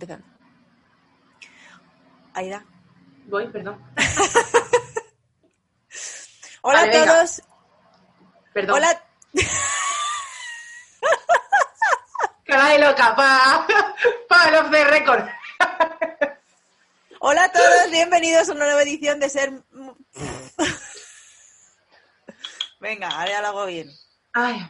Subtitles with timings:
[0.00, 0.24] Empezando.
[2.32, 2.64] Aida.
[3.26, 3.84] Voy, perdón.
[6.62, 7.14] Hola Vale, a venga.
[7.14, 7.42] todos.
[8.54, 8.76] Perdón.
[8.76, 9.04] Hola.
[12.46, 13.66] Cara de loca, para
[14.28, 15.28] pa el off the record.
[17.18, 19.64] Hola a todos, bienvenidos a una nueva edición de Ser.
[22.78, 23.90] Venga, ahora lo hago bien.
[24.32, 24.64] Ay,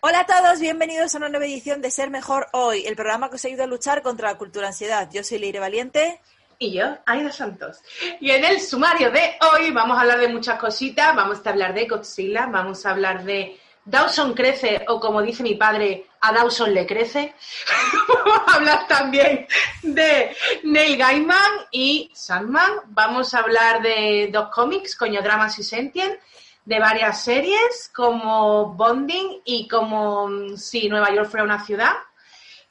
[0.00, 3.34] Hola a todos, bienvenidos a una nueva edición de Ser Mejor Hoy, el programa que
[3.34, 5.08] os ayuda a luchar contra la cultura ansiedad.
[5.12, 6.20] Yo soy Leire Valiente.
[6.60, 7.78] y yo, Aida Santos.
[8.20, 11.16] Y en el sumario de hoy vamos a hablar de muchas cositas.
[11.16, 15.54] Vamos a hablar de Godzilla, vamos a hablar de Dawson crece, o como dice mi
[15.56, 17.34] padre, a Dawson le crece.
[18.08, 19.48] vamos a hablar también
[19.82, 22.70] de Neil Gaiman y Sandman.
[22.86, 26.20] Vamos a hablar de dos cómics, Coñodramas y Sentient,
[26.68, 31.94] de varias series como Bonding y como mm, Si Nueva York fuera una ciudad.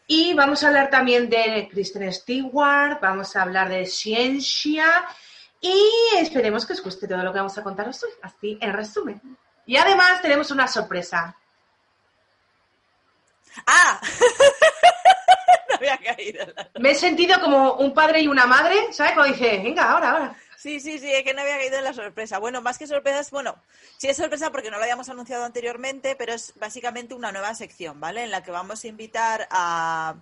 [0.05, 4.86] Y vamos a hablar también de Kristen Stewart, vamos a hablar de ciencia
[5.60, 5.76] y
[6.18, 9.20] esperemos que os guste todo lo que vamos a contaros hoy, así en resumen.
[9.66, 11.36] Y además tenemos una sorpresa.
[13.66, 13.99] ¡Ah!
[15.71, 16.43] no había caído.
[16.43, 19.14] en la- Me he sentido como un padre y una madre, ¿sabes?
[19.14, 20.36] Cuando dice, venga, ahora, ahora.
[20.60, 22.40] Sí, sí, sí, es que no había caído en la sorpresa.
[22.40, 23.62] Bueno, más que sorpresas, bueno,
[23.98, 27.99] sí es sorpresa porque no lo habíamos anunciado anteriormente, pero es básicamente una nueva sección,
[27.99, 28.24] ¿vale?
[28.24, 30.16] En la que vamos a invitar a,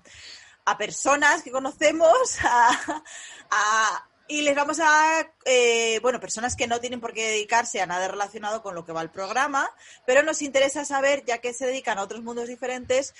[0.65, 3.03] a personas que conocemos a-
[3.49, 7.85] a- y les vamos a, eh, bueno, personas que no tienen por qué dedicarse a
[7.85, 9.71] nada relacionado con lo que va el programa,
[10.07, 13.13] pero nos interesa saber, ya que se dedican a otros mundos diferentes,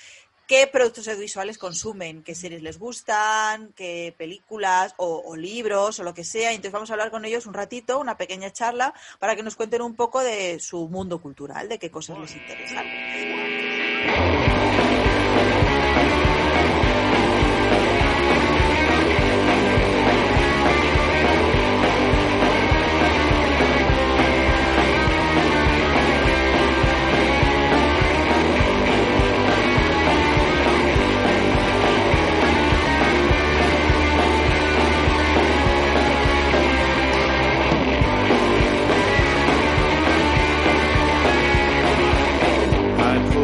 [0.46, 6.24] qué productos audiovisuales consumen, qué series les gustan, qué películas o, libros o lo que
[6.24, 6.50] sea.
[6.50, 9.82] Entonces vamos a hablar con ellos un ratito, una pequeña charla, para que nos cuenten
[9.82, 12.86] un poco de su mundo cultural, de qué cosas les interesan.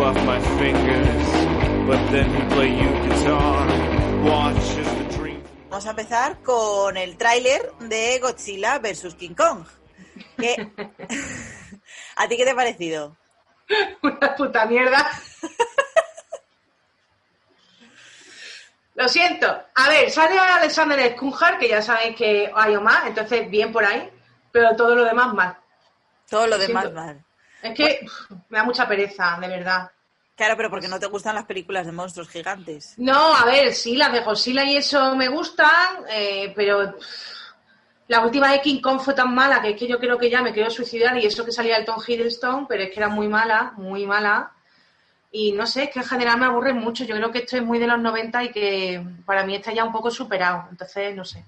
[0.03, 1.27] Pull off my fingers,
[1.87, 3.67] but then he'd play you guitar.
[4.25, 5.43] Watch as the dream.
[5.71, 9.15] Vamos a empezar con el tráiler de Godzilla vs.
[9.15, 9.65] King Kong.
[10.37, 10.73] ¿Qué-
[12.17, 13.17] ¿A ti qué te ha parecido?
[14.03, 15.09] Una puta mierda.
[18.95, 19.47] Lo siento.
[19.75, 23.85] A ver, sale Alexander Skunjar, que ya sabéis que hay o más, entonces bien por
[23.85, 24.11] ahí,
[24.51, 25.57] pero todo lo demás mal.
[26.29, 27.01] Todo lo Lo demás siento.
[27.01, 27.25] mal.
[27.63, 28.07] Es que
[28.49, 29.91] me da mucha pereza, de verdad.
[30.35, 32.95] Claro, pero porque no te gustan las películas de monstruos gigantes.
[32.97, 36.97] No, a ver, sí, las de Godzilla y eso me gustan, eh, pero
[38.09, 40.43] la última de King Kong fue tan mala que es que yo creo que ya
[40.43, 43.29] me quiero suicidar y eso que salía el Tom Hiddleston, pero es que era muy
[43.29, 44.53] mala, muy mala.
[45.31, 47.05] Y no sé, es que en general me aburre mucho.
[47.05, 49.85] Yo creo que esto es muy de los 90 y que para mí está ya
[49.85, 50.67] un poco superado.
[50.71, 51.45] Entonces, no sé.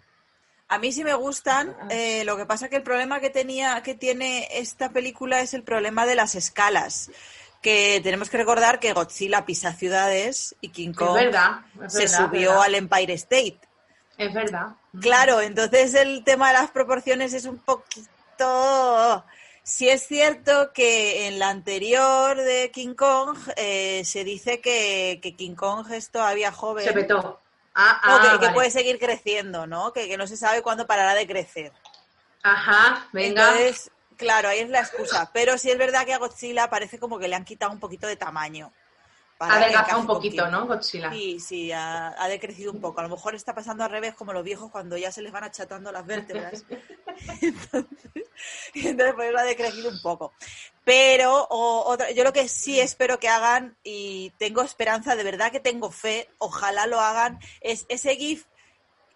[0.68, 3.94] A mí sí me gustan, eh, lo que pasa que el problema que tenía, que
[3.94, 7.10] tiene esta película es el problema de las escalas.
[7.60, 11.60] Que tenemos que recordar que Godzilla pisa ciudades y King Kong es verdad.
[11.84, 12.64] es se verdad, subió verdad.
[12.64, 13.58] al Empire State.
[14.18, 14.68] Es verdad.
[15.00, 19.24] Claro, entonces el tema de las proporciones es un poquito...
[19.66, 25.34] Sí es cierto que en la anterior de King Kong eh, se dice que, que
[25.34, 26.84] King Kong es todavía joven.
[26.84, 27.40] Se petó.
[27.74, 28.54] Ah, ah, que, que vale.
[28.54, 29.92] puede seguir creciendo, ¿no?
[29.92, 31.72] Que, que no se sabe cuándo parará de crecer.
[32.42, 33.48] Ajá, venga.
[33.48, 35.30] Entonces, claro, ahí es la excusa.
[35.32, 38.06] Pero sí es verdad que a Godzilla parece como que le han quitado un poquito
[38.06, 38.72] de tamaño.
[39.38, 40.60] Ha adelgazado un poquito, contigo.
[40.60, 40.66] ¿no?
[40.66, 41.10] Godzilla.
[41.10, 43.00] Sí, sí, ha, ha decrecido un poco.
[43.00, 45.44] A lo mejor está pasando al revés como los viejos cuando ya se les van
[45.44, 46.64] achatando las vértebras.
[47.40, 48.00] entonces,
[48.74, 50.32] entonces por eso ha decrecido un poco.
[50.84, 55.50] Pero o- otra, yo lo que sí espero que hagan, y tengo esperanza, de verdad
[55.50, 58.44] que tengo fe, ojalá lo hagan, es ese GIF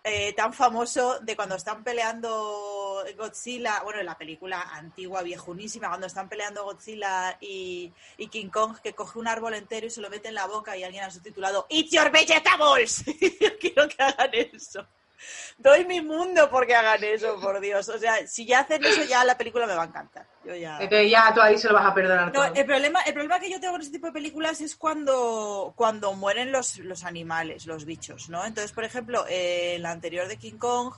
[0.04, 6.06] eh, tan famoso de cuando están peleando Godzilla, bueno, en la película antigua, viejunísima, cuando
[6.06, 10.10] están peleando Godzilla y, y King Kong, que coge un árbol entero y se lo
[10.10, 13.04] mete en la boca y alguien ha subtitulado It's your vegetables.
[13.40, 14.86] Yo quiero que hagan eso.
[15.58, 17.88] Doy mi mundo porque hagan eso, por Dios.
[17.88, 20.26] O sea, si ya hacen eso, ya la película me va a encantar.
[20.44, 20.78] Yo ya...
[20.80, 22.54] Entonces ya tú ahí se lo vas a perdonar No, todo.
[22.54, 26.12] el problema, el problema que yo tengo con este tipo de películas es cuando, cuando
[26.12, 28.44] mueren los, los animales, los bichos, ¿no?
[28.44, 30.94] Entonces, por ejemplo, eh, en la anterior de King Kong,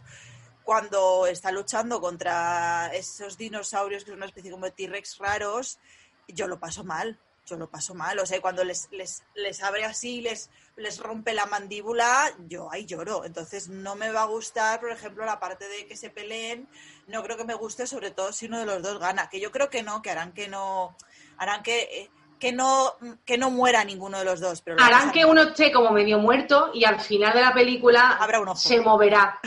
[0.70, 5.80] cuando está luchando contra esos dinosaurios que son una especie como de T-Rex raros,
[6.28, 7.18] yo lo paso mal.
[7.44, 8.20] Yo lo paso mal.
[8.20, 12.86] O sea, cuando les, les, les abre así, les, les rompe la mandíbula, yo ahí
[12.86, 13.24] lloro.
[13.24, 16.68] Entonces no me va a gustar, por ejemplo, la parte de que se peleen.
[17.08, 19.28] No creo que me guste, sobre todo si uno de los dos gana.
[19.28, 20.96] Que yo creo que no, que harán que no,
[21.36, 22.94] harán que, eh, que no,
[23.24, 24.62] que no muera ninguno de los dos.
[24.62, 28.18] Pero lo Harán que uno esté como medio muerto y al final de la película
[28.20, 28.56] Habrá un ojo.
[28.56, 29.40] se moverá.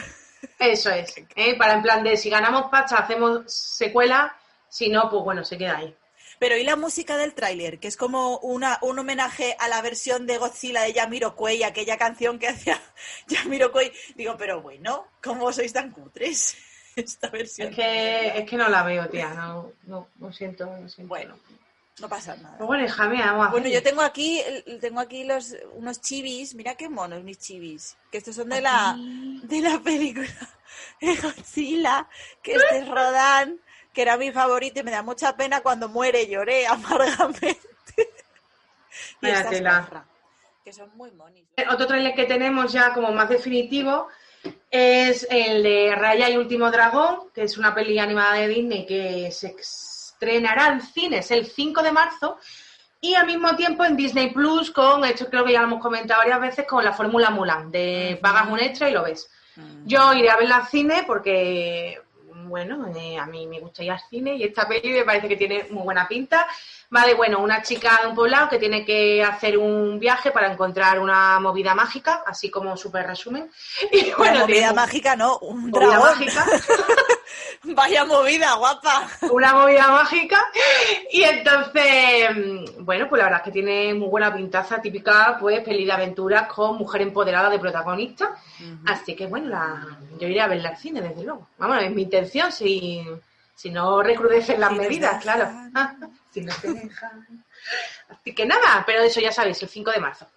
[0.63, 1.13] Eso es.
[1.36, 1.57] ¿eh?
[1.57, 4.33] Para en plan de si ganamos pasta hacemos secuela,
[4.69, 5.95] si no, pues bueno, se queda ahí.
[6.39, 7.80] Pero ¿y la música del tráiler?
[7.80, 12.39] Que es como una, un homenaje a la versión de Godzilla de Jamiroquai, aquella canción
[12.39, 12.80] que hacía
[13.30, 13.92] Jamiroquai.
[14.15, 16.56] Digo, pero bueno, ¿cómo sois tan cutres?
[16.95, 17.69] Esta versión.
[17.69, 19.33] Es que, es que no la veo, tía.
[19.33, 21.09] No, no, siento, lo siento.
[21.09, 21.36] Bueno,
[22.00, 22.57] no pasa nada.
[22.57, 22.68] Pues
[23.51, 24.42] bueno, yo tengo aquí,
[24.81, 28.95] tengo aquí los unos chivis, mira qué monos mis chivis, que estos son de la
[28.98, 30.28] de la película
[31.01, 32.07] de Godzilla,
[32.42, 33.60] que este es Rodan,
[33.94, 37.60] que era mi favorito y me da mucha pena cuando muere, lloré amargamente.
[39.22, 39.62] y esta es
[40.63, 41.44] que son muy monis.
[41.69, 44.07] Otro trailer que tenemos ya como más definitivo
[44.72, 49.30] es el de Raya y Último Dragón, que es una peli animada de Disney que
[49.31, 49.48] se
[50.24, 52.38] estrenará en cines el 5 de marzo
[53.02, 56.22] y al mismo tiempo en Disney Plus con, esto creo que ya lo hemos comentado
[56.22, 59.30] varias veces, con la Fórmula Mulan, de pagas un extra y lo ves.
[59.86, 62.02] Yo iré a verla al cine porque,
[62.54, 65.36] bueno, eh, a mí me gusta ir al cine y esta peli me parece que
[65.36, 66.46] tiene muy buena pinta.
[66.96, 70.52] Va de, bueno, una chica de un poblado que tiene que hacer un viaje para
[70.54, 73.50] encontrar una movida mágica, así como súper resumen.
[73.92, 76.46] Y Una movida mágica, no, un movida mágica,
[77.64, 79.08] Vaya movida, guapa.
[79.32, 80.40] una movida mágica.
[81.12, 82.30] Y entonces,
[82.80, 86.48] bueno, pues la verdad es que tiene muy buena pintaza, típica, pues, peli de aventuras
[86.48, 88.36] con mujer empoderada de protagonista.
[88.86, 89.86] Así que bueno, la,
[90.20, 91.48] yo iré a verla al cine, desde luego.
[91.58, 93.06] Vamos, es mi intención, si,
[93.56, 95.50] si no recrudecen las Si medidas, claro.
[96.31, 97.45] si no te dejan.
[98.10, 100.28] Así que nada, pero eso ya sabéis, el 5 de marzo.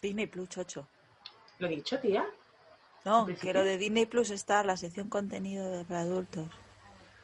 [0.00, 0.86] Disney Plus, chocho.
[1.58, 2.24] Lo he dicho, tía.
[3.04, 6.48] No, que lo de Disney Plus está la sección contenido para adultos.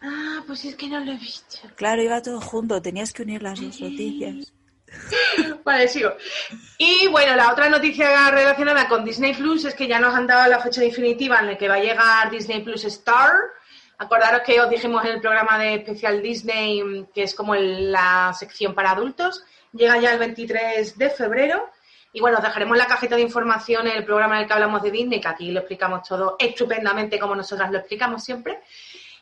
[0.00, 1.58] Ah, pues es que no lo he visto.
[1.74, 4.52] Claro, iba todo junto, tenías que unir las dos noticias.
[5.64, 6.12] Vale, sigo.
[6.78, 10.48] Y bueno, la otra noticia relacionada con Disney Plus es que ya nos han dado
[10.50, 13.32] la fecha definitiva en la que va a llegar Disney Plus Star.
[13.98, 18.32] Acordaros que os dijimos en el programa de especial Disney, mm, que es como la
[18.38, 19.44] sección para adultos.
[19.72, 21.70] Llega ya el 23 de febrero.
[22.12, 24.82] Y bueno, os dejaremos en la cajita de información el programa en el que hablamos
[24.82, 28.60] de Disney, que aquí lo explicamos todo estupendamente como nosotras lo explicamos siempre.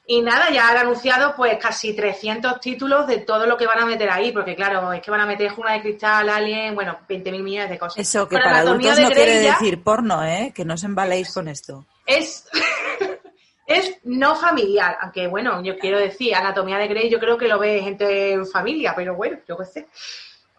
[0.07, 3.87] Y nada, ya han anunciado pues casi 300 títulos de todo lo que van a
[3.87, 7.43] meter ahí, porque claro, es que van a meter Juna de Cristal, Alien, bueno, 20.000
[7.43, 7.99] millones de cosas.
[7.99, 10.53] Eso, que para adultos no quiere ya decir porno, ¿eh?
[10.55, 11.87] Que no os embaléis con esto.
[12.05, 12.47] Es,
[13.67, 17.59] es no familiar, aunque bueno, yo quiero decir, Anatomía de Grey yo creo que lo
[17.59, 19.89] ve gente en familia, pero bueno, yo qué sé.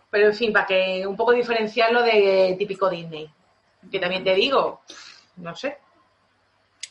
[0.10, 3.30] Pero en fin, para que un poco diferenciarlo de típico Disney.
[3.92, 4.82] Que también te digo,
[5.36, 5.78] no sé,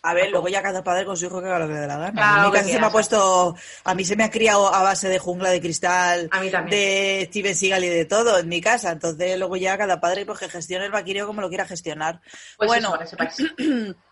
[0.06, 1.86] A ver, luego ya cada padre con su hijo que haga lo que le dé
[1.86, 2.12] la gana.
[2.12, 4.82] Claro, lo que casa se me ha puesto, a mí se me ha criado a
[4.82, 6.78] base de jungla de cristal, A mí también.
[6.78, 8.92] de Steven Seagal y de todo en mi casa.
[8.92, 12.20] Entonces luego ya cada padre pues que gestione el vaquillo como lo quiera gestionar.
[12.58, 13.16] pues bueno, eso.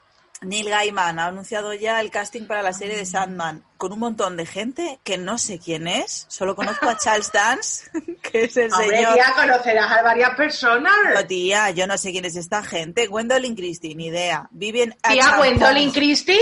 [0.42, 4.36] Neil Gaiman ha anunciado ya el casting para la serie de Sandman con un montón
[4.36, 6.26] de gente que no sé quién es.
[6.28, 7.90] Solo conozco a Charles Dance,
[8.22, 9.14] que es el Hombre, señor.
[9.14, 10.92] tía, conocerás a varias personas.
[11.14, 13.06] No, tía, yo no sé quién es esta gente.
[13.06, 14.48] Gwendolyn Christie, ni idea.
[14.50, 15.36] Viven a Tía.
[15.36, 16.34] Gwendolyn Christie,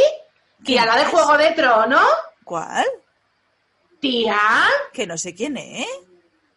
[0.65, 1.05] tía, ¿Quién la de?
[1.07, 2.09] Juego de Tronos,
[2.45, 2.87] ¿Cuál?
[4.01, 4.39] tía,
[4.93, 5.87] Que no sé quién es.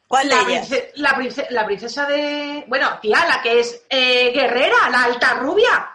[0.08, 0.67] ¿Cuál la, de ellas?
[0.70, 2.63] prince- la, prince- la princesa de...
[2.67, 5.89] Bueno, tía, la que es eh, guerrera, la alta rubia.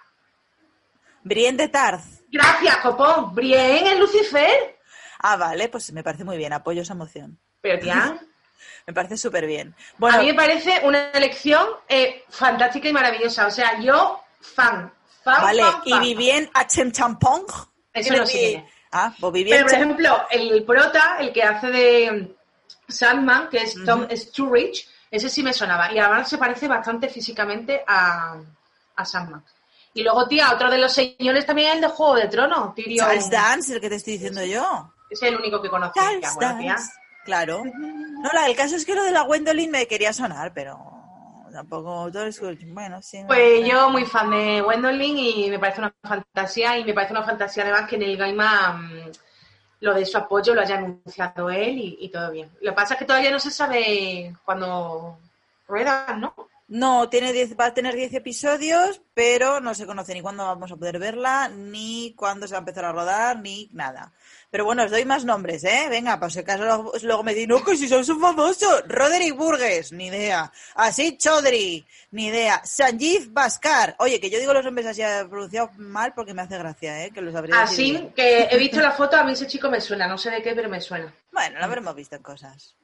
[1.29, 2.03] Brienne de Tarth.
[2.31, 3.35] Gracias, copón.
[3.35, 4.79] Brienne en Lucifer.
[5.21, 6.53] Ah, vale, pues me parece muy bien.
[6.53, 7.39] Apoyo esa moción.
[7.61, 8.19] Pero, tía,
[8.87, 9.75] Me parece súper bien.
[9.79, 13.47] a Bueno, mí me parece una elección eh, fantástica y maravillosa.
[13.47, 14.91] O sea, yo, fan.
[15.23, 15.63] fan vale.
[15.63, 16.01] fan, ¿Y fan.
[16.01, 16.51] Vivien
[16.93, 17.45] Champong?
[17.93, 18.65] Eso no sé.
[18.91, 22.35] Ah, pues Vivien Pero, por ejemplo, el prota, el que hace de
[22.89, 25.93] Sandman, que es Tom Sturridge, ese sí me sonaba.
[25.93, 28.37] Y además se parece bastante físicamente a,
[28.97, 29.45] a Sandman.
[29.99, 33.05] Y luego, tía, otro de los señores también es el de Juego de Tronos, Tyrion.
[33.05, 34.95] Charles Dance, el que te estoy diciendo yo.
[35.11, 35.95] Es el único que conozco.
[35.99, 36.73] Tía, Charles bueno, tía.
[36.75, 36.93] Dance.
[37.25, 37.65] Claro.
[37.65, 40.79] No, la, el caso es que lo de la Gwendolyn me quería sonar, pero
[41.53, 42.41] tampoco todo es
[42.73, 43.25] bueno, sí.
[43.27, 47.25] Pues yo muy fan de Gwendolyn y me parece una fantasía y me parece una
[47.25, 48.89] fantasía además que en el Gaima
[49.81, 52.49] lo de su apoyo lo haya anunciado él y, y todo bien.
[52.61, 55.19] Lo que pasa es que todavía no se sabe cuándo
[55.67, 56.48] ruedan, ¿no?
[56.69, 60.71] No, tiene 10 va a tener 10 episodios, pero no se conoce ni cuándo vamos
[60.71, 64.13] a poder verla, ni cuándo se va a empezar a rodar, ni nada.
[64.51, 65.87] Pero bueno, os doy más nombres, ¿eh?
[65.89, 68.83] Venga, por si acaso luego- me dicen, no, que si sos un famoso.
[68.87, 70.53] Roderick Burgess, ni idea.
[70.75, 72.61] Asid Chaudhry, ni idea.
[72.65, 73.97] Sanjeev Bhaskar.
[73.99, 77.11] Oye, que yo digo los nombres así eh, pronunciados mal porque me hace gracia, ¿eh?
[77.11, 78.13] Que los habría Así bien.
[78.15, 80.55] que he visto la foto, a mí ese chico me suena, no sé de qué,
[80.55, 81.13] pero me suena.
[81.33, 82.75] Bueno, lo habremos visto en cosas.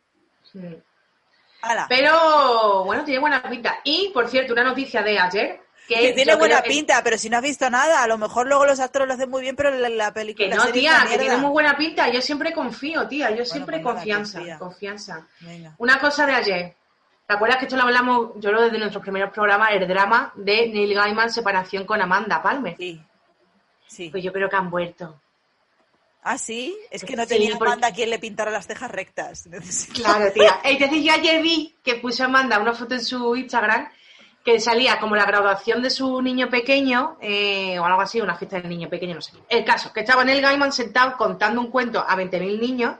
[1.88, 3.76] Pero bueno, tiene buena pinta.
[3.84, 5.60] Y por cierto, una noticia de ayer.
[5.86, 8.46] Que, Que tiene buena que- pinta, pero si no has visto nada, a lo mejor
[8.46, 10.48] luego los actores lo hacen muy bien, pero la, la película.
[10.48, 12.08] Que no, tía, que tiene muy buena pinta.
[12.08, 13.30] Yo siempre confío, tía.
[13.32, 15.26] Yo siempre pues confianza, confianza.
[15.40, 15.74] Venga.
[15.78, 16.76] Una cosa de ayer.
[17.26, 20.68] ¿Te acuerdas que esto lo hablamos, yo lo desde nuestros primeros programas, el drama de
[20.68, 22.76] Neil Gaiman separación con Amanda Palmer?
[22.78, 23.02] Sí.
[23.86, 24.08] Sí.
[24.10, 25.20] Pues yo creo que han vuelto.
[26.26, 26.74] Ah, sí.
[26.90, 29.46] Es que no Sí, tenía porque- Amanda quien le pintara las cejas rectas.
[29.94, 30.58] Claro, tía.
[30.64, 33.88] Entonces yo ayer vi que puso Amanda una foto en su Instagram
[34.42, 38.58] que salía como la graduación de su niño pequeño, eh, o algo así, una fiesta
[38.60, 39.32] del niño pequeño, no sé.
[39.48, 42.94] El caso, que estaba Neil Gaiman sentado contando un cuento a 20.000 niños,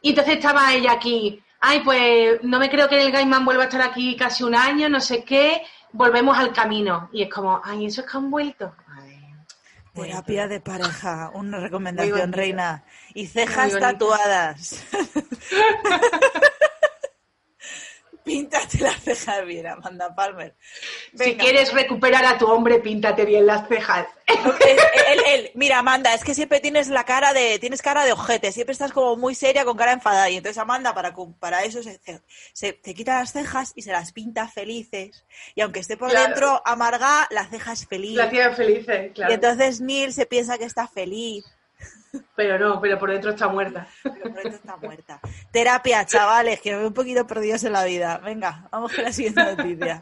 [0.00, 3.66] y entonces estaba ella aquí, ay, pues no me creo que Neil Gaiman vuelva a
[3.66, 5.60] estar aquí casi un año, no sé qué,
[5.92, 7.10] volvemos al camino.
[7.12, 8.74] Y es como, ay, eso es que han vuelto.
[9.94, 12.84] Terapia de pareja, una recomendación, reina.
[13.14, 14.84] Y cejas tatuadas.
[18.30, 20.54] Píntate las cejas bien, Amanda Palmer.
[21.14, 24.06] Si quieres recuperar a tu hombre, píntate bien las cejas.
[24.26, 28.12] Él, él- él, mira, Amanda, es que siempre tienes la cara de, tienes cara de
[28.12, 30.30] ojete, siempre estás como muy seria con cara enfadada.
[30.30, 32.20] Y entonces Amanda, para, para eso, se, se,
[32.52, 35.24] se- te quita las cejas y se las pinta felices.
[35.56, 36.26] Y aunque esté por Claro.
[36.28, 38.14] dentro amarga, la ceja es feliz.
[38.16, 39.32] La felices, claro.
[39.32, 41.44] Y entonces Neil se piensa que está feliz,
[42.34, 43.86] Pero no, pero por dentro está muerta.
[44.02, 45.20] pero por dentro está muerta.
[45.52, 48.18] Terapia, chavales, que me veo un poquito perdidos en la vida.
[48.18, 50.00] Venga, vamos con la siguiente noticia.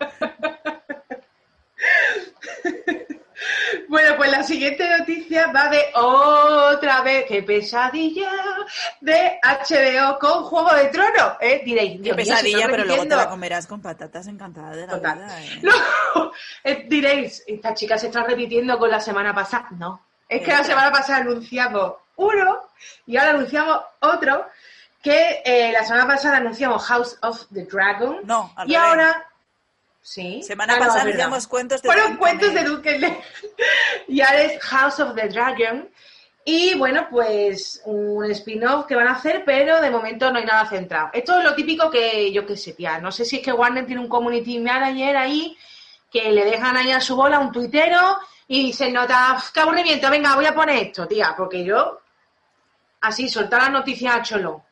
[3.88, 8.30] Bueno, pues la siguiente noticia va de otra vez, qué pesadilla,
[9.00, 11.35] de HBO con Juego de Tronos.
[11.40, 11.62] ¿eh?
[11.64, 15.18] Diréis, Qué pesadilla, pero luego te la comerás con patatas encantadas de la Total.
[15.18, 15.42] vida.
[15.42, 15.61] ¿eh?
[15.62, 16.32] No,
[16.64, 19.68] eh, diréis, esta chica se está repitiendo con la semana pasada.
[19.70, 22.61] No, es que la semana pasada anunciamos uno
[23.06, 24.47] y ahora anunciamos otro,
[25.02, 28.18] que eh, la semana pasada anunciamos House of the Dragon.
[28.25, 28.88] No, al y revés.
[28.88, 29.25] ahora...
[30.00, 30.42] Sí.
[30.42, 31.20] Semana Ah, no, pasada verdad.
[31.20, 32.64] anunciamos cuentos de Fueron cuentos de.
[32.64, 33.18] Duncan
[34.08, 35.88] Y ahora es House of the Dragon.
[36.44, 40.66] Y bueno, pues un spin-off que van a hacer, pero de momento no hay nada
[40.66, 41.11] centrado.
[41.12, 42.99] Esto es lo típico que yo qué sé, tía.
[42.99, 45.54] No sé si es que Warner tiene un community manager ahí
[46.11, 48.18] que le dejan ahí a su bola un tuitero
[48.49, 52.00] y dicen, nota, "Uf, qué aburrimiento, venga, voy a poner esto, tía, porque yo
[53.00, 54.64] así soltar las noticias a cholo.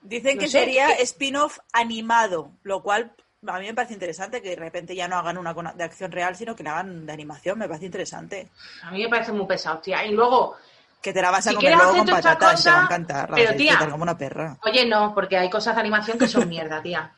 [0.00, 3.12] Dicen No que sé, sería que- spin-off animado, lo cual
[3.46, 6.34] a mí me parece interesante que de repente ya no hagan una de acción real,
[6.36, 7.58] sino que la hagan de animación.
[7.58, 8.48] Me parece interesante.
[8.82, 10.04] A mí me parece muy pesado, tía.
[10.04, 10.56] Y luego,
[11.02, 13.30] Que te la vas a Si comer luego con patatas, te va a cosa, encantar.
[13.30, 14.56] la pero, vas tía, como una perra.
[14.64, 17.12] Oye, no, porque hay cosas de animación que son mierda, tía.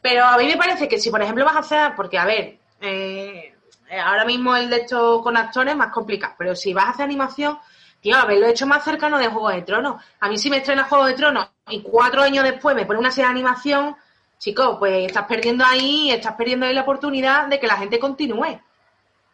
[0.00, 2.58] Pero a mí me parece que si, por ejemplo, vas a hacer, porque, a ver,
[2.80, 3.56] eh,
[3.90, 7.04] ahora mismo el de esto con actores es más complicado, pero si vas a hacer
[7.04, 7.58] animación,
[8.00, 10.02] tío, haberlo hecho más cercano de Juego de Tronos.
[10.20, 13.10] A mí si me estrena Juego de Tronos y cuatro años después me pone una
[13.10, 13.96] serie de animación,
[14.38, 18.60] chicos, pues estás perdiendo ahí, estás perdiendo ahí la oportunidad de que la gente continúe.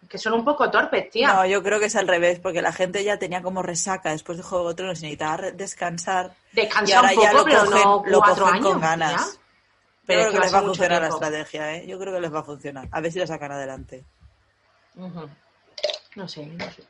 [0.09, 1.33] Que son un poco torpes, tía.
[1.33, 4.37] No, yo creo que es al revés, porque la gente ya tenía como resaca después
[4.37, 6.35] de Juego de Tronos y necesitaba re- descansar.
[6.53, 8.69] y ahora un poco, ya lo pero cogen, no lo cuatro cogen años.
[8.69, 9.33] con ganas.
[9.33, 9.41] tía.
[10.07, 11.87] Pero creo que les va a funcionar la estrategia, ¿eh?
[11.87, 12.87] Yo creo que les va a funcionar.
[12.93, 14.05] A ver si la sacan adelante.
[14.97, 16.85] No sé, no sé.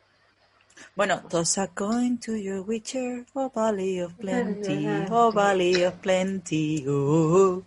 [0.96, 6.84] Bueno, toss a coin to your witcher, oh valley of plenty, oh valley of plenty,
[6.87, 7.62] oh.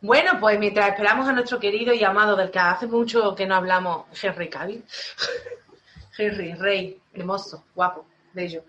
[0.00, 3.54] Bueno, pues mientras esperamos a nuestro querido y amado, del que hace mucho que no
[3.54, 4.84] hablamos, Henry Cavill.
[6.18, 8.64] Henry, rey, hermoso, guapo, bello.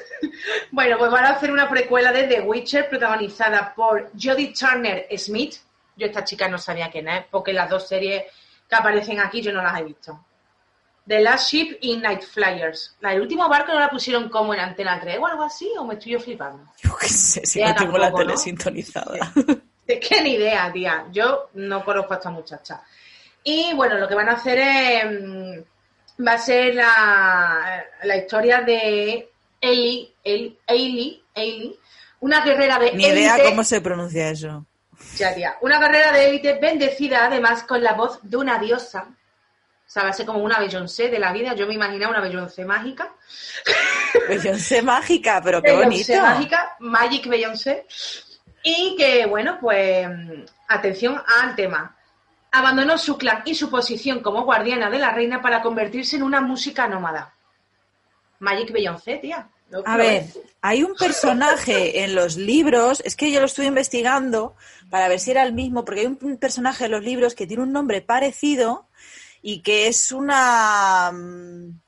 [0.70, 5.56] bueno, pues van a hacer una precuela de The Witcher protagonizada por Jodie Turner Smith.
[5.96, 8.24] Yo esta chica no sabía quién es, porque las dos series
[8.68, 10.24] que aparecen aquí yo no las he visto.
[11.06, 12.96] The Last Ship y Night Flyers.
[13.00, 15.84] La del último barco no la pusieron como en Antena 3 o algo así, o
[15.84, 16.70] me estoy yo flipando.
[16.82, 18.36] Yo qué sé, si no tengo la tele ¿no?
[18.38, 19.32] sintonizada.
[19.86, 21.06] Es que ni idea, tía.
[21.10, 22.82] Yo no conozco a esta muchacha.
[23.42, 25.04] Y bueno, lo que van a hacer es.
[25.22, 25.60] mm,
[26.26, 30.12] Va a ser la, la historia de El-
[30.66, 31.78] Ailey, Ailey,
[32.20, 34.66] una guerrera de Ni idea cómo se pronuncia eso.
[35.16, 35.56] Ya, tía.
[35.60, 39.08] Una guerrera de élite bendecida además con la voz de una diosa.
[39.88, 41.54] O sea, va a ser como una Beyoncé de la vida.
[41.54, 43.14] Yo me imaginaba una Beyoncé mágica.
[44.28, 45.90] Beyoncé mágica, pero qué bonito.
[45.90, 47.86] Beyoncé mágica, Magic Beyoncé.
[48.62, 50.06] Y que, bueno, pues,
[50.68, 51.96] atención al tema.
[52.50, 56.40] abandonó su clan y su posición como guardiana de la reina para convertirse en una
[56.40, 57.34] música nómada.
[58.40, 59.48] Magic Beyoncé, tía.
[59.70, 60.26] No, A ver,
[60.62, 64.54] hay un personaje en los libros, es que yo lo estuve investigando
[64.90, 67.62] para ver si era el mismo, porque hay un personaje en los libros que tiene
[67.62, 68.88] un nombre parecido
[69.42, 71.10] y que es una...
[71.12, 71.80] mm,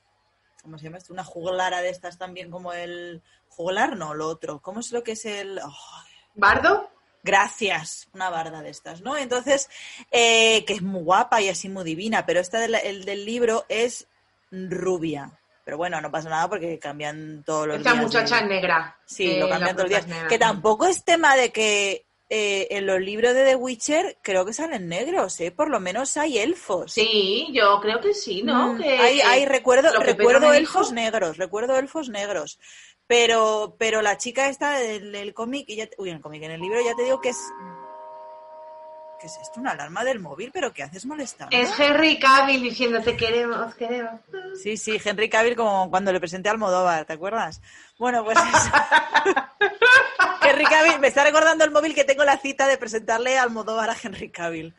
[0.61, 1.13] ¿Cómo se llama esto?
[1.13, 3.21] Una juglara de estas también como el...
[3.49, 4.61] Juglar, no, lo otro.
[4.61, 5.59] ¿Cómo es lo que es el...?
[5.59, 6.03] oh,
[6.35, 6.89] ¿Bardo?
[7.23, 9.15] Gracias, una barda de estas, ¿no?
[9.15, 9.69] Entonces,
[10.09, 14.07] eh, que es muy guapa y así muy divina, pero esta el del libro es
[14.51, 15.39] rubia.
[15.63, 18.03] Pero bueno, no pasa nada porque cambian todos los Esta días.
[18.03, 18.97] muchacha de- es negra.
[19.05, 20.25] Sí, Eh, lo cambian todos los días.
[20.27, 24.53] Que tampoco es tema de que eh, en los libros de The Witcher creo que
[24.53, 25.51] salen negros, ¿eh?
[25.51, 26.93] Por lo menos hay elfos.
[26.93, 28.73] Sí, yo creo que sí, ¿no?
[28.73, 32.57] Mm, Que- hay, hay recuerdo, recuerdo elfos dijo- negros, recuerdo elfos negros.
[33.05, 36.43] Pero, pero la chica esta del, del cómic, y ya te- uy, en el cómic,
[36.43, 37.37] en el libro ya te digo que es.
[39.21, 39.59] ¿Qué es esto?
[39.59, 40.49] ¿Una alarma del móvil?
[40.51, 41.55] ¿Pero qué haces molestando?
[41.55, 44.19] Es Henry Cavill diciendo te queremos, queremos.
[44.61, 47.61] Sí, sí, Henry Cavill como cuando le presenté a Almodóvar, ¿te acuerdas?
[47.99, 48.71] Bueno, pues eso.
[50.43, 53.91] Henry Cavill, me está recordando el móvil que tengo la cita de presentarle a Almodóvar
[53.91, 54.73] a Henry Cavill.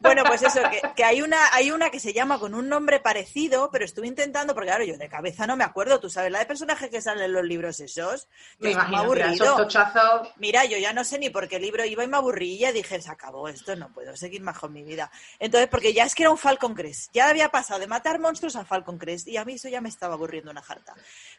[0.00, 2.98] Bueno, pues eso, que, que hay una hay una que se llama con un nombre
[2.98, 6.40] parecido, pero estuve intentando, porque claro, yo de cabeza no me acuerdo, tú sabes, la
[6.40, 9.56] de personajes que salen en los libros esos, Me imagino, mira, aburrido.
[9.56, 10.28] tochazos.
[10.36, 12.72] Mira, yo ya no sé ni por qué libro iba y me aburrí y ya
[12.72, 15.10] dije, se acabó esto, no puedo seguir más con mi vida.
[15.38, 18.56] Entonces, porque ya es que era un Falcon Crest, ya había pasado de matar monstruos
[18.56, 20.94] a Falcon Crest y a mí eso ya me estaba aburriendo una jarta.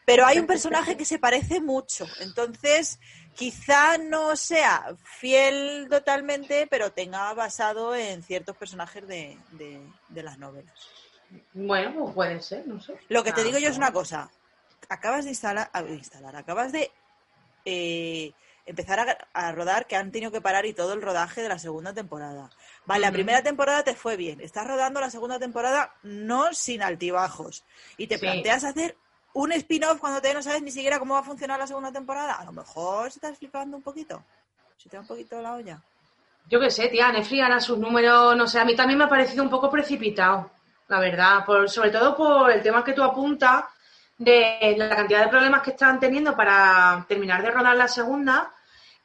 [0.05, 2.99] Pero hay un personaje que se parece mucho, entonces
[3.35, 10.37] quizá no sea fiel totalmente, pero tenga basado en ciertos personajes de, de- de las
[10.37, 10.87] novelas.
[11.53, 12.95] Bueno, pues puede ser, no sé.
[13.09, 14.29] Lo que te Ah, digo yo es una cosa.
[14.89, 16.91] Acabas de instalar, instalar acabas de
[17.65, 18.33] eh,
[18.65, 21.59] empezar a, a rodar que han tenido que parar y todo el rodaje de la
[21.59, 22.49] segunda temporada.
[22.85, 24.41] Vale, la primera temporada te fue bien.
[24.41, 27.63] Estás rodando la segunda temporada no sin altibajos.
[27.97, 28.21] Y te Sí.
[28.21, 28.95] planteas hacer
[29.33, 32.33] un spin-off cuando todavía no sabes ni siquiera cómo va a funcionar la segunda temporada.
[32.33, 34.23] A lo mejor se estás flipando un poquito.
[34.77, 35.81] Se te va un poquito la olla.
[36.47, 39.09] Yo qué sé, tía, Netflix hará sus números, no sé, a mí también me ha
[39.09, 40.51] parecido un poco precipitado,
[40.89, 43.65] la verdad, por, sobre todo por el tema que tú apuntas
[44.17, 48.53] de la cantidad de problemas que están teniendo para terminar de rodar la segunda,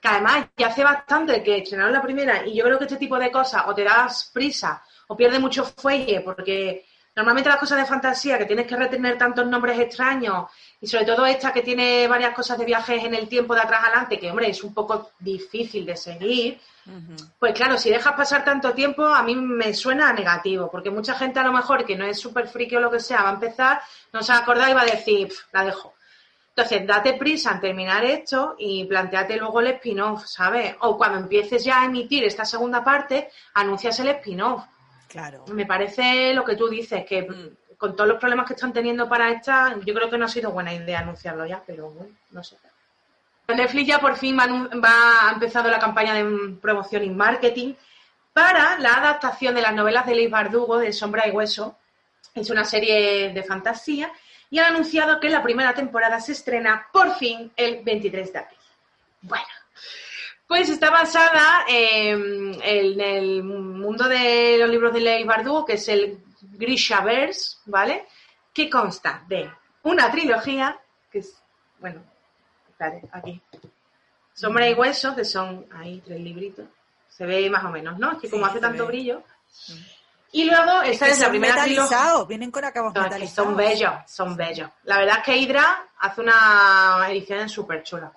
[0.00, 3.18] que además ya hace bastante que estrenaron la primera y yo creo que este tipo
[3.18, 7.84] de cosas o te das prisa o pierdes mucho fuelle porque normalmente las cosas de
[7.84, 10.46] fantasía que tienes que retener tantos nombres extraños
[10.80, 13.84] y sobre todo esta que tiene varias cosas de viajes en el tiempo de atrás
[13.84, 16.58] adelante, que hombre, es un poco difícil de seguir,
[17.38, 21.14] pues claro, si dejas pasar tanto tiempo, a mí me suena a negativo, porque mucha
[21.14, 23.34] gente a lo mejor que no es súper friki o lo que sea, va a
[23.34, 23.82] empezar,
[24.12, 25.92] no se va a acordar y va a decir, "Pf, la dejo.
[26.54, 30.74] Entonces, date prisa en terminar esto y planteate luego el spin-off, ¿sabes?
[30.80, 34.64] O cuando empieces ya a emitir esta segunda parte, anuncias el spin-off.
[35.08, 35.44] Claro.
[35.52, 37.76] Me parece lo que tú dices, que Mm.
[37.78, 40.50] con todos los problemas que están teniendo para esta, yo creo que no ha sido
[40.50, 42.56] buena idea anunciarlo ya, pero bueno, no sé.
[43.48, 44.46] Netflix ya por fin va,
[44.78, 47.74] va- ha empezado la campaña de promoción y marketing
[48.32, 51.76] para la adaptación de las novelas de Leigh Bardugo de Sombra y Hueso.
[52.34, 54.12] Es una serie de fantasía
[54.50, 58.58] y han anunciado que la primera temporada se estrena por fin el 23 de abril.
[59.22, 59.46] Bueno,
[60.46, 65.88] pues está basada en, en el mundo de los libros de Leigh Bardugo, que es
[65.88, 68.06] el Grishaverse, ¿vale?
[68.52, 69.50] Que consta de
[69.84, 70.78] una trilogía,
[71.12, 71.40] que es,
[71.78, 72.02] bueno,
[72.68, 73.40] espérate, aquí.
[74.34, 76.66] Sombra y Hueso, que son ahí tres libritos.
[77.08, 78.12] Se ve más o menos, ¿no?
[78.12, 78.92] Es que Sí, como hace tanto ve.
[78.92, 79.22] brillo.
[80.32, 81.82] Y luego, esta Que es la primera trilogía.
[81.82, 83.48] metalizados, vienen con acabos No, es que metalizados.
[83.48, 84.70] son bellos, son bellos.
[84.84, 88.12] La verdad es que Hydra hace una edición súper chula.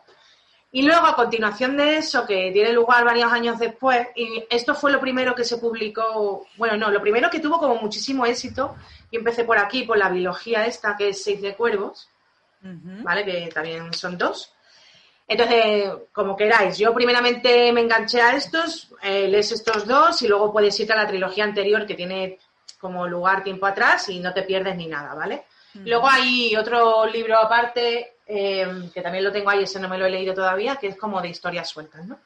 [0.71, 4.91] Y luego, a continuación de eso, que tiene lugar varios años después, y esto fue
[4.91, 8.75] lo primero que se publicó, bueno, no, lo primero que tuvo como muchísimo éxito,
[9.11, 12.09] y empecé por aquí, por la biología esta, que es Seis de Cuervos.
[12.61, 13.25] ¿vale?
[13.25, 14.53] Que también son dos.
[15.27, 20.51] Entonces, como queráis, yo primeramente me enganché a estos, eh, lees estos dos y luego
[20.51, 22.39] puedes irte a la trilogía anterior que tiene
[22.79, 25.45] como lugar tiempo atrás y no te pierdes ni nada, ¿vale?
[25.75, 30.05] Luego hay otro libro aparte eh, que también lo tengo ahí, ese no me lo
[30.05, 32.19] he leído todavía, que es como de historias sueltas, ¿no?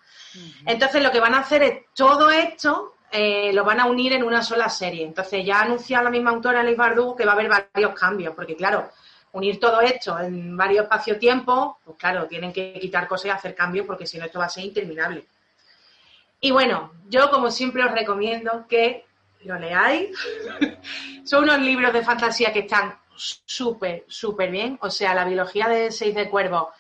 [0.65, 4.23] Entonces lo que van a hacer es todo esto eh, lo van a unir en
[4.23, 5.05] una sola serie.
[5.05, 8.35] Entonces ya ha anunciado la misma autora, Leigh Bardugo, que va a haber varios cambios,
[8.35, 8.89] porque claro,
[9.33, 13.85] unir todo esto en varios espacio-tiempo, pues claro, tienen que quitar cosas y hacer cambios,
[13.85, 15.25] porque si no esto va a ser interminable.
[16.39, 19.05] Y bueno, yo como siempre os recomiendo que
[19.43, 20.17] lo leáis.
[21.23, 24.77] Son unos libros de fantasía que están súper, súper bien.
[24.81, 26.71] O sea, la biología de Seis de Cuervo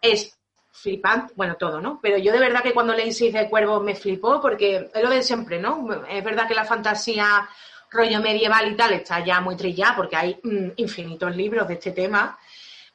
[0.00, 0.36] es
[0.70, 2.00] flipante, bueno, todo, ¿no?
[2.00, 5.10] Pero yo de verdad que cuando leí Seis de Cuervos me flipó porque es lo
[5.10, 5.86] de siempre, ¿no?
[6.08, 7.48] Es verdad que la fantasía
[7.92, 11.92] rollo medieval y tal está ya muy trillada porque hay mm, infinitos libros de este
[11.92, 12.38] tema,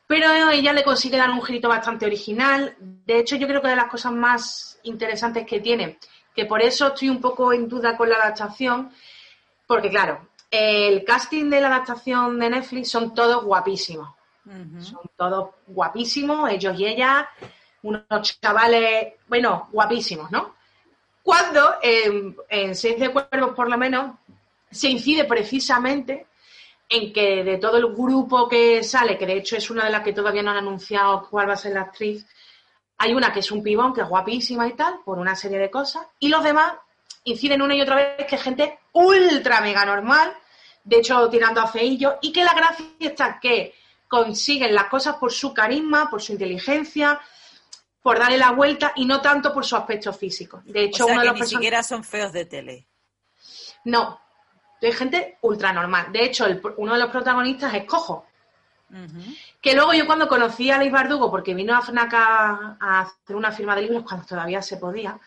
[0.07, 2.75] pero ella le consigue dar un girito bastante original.
[2.79, 5.99] De hecho, yo creo que de las cosas más interesantes que tiene,
[6.33, 8.91] que por eso estoy un poco en duda con la adaptación,
[9.65, 14.10] porque claro, el casting de la adaptación de Netflix son todos guapísimos.
[14.79, 17.27] Son todos guapísimos, ellos y ella,
[17.81, 20.55] unos chavales, bueno, guapísimos, ¿no?
[21.21, 24.15] Cuando en, en Seis de Cuervos, por lo menos,
[24.69, 26.27] se incide precisamente
[26.89, 30.03] en que de todo el grupo que sale, que de hecho es una de las
[30.03, 32.25] que todavía no han anunciado cuál va a ser la actriz,
[32.97, 35.69] hay una que es un pibón, que es guapísima y tal, por una serie de
[35.69, 36.73] cosas, y los demás
[37.25, 40.34] inciden una y otra vez que es gente ultra mega normal,
[40.84, 43.73] de hecho tirando a feillo, y que la gracia está que
[44.08, 47.19] consiguen las cosas por su carisma, por su inteligencia,
[48.01, 50.62] por darle la vuelta y no tanto por su aspecto físico.
[50.63, 52.88] De hecho, o sea, uno de que los ni siquiera son feos de tele.
[53.84, 54.19] No,
[54.82, 56.12] de gente ultra normal.
[56.12, 58.26] De hecho, el- uno de los protagonistas es cojo.
[59.62, 63.36] Que luego yo cuando conocí a Liz Bardugo, porque vino a FNAC a, a hacer
[63.36, 65.20] una firma de libros cuando todavía se podía,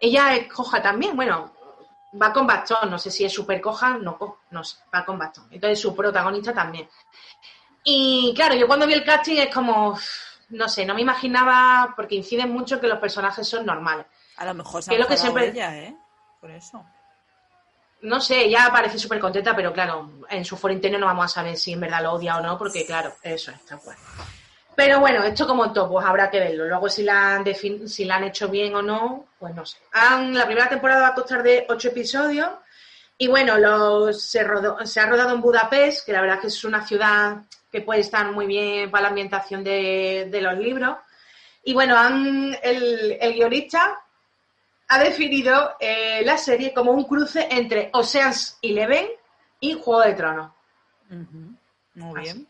[0.00, 1.52] ella es coja también, bueno,
[2.20, 5.48] va con bastón, no sé si es súper coja, no, no sé, va con bastón.
[5.50, 6.88] Entonces su protagonista también.
[7.82, 9.98] Y claro, yo cuando vi el casting es como,
[10.50, 14.06] no sé, no me imaginaba, porque inciden mucho que los personajes son normales.
[14.36, 15.96] A lo mejor se Que es lo que siempre- ella, ¿eh?
[16.40, 16.84] Por eso.
[18.02, 21.28] No sé, ella parece súper contenta, pero claro, en su foro interno no vamos a
[21.28, 23.96] saber si en verdad lo odia o no, porque claro, eso es tal cual.
[24.74, 26.66] Pero bueno, esto como todo, pues habrá que verlo.
[26.66, 27.44] Luego si la han,
[27.86, 29.76] si la han hecho bien o no, pues no sé.
[29.92, 32.48] La primera temporada va a costar de ocho episodios
[33.18, 37.42] y bueno, los, se, ha rodado en Budapest, que la verdad que es una ciudad
[37.70, 40.96] que puede estar muy bien para la ambientación de, de los libros.
[41.62, 44.00] Y bueno, han, el, el guionista
[44.90, 49.06] ha definido eh, la serie como un cruce entre Ocean's Eleven
[49.60, 50.50] y Juego de Tronos.
[51.94, 52.32] Muy Así.
[52.32, 52.48] bien.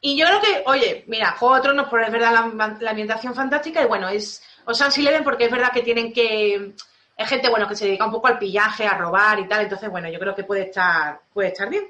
[0.00, 3.34] Y yo creo que, oye, mira, Juego de Tronos, por es verdad la, la ambientación
[3.34, 6.74] fantástica y bueno, es Ocean's Eleven porque es verdad que tienen que...
[7.16, 9.90] Es gente, bueno, que se dedica un poco al pillaje, a robar y tal, entonces,
[9.90, 11.88] bueno, yo creo que puede estar, puede estar bien.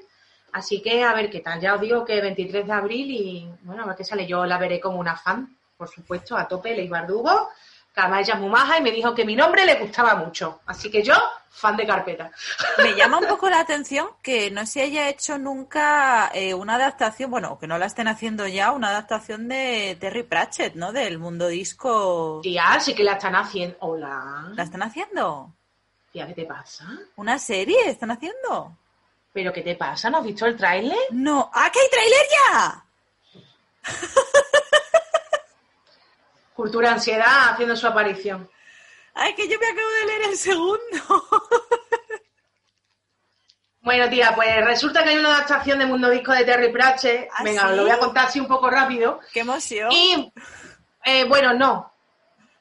[0.53, 1.59] Así que a ver qué tal.
[1.61, 4.25] Ya os digo que 23 de abril y, bueno, a ver qué sale.
[4.25, 7.49] Yo la veré como una fan, por supuesto, a tope, Leis Bardugo.
[7.95, 10.61] Es muy maja y me dijo que mi nombre le gustaba mucho.
[10.65, 11.13] Así que yo,
[11.49, 12.31] fan de carpeta.
[12.79, 17.29] Me llama un poco la atención que no se haya hecho nunca eh, una adaptación,
[17.29, 20.91] bueno, que no la estén haciendo ya, una adaptación de Terry Pratchett, ¿no?
[20.91, 22.39] Del mundo disco.
[22.41, 23.77] Tía, sí que la están haciendo.
[23.81, 24.51] Hola.
[24.55, 25.53] ¿La están haciendo?
[26.11, 26.85] Tía, ¿qué te pasa?
[27.17, 28.75] ¿Una serie están haciendo?
[29.31, 30.09] ¿Pero qué te pasa?
[30.09, 30.97] ¿No has visto el tráiler?
[31.11, 31.51] No.
[31.53, 32.85] ¡Ah, que hay tráiler ya!
[36.55, 38.49] Cultura Ansiedad haciendo su aparición.
[39.15, 40.79] ¡Ay, que yo me acabo de leer el segundo!
[43.81, 47.29] Bueno, tía, pues resulta que hay una adaptación de Mundo Disco de Terry Pratchett.
[47.35, 47.75] ¿Ah, Venga, sí?
[47.75, 49.19] lo voy a contar así un poco rápido.
[49.33, 49.91] ¡Qué emoción!
[49.91, 50.31] Y,
[51.03, 51.91] eh, bueno, no,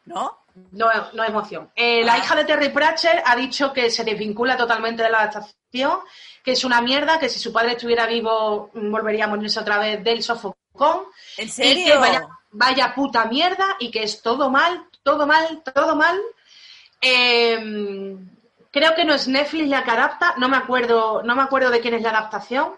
[0.05, 0.45] ¿No?
[0.73, 1.71] no, no emoción.
[1.77, 2.19] Eh, la Ah.
[2.19, 6.01] hija de Terry Pratchett ha dicho que se desvincula totalmente de la adaptación,
[6.43, 9.79] que es una mierda, que si su padre estuviera vivo mm, volvería a morirse otra
[9.79, 11.05] vez del sofocón.
[11.37, 12.01] ¿En Y que serio?
[12.01, 16.21] vaya, vaya puta mierda y que es todo mal, todo mal, todo mal.
[17.01, 18.17] Eh,
[18.71, 21.81] creo que no es Netflix la que adapta, no me acuerdo, no me acuerdo de
[21.81, 22.73] quién es la adaptación.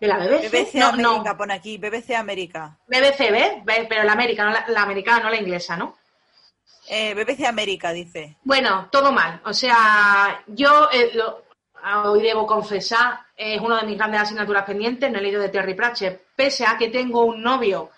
[0.00, 0.50] ¿De la BBC?
[0.50, 1.36] BBC no, América, no.
[1.36, 2.76] pone aquí, BBC América.
[2.88, 3.64] BBC, ¿ves?
[3.64, 5.96] Ve- Pero la americana, no la, la americana, no la inglesa, ¿no?
[6.88, 8.36] Eh, BBC América, dice.
[8.42, 9.40] Bueno, todo mal.
[9.44, 11.44] O sea, yo eh, lo-
[12.06, 15.74] hoy debo confesar, es una de mis grandes asignaturas pendientes, no he leído de Terry
[15.74, 17.90] Pratchett, pese a que tengo un novio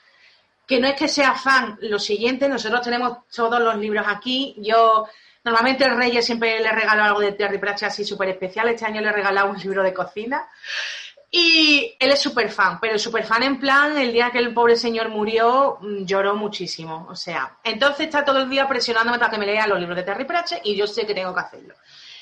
[0.67, 5.07] que no es que sea fan, lo siguiente, nosotros tenemos todos los libros aquí, yo
[5.45, 9.01] normalmente el Reyes siempre le regalo algo de Terry Pratchett así súper especial, este año
[9.01, 10.49] le he regalado un libro de cocina
[11.31, 14.77] y él es súper fan, pero súper fan en plan, el día que el pobre
[14.77, 17.07] señor murió, mm, lloró muchísimo.
[17.11, 20.05] O sea, entonces está todo el día presionándome para que me lea los libros de
[20.05, 21.75] Terry Pratchett y yo sé que tengo que hacerlo.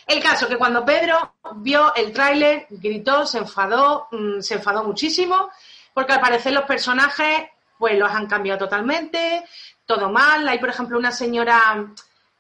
[0.07, 5.51] El caso que cuando Pedro vio el tráiler, gritó, se enfadó, mm, se enfadó muchísimo,
[5.93, 7.49] porque al parecer los personajes,
[7.85, 9.45] pues los han cambiado totalmente,
[9.85, 10.49] todo mal.
[10.49, 11.85] Hay, por ejemplo, una señora,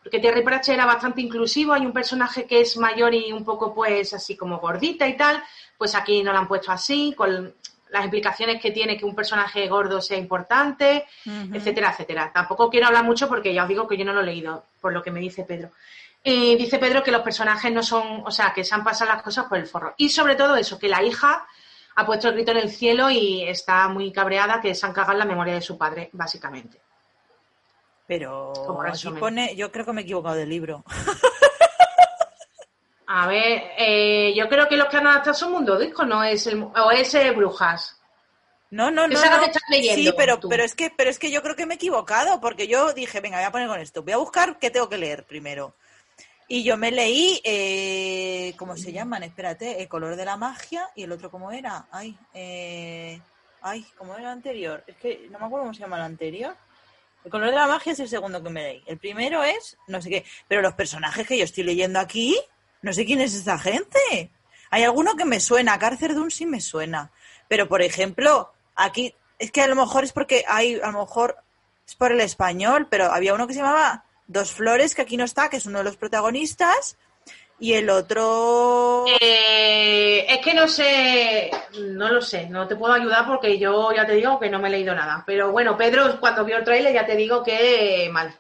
[0.03, 3.75] porque Terry Pratchett era bastante inclusivo, hay un personaje que es mayor y un poco,
[3.75, 5.45] pues, así como gordita y tal,
[5.77, 7.53] pues aquí no la han puesto así, con
[7.91, 11.05] las implicaciones que tiene que un personaje gordo sea importante,
[11.53, 12.31] etcétera, etcétera.
[12.33, 14.95] Tampoco quiero hablar mucho porque ya os digo que yo no lo he leído, por
[14.95, 15.73] lo que me dice Pedro.
[16.23, 19.23] Y dice Pedro que los personajes no son, o sea, que se han pasado las
[19.23, 19.93] cosas por el forro.
[19.99, 21.47] Y sobre todo eso, que la hija
[21.97, 25.13] ha puesto el grito en el cielo y está muy cabreada que se han cagado
[25.13, 26.81] en la memoria de su padre, básicamente.
[28.07, 28.53] Pero
[28.87, 30.85] aquí pone, yo creo que me he equivocado del libro.
[33.07, 36.47] A ver, eh, yo creo que los que han adaptado son Mundo Disco, no es
[36.47, 38.01] el, o es eh, Brujas.
[38.71, 39.21] No, no, ¿Qué no.
[39.21, 39.47] no.
[39.71, 40.49] leyendo sí, pero, tú?
[40.49, 43.21] pero es que, pero es que yo creo que me he equivocado, porque yo dije,
[43.21, 44.03] venga, voy a poner con esto.
[44.03, 45.75] Voy a buscar qué tengo que leer primero.
[46.47, 49.23] Y yo me leí, eh, ¿cómo se llaman?
[49.23, 51.87] Espérate, El color de la magia y el otro, ¿cómo era?
[51.91, 53.19] Ay, eh,
[53.63, 54.85] ay, ¿cómo era el anterior?
[54.87, 56.55] Es que no me acuerdo cómo se llama el anterior.
[57.25, 58.83] El color de la magia es el segundo que me leí.
[58.87, 62.39] El primero es, no sé qué, pero los personajes que yo estoy leyendo aquí,
[62.83, 64.31] no sé quién es esta gente.
[64.71, 67.11] Hay alguno que me suena, Cárcer Dune sí me suena.
[67.49, 71.39] Pero, por ejemplo, aquí, es que a lo mejor es porque hay, a lo mejor
[71.87, 75.25] es por el español, pero había uno que se llamaba Dos Flores, que aquí no
[75.25, 76.97] está, que es uno de los protagonistas,
[77.59, 79.05] y el otro...
[79.21, 84.07] Eh, es que no sé, no lo sé, no te puedo ayudar porque yo ya
[84.07, 85.23] te digo que no me he leído nada.
[85.27, 88.35] Pero bueno, Pedro, cuando vio el trailer ya te digo que mal.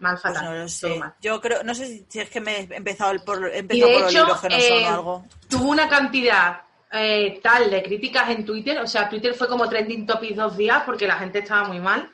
[0.00, 0.44] Mal, Pues fatal.
[0.44, 0.96] no lo sé.
[0.96, 1.14] mal.
[1.20, 3.88] Yo creo, no sé si, es que me he empezado el- por, he Y empezado
[3.92, 5.24] de por hecho, son eh, o algo.
[5.48, 10.04] tuvo una cantidad eh, tal de críticas en Twitter, o sea, Twitter fue como trending
[10.06, 12.10] topic dos días porque la gente estaba muy mal.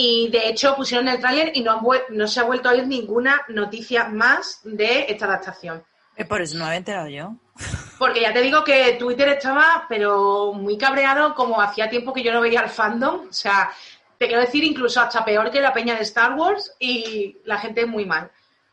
[0.00, 2.72] Y de hecho pusieron el tráiler y no, han vuel- no se ha vuelto a
[2.72, 5.82] oír ninguna noticia más de esta adaptación.
[6.16, 7.34] Eh, por eso no me había enterado yo.
[7.98, 12.32] Porque ya te digo que Twitter estaba, pero muy cabreado, como hacía tiempo que yo
[12.32, 13.26] no veía al fandom.
[13.28, 13.72] O sea,
[14.16, 17.84] te quiero decir, incluso hasta peor que la peña de Star Wars y la gente
[17.84, 18.30] muy mal.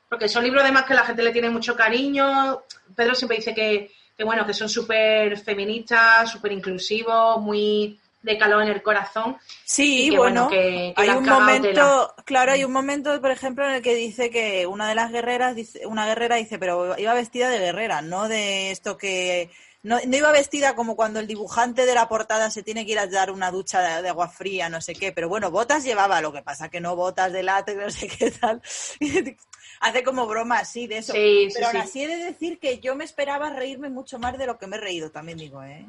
[0.08, 2.62] Porque son libros además que la gente le tiene mucho cariño.
[2.96, 8.64] Pedro siempre dice que, que bueno, que son súper feministas, súper inclusivos, muy de calor
[8.64, 9.38] en el corazón.
[9.64, 13.76] Sí, que, bueno, que- que hay un momento, claro, hay un momento, por ejemplo, en
[13.76, 17.50] el que dice que una de las guerreras, dice, una guerrera dice, pero iba vestida
[17.50, 19.52] de guerrera, no de esto que,
[19.84, 23.00] no, no iba vestida como cuando el dibujante de la portada se tiene que ir
[23.00, 26.22] a dar una ducha de, de agua fría, no sé qué, pero bueno, botas llevaba,
[26.22, 28.62] lo que pasa que no botas de látex, no sé qué tal.
[29.82, 31.14] Hace como broma así de eso.
[31.14, 31.82] Sí, sí, pero aún sí.
[31.82, 34.78] así he de decir que yo me esperaba reírme mucho más de lo que me
[34.78, 35.86] he reído, también digo, ¿eh?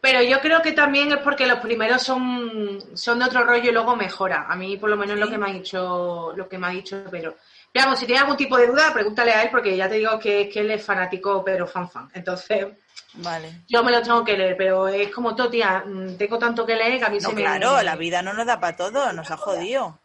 [0.00, 3.72] Pero yo creo que también es porque los primeros son, son de otro rollo y
[3.72, 4.46] luego mejora.
[4.48, 5.20] A mí, por lo menos, Sí.
[5.20, 7.36] lo que me ha dicho, lo que me ha dicho Pedro.
[7.72, 10.48] Veamos, si tienes algún tipo de duda, pregúntale a él, porque ya te digo que,
[10.48, 12.08] que él es fanático, pero fan fan.
[12.14, 12.66] Entonces,
[13.14, 13.60] Vale.
[13.68, 16.74] yo me lo tengo que leer, pero es como todo, tía, mm, tengo tanto que
[16.74, 17.42] leer que a mí No, se me...
[17.42, 19.98] claro, la vida no nos da para todo, nos ha jodido.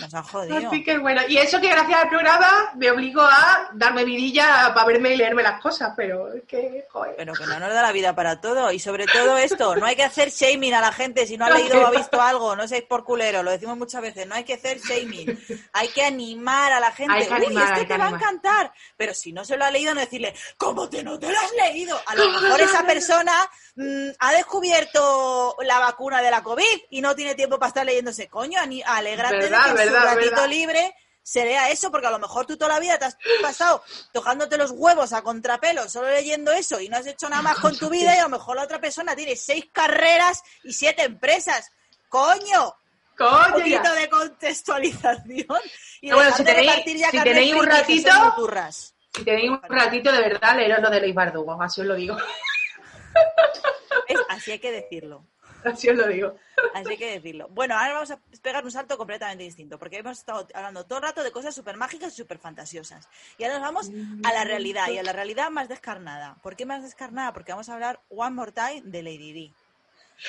[0.00, 0.68] Nos ha jodido.
[0.68, 4.86] Así que bueno, y eso que gracias al programa me obligó a darme vidilla para
[4.86, 7.14] verme y leerme las cosas, pero es que, joder.
[7.16, 8.72] Pero que no nos da la vida para todo.
[8.72, 11.50] Y sobre todo esto, no hay que hacer shaming a la gente si no ha
[11.50, 14.44] leído o ha visto algo, no seáis por culero, lo decimos muchas veces, no hay
[14.44, 15.38] que hacer shaming.
[15.72, 17.14] Hay que animar a la gente.
[17.14, 18.22] Hay que Uy, este hay que te va a animar".
[18.22, 18.72] encantar.
[18.96, 21.52] Pero si no se lo ha leído, no decirle, ¿cómo te no te lo has
[21.52, 22.00] leído?
[22.06, 23.32] A lo mejor esa persona
[23.76, 28.28] mm, ha descubierto la vacuna de la COVID y no tiene tiempo para estar leyéndose.
[28.28, 28.60] Coño,
[29.06, 30.48] alégrate de que en su ratito verdad.
[30.48, 33.82] libre se lea eso, porque a lo mejor tú toda la vida te has pasado
[34.12, 37.76] tocándote los huevos a contrapelo, solo leyendo eso y no has hecho nada más con
[37.78, 41.70] tu vida y a lo mejor la otra persona tiene seis carreras y siete empresas.
[42.10, 42.66] ¡Coño!
[42.66, 43.92] Un Coño, poquito ya.
[43.94, 45.46] de contextualización
[46.00, 48.70] y Bueno, dejad si de tenéis- repartir ya si tenéis un ratito-.
[49.14, 52.16] Si tenéis un ratito, de verdad, leeros lo de Luis Bardugo, así os lo digo.
[54.28, 55.24] Así hay que decirlo.
[55.64, 56.34] Así os lo digo.
[56.74, 57.48] Así hay que decirlo.
[57.50, 61.04] Bueno, ahora vamos a pegar un salto completamente distinto, porque hemos estado hablando todo el
[61.04, 63.08] rato de cosas súper mágicas y súper fantasiosas.
[63.38, 63.90] Y ahora nos vamos
[64.24, 66.36] a la realidad, y a la realidad más descarnada.
[66.42, 67.32] ¿Por qué más descarnada?
[67.32, 69.54] Porque vamos a hablar One More Time de Lady Di.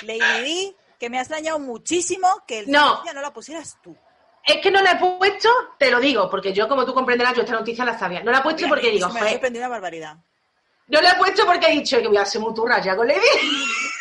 [0.04, 3.04] Lady Di, que me ha extrañado muchísimo que el No.
[3.14, 3.96] no la pusieras tú.
[4.44, 7.42] Es que no la he puesto, te lo digo, porque yo, como tú comprenderás, yo
[7.42, 8.22] esta noticia la sabía.
[8.24, 10.18] No la he puesto porque digo, me ha sorprendido una barbaridad.
[10.88, 13.08] no la he puesto porque he dicho que voy a hacer muy turra ya con
[13.08, 13.20] Lady.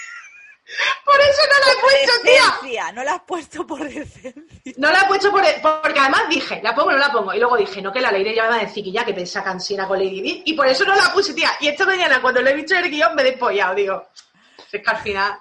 [1.04, 2.92] Por eso no la he puesto, tía.
[2.92, 4.32] No la has puesto por decencia.
[4.76, 5.42] No la he puesto por,
[5.82, 7.32] porque además dije, la pongo o no la pongo.
[7.34, 9.12] Y luego dije, no, que la Lady ya me va a decir que ya que
[9.12, 10.42] te sacan cansina con Lady Di.
[10.46, 11.52] Y por eso no la puse, tía.
[11.60, 13.74] Y esta mañana, cuando lo he visto el guion, me he despollado.
[13.74, 14.08] Digo,
[14.72, 15.38] es que al final.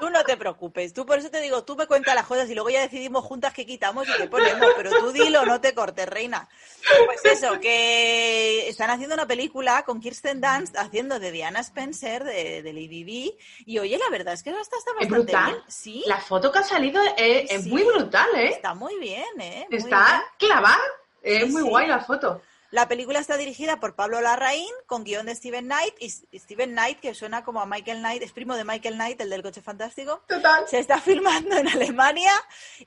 [0.00, 2.54] Tú no te preocupes, tú por eso te digo, tú me cuentas las cosas y
[2.54, 6.08] luego ya decidimos juntas qué quitamos y qué ponemos, pero tú dilo, no te cortes,
[6.08, 6.48] reina.
[7.06, 12.62] Pues eso, que están haciendo una película con Kirsten Dunst haciendo de Diana Spencer, de,
[12.62, 15.52] de Lady Di, y oye, la verdad es que está, está Es bastante brutal.
[15.52, 15.64] bien.
[15.68, 17.70] Sí, La foto que ha salido es, es Sí.
[17.70, 18.48] muy brutal, ¿eh?
[18.50, 19.66] está muy bien, ¿eh?
[19.70, 20.78] Muy Está clavada.
[21.22, 22.40] Es Sí, muy guay la foto.
[22.70, 27.00] La película está dirigida por Pablo Larraín, con guion de Steven Knight, y Steven Knight,
[27.00, 30.22] que suena como a Michael Knight, es primo de Michael Knight, el del coche fantástico.
[30.28, 30.66] Total.
[30.68, 32.32] Se está filmando en Alemania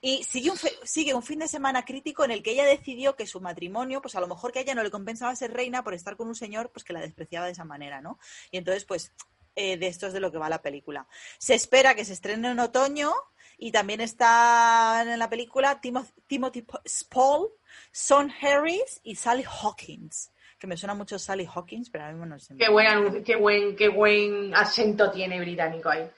[0.02, 3.16] y sigue un, fe- sigue un fin de semana crítico en el que ella decidió
[3.16, 5.84] que su matrimonio, pues a lo mejor que a ella no le compensaba ser reina
[5.84, 8.20] por estar con un señor pues que la despreciaba de esa manera, ¿no?
[8.52, 9.14] Y entonces, pues,
[9.56, 11.08] eh, de esto es de lo que va la película.
[11.38, 13.14] Se espera que se estrene en otoño
[13.62, 17.50] Y también está en la película Timoth- Timothy P- Spall,
[17.92, 20.32] Son Harris y Sally Hawkins.
[20.58, 22.56] Que me suena mucho Sally Hawkins, pero ahora mismo no sé.
[22.58, 26.10] Qué buen, qué buen, qué buen acento tiene británico ahí.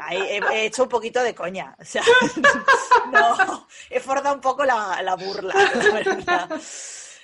[0.00, 1.74] Ahí he, he hecho un poquito de coña.
[1.78, 2.02] O sea,
[3.12, 6.60] no, he forzado un poco la, la burla, la verdad.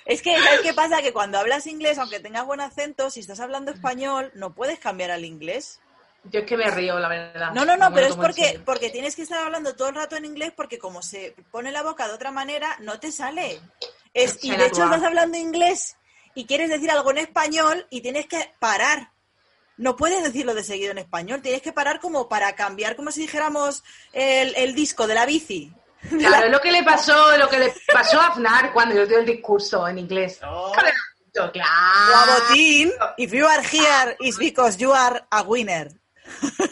[0.07, 1.01] Es que, ¿sabes qué pasa?
[1.01, 5.11] Que cuando hablas inglés, aunque tengas buen acento, si estás hablando español, no puedes cambiar
[5.11, 5.81] al inglés.
[6.23, 7.51] Yo es que me río, la verdad.
[7.53, 10.15] No, no, no, me pero es porque, porque tienes que estar hablando todo el rato
[10.15, 13.59] en inglés porque como se pone la boca de otra manera, no te sale.
[14.13, 15.95] Es, y de hecho estás hablando inglés
[16.35, 19.11] y quieres decir algo en español y tienes que parar.
[19.77, 23.21] No puedes decirlo de seguido en español, tienes que parar como para cambiar, como si
[23.21, 25.71] dijéramos el, el disco de la bici.
[26.19, 29.17] Claro, es lo que le pasó, lo que le pasó a Aznar cuando yo dio
[29.19, 30.37] el discurso en inglés.
[30.39, 31.51] Claro.
[31.53, 35.89] La botín, if you are here, it's because you are a winner.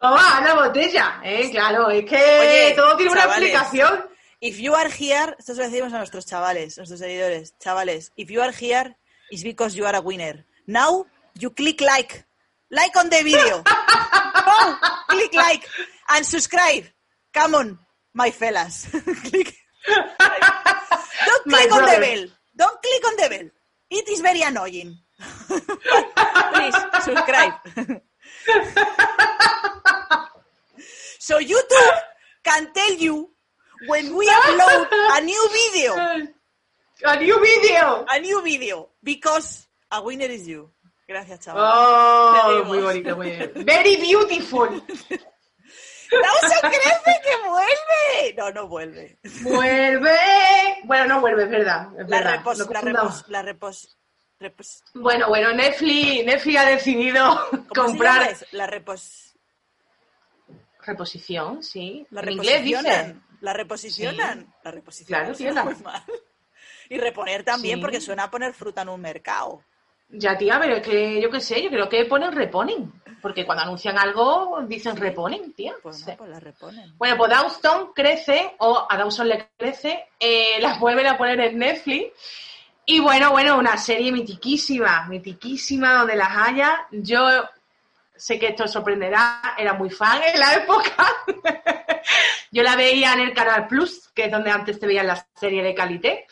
[0.00, 3.48] Oh, Ana Botella, eh, claro, es que Oye, todo tiene una chavales.
[3.52, 4.06] explicación.
[4.40, 8.12] If you are here, esto se lo decimos a nuestros chavales, nuestros seguidores, chavales.
[8.16, 8.96] If you are here,
[9.30, 10.46] it's because you are a winner.
[10.66, 12.24] Now, you click like.
[12.70, 13.62] Like on the video.
[14.50, 15.68] Oh, click like.
[16.10, 16.84] And subscribe.
[17.34, 17.78] Come on,
[18.14, 18.86] my fellas.
[19.24, 19.54] click.
[19.86, 22.00] Don't My click on the brother.
[22.00, 22.26] bell.
[22.56, 23.50] Don't click on the bell.
[23.90, 24.96] It is very annoying.
[25.48, 27.52] Please, subscribe.
[31.18, 31.98] so YouTube
[32.44, 33.30] can tell you
[33.86, 35.94] when we upload a new video,
[37.04, 38.04] A new video.
[38.08, 40.70] a new video, because a winner is you.
[41.06, 41.62] Gracias, chaval.
[41.64, 43.52] Oh, muy bonito, muy bien.
[43.64, 44.68] Very beautiful.
[46.10, 48.34] ¡Dawson crece que vuelve!
[48.36, 49.18] No, no vuelve.
[49.42, 50.16] Vuelve.
[50.84, 51.88] Bueno, no vuelve, es verdad.
[51.98, 53.98] es La verdad, repos, la repos, la repos,
[54.40, 58.46] repos- Bueno, bueno, Netflix, Netflix ha decidido ¿Cómo comprar se?
[58.52, 59.34] La repos,
[60.84, 62.06] reposición, sí.
[62.10, 63.22] la en inglés dicen.
[63.40, 64.52] La reposicionan.
[64.64, 65.24] La reposicionan.
[65.34, 65.64] Claro, tía.
[65.64, 66.02] muy mal.
[66.90, 67.82] Y reponer también, Sí.
[67.82, 69.62] porque suena a poner fruta en un mercado.
[70.10, 72.92] Ya, tía, pero es que yo qué sé, yo creo que ponen reponen.
[73.20, 75.74] Porque cuando anuncian algo dicen reponen, tía.
[75.82, 76.04] Pues Sí.
[76.08, 76.96] no, pues la reponen.
[76.96, 81.58] Bueno, pues Dawson crece, o a Dawson le crece, eh, las vuelven a poner en
[81.58, 82.12] Netflix.
[82.86, 86.86] Y bueno, bueno, una serie mitiquísima, mitiquísima, donde las haya.
[86.90, 87.20] Yo
[88.18, 91.06] sé que esto os sorprenderá, era muy fan en la época.
[92.50, 95.62] Yo la veía en el Canal Plus, que es donde antes te veían las series
[95.62, 96.26] de Calité.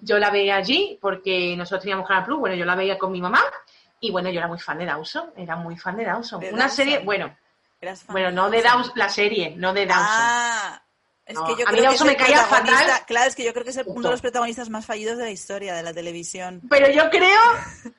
[0.00, 3.20] Yo la veía allí porque nosotros teníamos Canal Plus, bueno, yo la veía con mi
[3.20, 3.42] mamá.
[4.00, 6.40] Y bueno, yo era muy fan de Dawson, era muy fan de Dawson.
[6.40, 6.76] ¿De Una Dawson?
[6.76, 7.36] serie, bueno,
[8.08, 8.78] bueno, no de Dawson.
[8.80, 10.06] Dawson, la serie, no de Dawson.
[10.08, 10.82] Ah,
[11.32, 12.86] es No, que yo a mí creo que es el me caía fatal.
[13.06, 15.24] Claro, es que yo creo que es el- uno de los protagonistas más fallidos de
[15.24, 16.60] la historia de la televisión.
[16.70, 17.40] Pero yo creo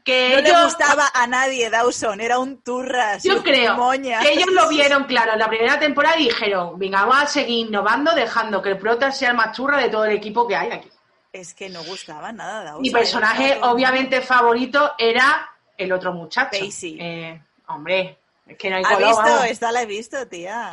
[0.04, 3.24] que No ellos, le gustaba a nadie Dawson, era un turras.
[3.24, 4.22] yo creo moña.
[4.22, 7.68] que ellos lo vieron claro en la primera temporada y dijeron, venga, vamos a seguir
[7.68, 10.72] innovando, dejando que el prota sea el más churra de todo el equipo que hay
[10.72, 10.90] aquí.
[11.32, 12.82] Es que no gustaba nada Dawson.
[12.82, 16.58] Mi personaje, obviamente, favorito era el otro muchacho.
[16.62, 19.24] Eh, hombre, es que no hay ¿Has color, visto?
[19.24, 19.46] vamos.
[19.46, 20.70] Esta la he visto, tía.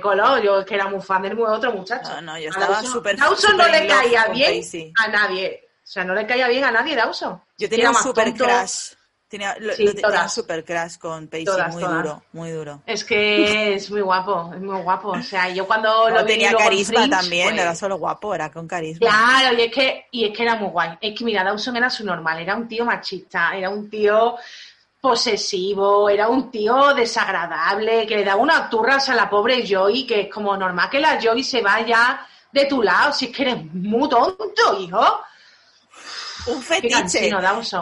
[0.00, 2.10] Color, yo es que era muy fan del otro muchacho.
[2.14, 5.64] No, no, yo estaba Dawson- súper- Dawson no le caía bien a nadie.
[5.82, 7.40] O sea, no le caía bien a nadie Dawson.
[7.56, 8.44] Yo tenía un super tonto.
[8.44, 8.92] crash.
[9.26, 12.02] Tenía, lo- Sí, lo- tenía un super crash con Pacey, Todas, muy todas.
[12.02, 12.82] duro, muy duro.
[12.86, 15.08] Es que es muy guapo, es muy guapo.
[15.10, 17.96] O sea, yo cuando No, lo vi tenía carisma Fringe, también, no pues, era solo
[17.98, 19.06] guapo, era con carisma.
[19.06, 20.90] Claro, y es que y es que era muy guay.
[21.00, 24.36] Es que mira, Dawson era su normal, era un tío machista, era un tío
[25.00, 30.22] posesivo, era un tío desagradable, que le daba unas turras a la pobre Joey, que
[30.22, 33.64] es como normal que la Joey se vaya de tu lado, si es que eres
[33.72, 35.20] muy tonto, hijo.
[36.46, 37.30] Un fetiche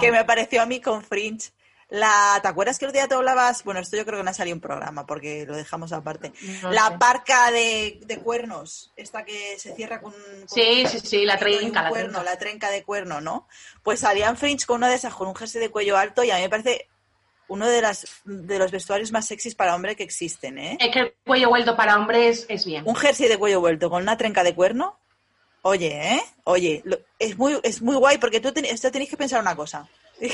[0.01, 1.51] que me pareció a mí con Fringe.
[1.89, 3.63] La, ¿Te acuerdas que el día te hablabas?
[3.63, 6.33] Bueno, esto yo creo que no ha salido un programa porque lo dejamos aparte.
[6.63, 6.99] No la sé.
[6.99, 10.13] parca de, de cuernos, esta que se cierra con.
[10.13, 12.31] con Sí, un sí, sí, la trenca, la cuerno, trenca.
[12.33, 13.47] la trenca de cuerno, ¿no?
[13.85, 16.33] Pues salía en Fringe con una de esas, con un jersey de cuello alto y
[16.33, 16.89] a mí me parece
[17.49, 20.77] uno de, las, de los vestuarios más sexys para hombre que existen, ¿eh?
[20.81, 22.83] Es que el cuello vuelto para hombres es bien.
[22.87, 24.99] Un jersey de cuello vuelto con una trenca de cuerno.
[25.63, 26.23] Oye, ¿eh?
[26.45, 29.57] Oye, lo- es muy, es muy guay porque tú ten- esto tenéis que pensar una
[29.57, 29.89] cosa.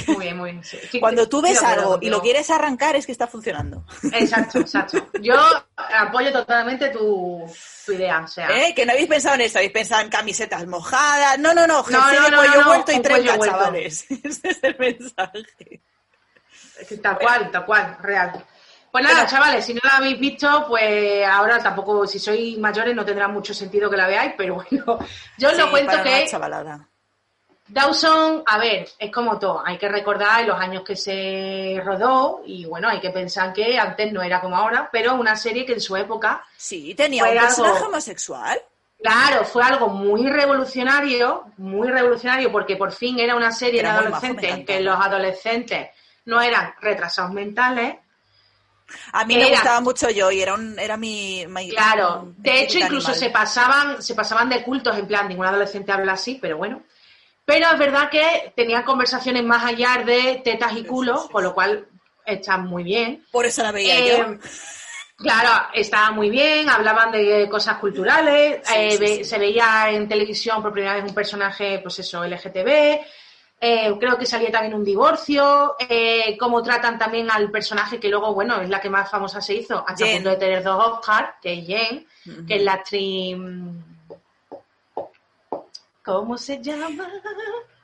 [0.07, 0.63] Muy bien, muy bien.
[0.63, 1.01] sí.
[1.01, 3.85] Cuando tú ves sí, lo creo, algo y lo quieres arrancar es que está funcionando.
[4.13, 5.09] Exacto, exacto.
[5.21, 5.35] Yo
[5.77, 7.45] apoyo totalmente tu,
[7.85, 8.21] tu idea.
[8.21, 8.75] O sea, ¿Eh?
[8.77, 11.37] Que no habéis pensado en eso, habéis pensado en camisetas mojadas.
[11.41, 13.57] No, no, no, jersey no, de cuello no, vuelto y trenca, vuelto.
[13.57, 14.07] chavales.
[14.23, 15.81] Ese es el mensaje.
[16.81, 18.45] Es que tal cual, tal cual, real.
[18.91, 23.05] Pues nada, chavales, si no la habéis visto, pues ahora tampoco, si sois mayores, no
[23.05, 24.69] tendrá mucho sentido que la veáis, pero bueno,
[25.39, 26.89] yo os Sí, lo cuento para que chavalada.
[27.69, 32.67] Dawson, a ver, es como todo, hay que recordar los años que se rodó y
[32.67, 35.81] bueno, hay que pensar que antes no era como ahora, pero una serie que en
[35.81, 36.45] su época...
[36.57, 38.61] Sí, tenía un personaje algo- homosexual.
[39.03, 44.09] Claro, fue algo muy revolucionario, muy revolucionario porque por fin era una serie Era de
[44.11, 45.89] majo, adolescentes en que los adolescentes
[46.27, 47.97] no eran retrasados mentales.
[49.13, 52.63] A mí me gustaba mucho yo y era un era mi, mi- Claro, mi de
[52.63, 53.21] hecho incluso animal.
[53.21, 56.83] se pasaban, se pasaban de cultos en plan, ningún adolescente habla así, pero bueno.
[57.45, 61.87] Pero es verdad que tenían conversaciones más allá de tetas y culos, con lo cual
[62.25, 63.25] están muy bien.
[63.33, 64.37] Por eso la veía Eh, yo.
[65.17, 69.25] Claro, estaba muy bien, hablaban de cosas culturales, Sí, eh, sí, ve- sí.
[69.25, 73.01] se veía en televisión por primera vez un personaje, pues eso, LGTB,
[73.65, 78.35] eh, creo que salía también un divorcio, eh, cómo tratan también al personaje que luego,
[78.35, 80.17] bueno, es la que más famosa se hizo, hasta Jen.
[80.17, 82.07] punto de tener dos Oscars, que es Jen,
[82.45, 83.39] que es la actriz...
[86.05, 87.07] ¿Cómo se llama?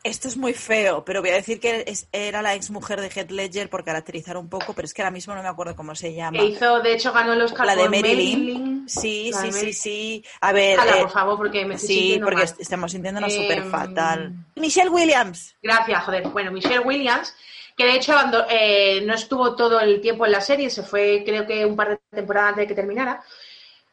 [0.04, 3.08] Esto es muy feo, pero voy a decir que es- era la ex mujer de
[3.08, 5.94] Heath Ledger por caracterizar un poco, pero es que ahora mismo no me acuerdo cómo
[5.94, 6.38] se llama.
[6.38, 8.88] Que hizo, de hecho, ganó el Oscar La de Marilyn.
[8.88, 10.24] Sí, La sí, sí, sí.
[10.40, 12.44] A ver, Hala, eh, por favor, porque me estoy sí, porque mal.
[12.44, 14.32] est- estamos sintiéndonos Em, súper fatal.
[14.54, 15.56] Michelle Williams.
[15.62, 16.28] Gracias, joder.
[16.28, 17.34] Bueno, Michelle Williams,
[17.76, 18.14] que de hecho
[18.48, 21.88] eh, no estuvo todo el tiempo en la serie, se fue creo que un par
[21.90, 23.22] de temporadas antes de que terminara.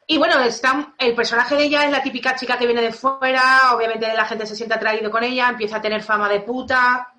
[0.08, 3.72] Y bueno, está, el personaje de ella es la típica chica que viene de fuera,
[3.74, 7.12] obviamente la gente se siente atraído con ella, empieza a tener fama de puta.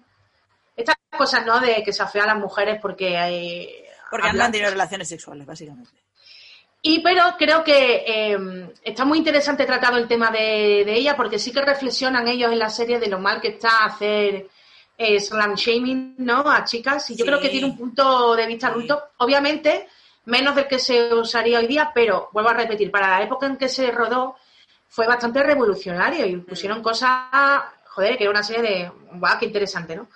[0.75, 1.59] Estas cosas, ¿no?
[1.59, 3.15] De que se afean las mujeres porque...
[3.17, 5.91] eh, Porque hablan- han tenido relaciones sexuales, básicamente.
[6.81, 8.37] y pero creo que eh,
[8.83, 12.59] está muy interesante tratado el tema de, de ella porque sí que reflexionan ellos en
[12.59, 14.47] la serie de lo mal que está hacer
[14.97, 16.49] eh, slam shaming ¿no?
[16.49, 17.29] a chicas y yo Sí.
[17.29, 18.71] creo que tiene un punto de vista Sí.
[18.73, 19.87] adulto, obviamente
[20.27, 23.57] menos del que se usaría hoy día, pero vuelvo a repetir, para la época en
[23.57, 24.35] que se rodó
[24.87, 27.09] fue bastante revolucionario y pusieron cosas,
[27.85, 30.07] joder, que era una serie de, guau, qué interesante, ¿no?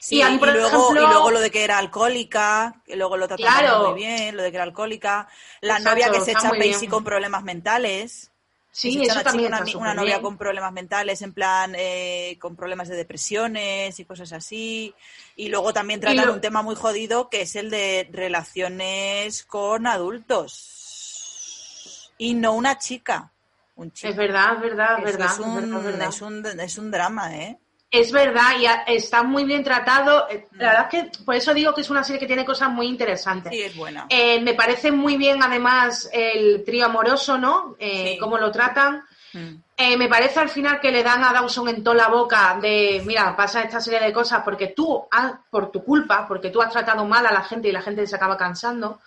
[0.00, 2.74] Sí, Y y, a mí, por luego, ejemplo- y luego lo de que era alcohólica,
[2.86, 3.90] que luego lo trataron Claro.
[3.90, 5.28] muy bien, lo de que era alcohólica.
[5.60, 6.90] La Exacto, novia que se echa bien.
[6.90, 8.30] con problemas mentales.
[8.70, 10.22] Sí, eso una, también una, una novia bien.
[10.22, 14.94] con problemas mentales, en plan, eh, con problemas de depresiones y cosas así.
[15.36, 19.86] Y luego también tratan lo- un tema muy jodido que es el de relaciones con
[19.86, 22.12] adultos.
[22.18, 23.32] Y no una chica,
[23.76, 24.10] un chico.
[24.10, 26.08] Es verdad, es verdad, es verdad, es, un, es verdad, es verdad.
[26.08, 27.58] es un- es un drama, ¿eh?
[27.90, 30.28] Es verdad, y a- está muy bien tratado.
[30.28, 30.58] Eh, Mm.
[30.60, 32.86] La verdad es que por eso digo que es una serie que tiene cosas muy
[32.86, 33.50] interesantes.
[33.52, 34.06] Sí, es buena.
[34.10, 37.76] Eh, me parece muy bien, además, el trío amoroso, ¿no?
[37.78, 38.18] Eh, Sí.
[38.18, 39.02] Cómo lo tratan.
[39.32, 39.54] Mm.
[39.76, 43.02] Eh, me parece al final que le dan a Dawson en toda la boca de,
[43.06, 46.70] mira, pasa esta serie de cosas porque tú, has- por tu culpa, porque tú has
[46.72, 49.00] tratado mal a la gente y la gente se acaba cansando,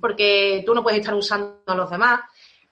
[0.00, 2.20] porque tú no puedes estar usando a los demás.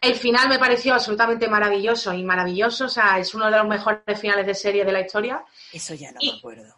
[0.03, 4.21] El final me pareció absolutamente maravilloso y maravilloso, o sea, es uno de los mejores
[4.21, 5.45] finales de serie de la historia.
[5.73, 6.75] Eso ya no Y- me acuerdo.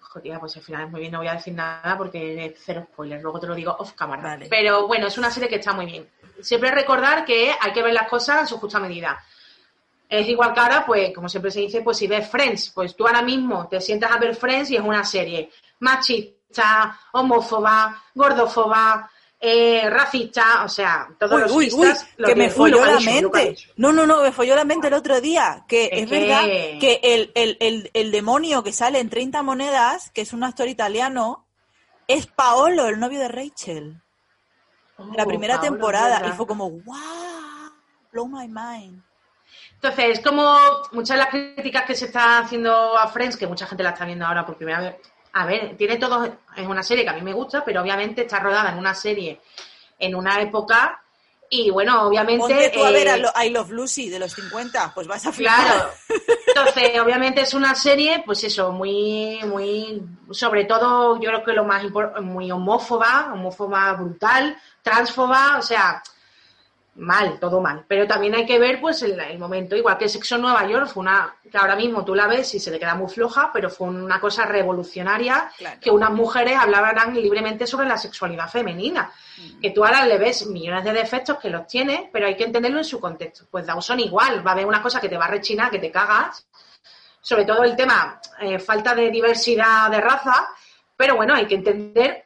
[0.00, 2.86] Joder, pues el final es muy bien, no voy a decir nada porque es cero
[2.92, 3.92] spoiler, luego te lo digo off.
[3.98, 4.46] Vale.
[4.50, 6.08] Pero bueno, es una serie que está muy bien.
[6.40, 9.18] Siempre recordar que hay que ver las cosas en su justa medida.
[10.08, 13.06] Es igual que ahora, pues, como siempre se dice, pues si ves Friends, pues tú
[13.06, 15.50] ahora mismo te sientas a ver Friends y es una serie
[15.80, 19.10] machista, homófoba, gordófoba,
[19.40, 22.96] eh, racista, o sea, todos Uy, los uy, uy, listas lo que me folló la
[22.96, 23.56] dicho, mente.
[23.76, 25.64] No, no, no, me folló la mente el otro día.
[25.68, 30.10] Que Es es, verdad que- el, el, el, el demonio que sale en 30 monedas,
[30.10, 31.46] que es un actor italiano,
[32.08, 34.02] es Paolo, el novio de Rachel.
[35.14, 36.26] la Oh, primera Paolo, temporada.
[36.26, 36.96] Y fue como, wow,
[38.10, 39.02] blow my mind.
[39.74, 40.58] Entonces, es como
[40.92, 44.04] muchas de las críticas que se está haciendo a Friends, que mucha gente la está
[44.04, 44.96] viendo ahora por primera vez.
[45.40, 46.24] A ver, tiene todo,
[46.56, 49.40] es una serie que a mí me gusta, pero obviamente está rodada en una serie
[49.98, 51.00] en una época
[51.50, 52.40] y bueno, obviamente...
[52.40, 55.24] Ponte tú a ver eh, a lo- I Love Lucy de los 50, pues vas
[55.26, 55.64] a flipar.
[55.64, 55.90] Claro.
[56.48, 61.64] Entonces, obviamente es una serie, pues eso, muy, muy, sobre todo, yo creo que lo
[61.64, 66.02] más importante, muy homófoba, homófoba brutal, transfoba, o sea,
[66.98, 67.84] mal, todo mal.
[67.88, 70.88] Pero también hay que ver, pues, el, el momento, igual que Sexo en Nueva York,
[70.88, 73.70] fue una, que ahora mismo tú la ves y se te queda muy floja, pero
[73.70, 75.78] fue una cosa revolucionaria, Claro.
[75.80, 79.10] que unas mujeres hablaran libremente sobre la sexualidad femenina.
[79.62, 82.78] Que tú ahora le ves millones de defectos que los tiene, pero hay que entenderlo
[82.78, 83.46] en su contexto.
[83.50, 85.90] Pues Dawson igual, va a haber una cosa que te va a rechinar, que te
[85.92, 86.46] cagas,
[87.20, 90.48] sobre todo el tema eh, falta de diversidad de raza,
[90.96, 92.24] pero bueno, hay que entender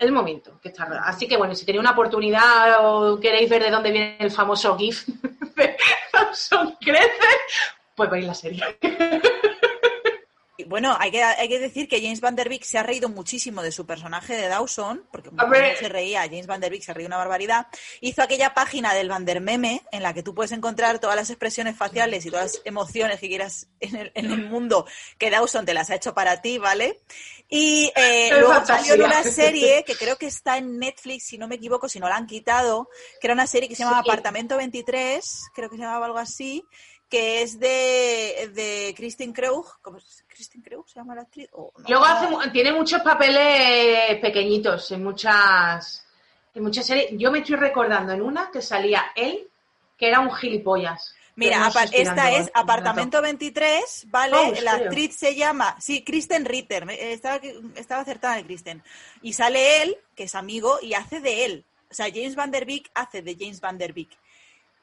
[0.00, 0.84] el momento que está.
[1.04, 4.76] Así que bueno, si tenéis una oportunidad o queréis ver de dónde viene el famoso
[4.76, 5.06] GIF
[5.56, 5.76] de
[6.12, 7.28] Dawson crece,
[7.94, 8.64] pues veis la serie.
[10.80, 13.62] bueno, hay que, hay que decir que James Van Der Beek se ha reído muchísimo
[13.62, 17.06] de su personaje de Dawson, porque cuando se reía, James Van Der Beek se reía
[17.06, 17.66] una barbaridad.
[18.00, 21.28] Hizo aquella página del Van Der Meme en la que tú puedes encontrar todas las
[21.28, 24.86] expresiones faciales y todas las emociones que quieras en el, en el mundo
[25.18, 26.98] que Dawson te las ha hecho para ti, ¿vale?
[27.50, 28.92] Y eh, luego fantasía.
[28.92, 32.08] salió una serie que creo que está en Netflix, si no me equivoco, si no
[32.08, 32.88] la han quitado,
[33.20, 34.08] que era una serie que se llamaba Sí.
[34.08, 36.64] Apartamento 23, creo que se llamaba algo así,
[37.10, 39.66] que es de, de Kristen Krug.
[39.82, 40.24] ¿Cómo es?
[40.28, 41.50] ¿Kristen Krug se llama la actriz?
[41.52, 41.72] No.
[41.86, 46.06] Luego hace, tiene muchos papeles pequeñitos en muchas,
[46.54, 47.10] en muchas series.
[47.18, 49.48] Yo me estoy recordando en una que salía él,
[49.98, 51.14] que era un gilipollas.
[51.34, 54.36] Mira, no esta es Apartamento 23, ¿vale?
[54.36, 57.40] Oh, ¿en la actriz se llama, sí, Kristen Ritter, estaba,
[57.76, 58.82] estaba acertada de Kristen.
[59.22, 61.64] Y sale él, que es amigo, y hace de él.
[61.90, 64.10] O sea, James Van Der Beek hace de James Van Der Beek.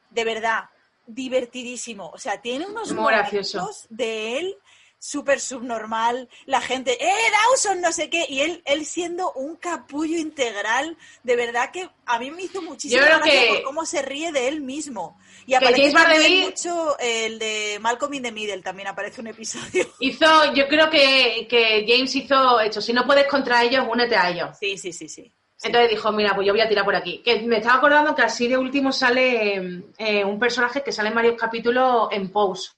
[0.09, 0.69] De verdad,
[1.08, 2.10] divertidísimo.
[2.10, 4.58] O sea, tiene unos momentos de él
[4.99, 7.82] súper subnormal, la gente, ¡eh, Dawson!
[7.82, 12.32] No sé qué, y él, él siendo un capullo integral, de verdad que a mí
[12.32, 15.20] me hizo muchísimo gracia por cómo se ríe de él mismo.
[15.45, 15.93] Y aparece
[16.41, 19.88] mucho el de Malcolm in the Middle, también aparece un episodio.
[19.99, 22.82] Hizo, yo creo que, que James hizo esto.
[22.82, 24.58] Si no puedes contra ellos, únete a ellos.
[24.60, 25.34] Sí, sí, sí, sí.
[25.64, 27.20] Entonces dijo, mira, pues yo voy a tirar por aquí.
[27.24, 31.16] Que me estaba acordando que así de último sale eh, un personaje que sale en
[31.16, 32.72] varios capítulos en Pose.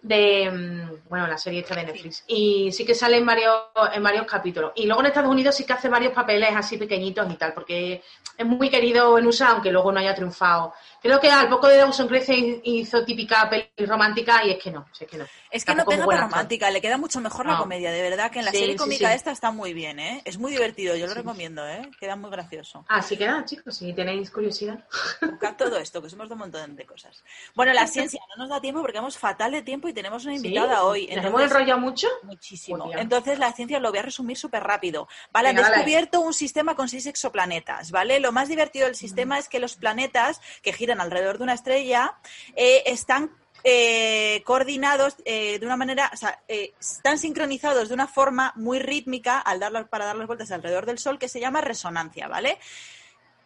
[0.00, 2.24] De, mm, bueno, la serie esta de Netflix.
[2.26, 3.54] Y sí que sale en varios,
[3.92, 4.72] en varios capítulos.
[4.76, 8.02] Y luego en Estados Unidos sí que hace varios papeles así pequeñitos y tal, porque
[8.36, 10.74] es muy querido en USA, aunque luego no haya triunfado.
[11.04, 14.86] Creo que al poco de Dawson Crece hizo típica peli romántica y es que no,
[14.98, 15.26] es que no.
[15.50, 16.18] Es que no pega actor.
[16.18, 19.10] romántica, le queda mucho mejor la comedia, de verdad que en la Sí, serie cómica
[19.10, 19.14] sí.
[19.14, 20.22] esta está muy bien, ¿eh?
[20.24, 21.90] Es muy divertido, yo lo recomiendo, ¿eh?
[22.00, 22.86] Queda muy gracioso.
[22.88, 24.82] Así que nada, chicos, si tenéis curiosidad.
[25.20, 27.22] Buscad todo esto, que somos de un montón de cosas.
[27.54, 30.34] Bueno, la ciencia no nos da tiempo porque vamos fatal de tiempo y tenemos una
[30.36, 31.02] invitada hoy.
[31.08, 32.08] ¿Nos hemos Entonces- enrollado mucho?
[32.22, 32.90] Muchísimo.
[32.96, 35.06] Entonces, la ciencia lo voy a resumir súper rápido.
[35.32, 35.68] Vale, han dale.
[35.68, 38.20] descubierto un sistema con seis exoplanetas, ¿vale?
[38.20, 42.14] Lo más divertido del sistema es que los planetas que giran alrededor de una estrella
[42.56, 43.30] eh, están
[43.62, 49.38] eh, coordinados eh, de una manera, o sea, están sincronizados de una forma muy rítmica
[49.38, 52.58] al dar para dar las vueltas alrededor del Sol que se llama resonancia, ¿vale?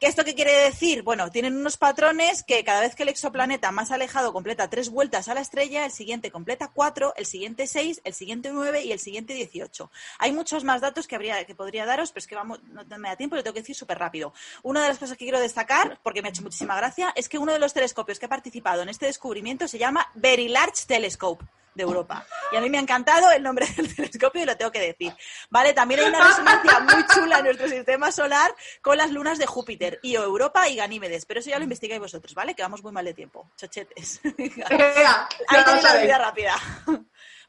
[0.00, 1.02] ¿Qué esto qué quiere decir?
[1.02, 5.26] Bueno, tienen unos patrones que cada vez que el exoplaneta más alejado completa tres vueltas
[5.26, 9.00] a la estrella, el siguiente completa cuatro, el siguiente seis, el siguiente nueve y el
[9.00, 9.90] siguiente dieciocho.
[10.20, 13.08] Hay muchos más datos que habría que podría daros, pero es que vamos, no me
[13.08, 14.32] da tiempo lo tengo que decir súper rápido.
[14.62, 17.38] Una de las cosas que quiero destacar, porque me ha hecho muchísima gracia, es que
[17.38, 21.44] uno de los telescopios que ha participado en este descubrimiento se llama Very Large Telescope
[21.78, 22.26] de Europa.
[22.52, 25.14] Y a mí me ha encantado el nombre del telescopio y lo tengo que decir.
[25.48, 29.46] Vale, también hay una resonancia muy chula en nuestro sistema solar con las lunas de
[29.46, 31.24] Júpiter, Io Europa y Ganímedes.
[31.24, 32.54] Pero eso ya lo investigáis vosotros, ¿vale?
[32.54, 33.50] Que vamos muy mal de tiempo.
[33.56, 34.20] Chochetes.
[34.36, 36.56] Venga, Ahí tenéis a la vida rápida.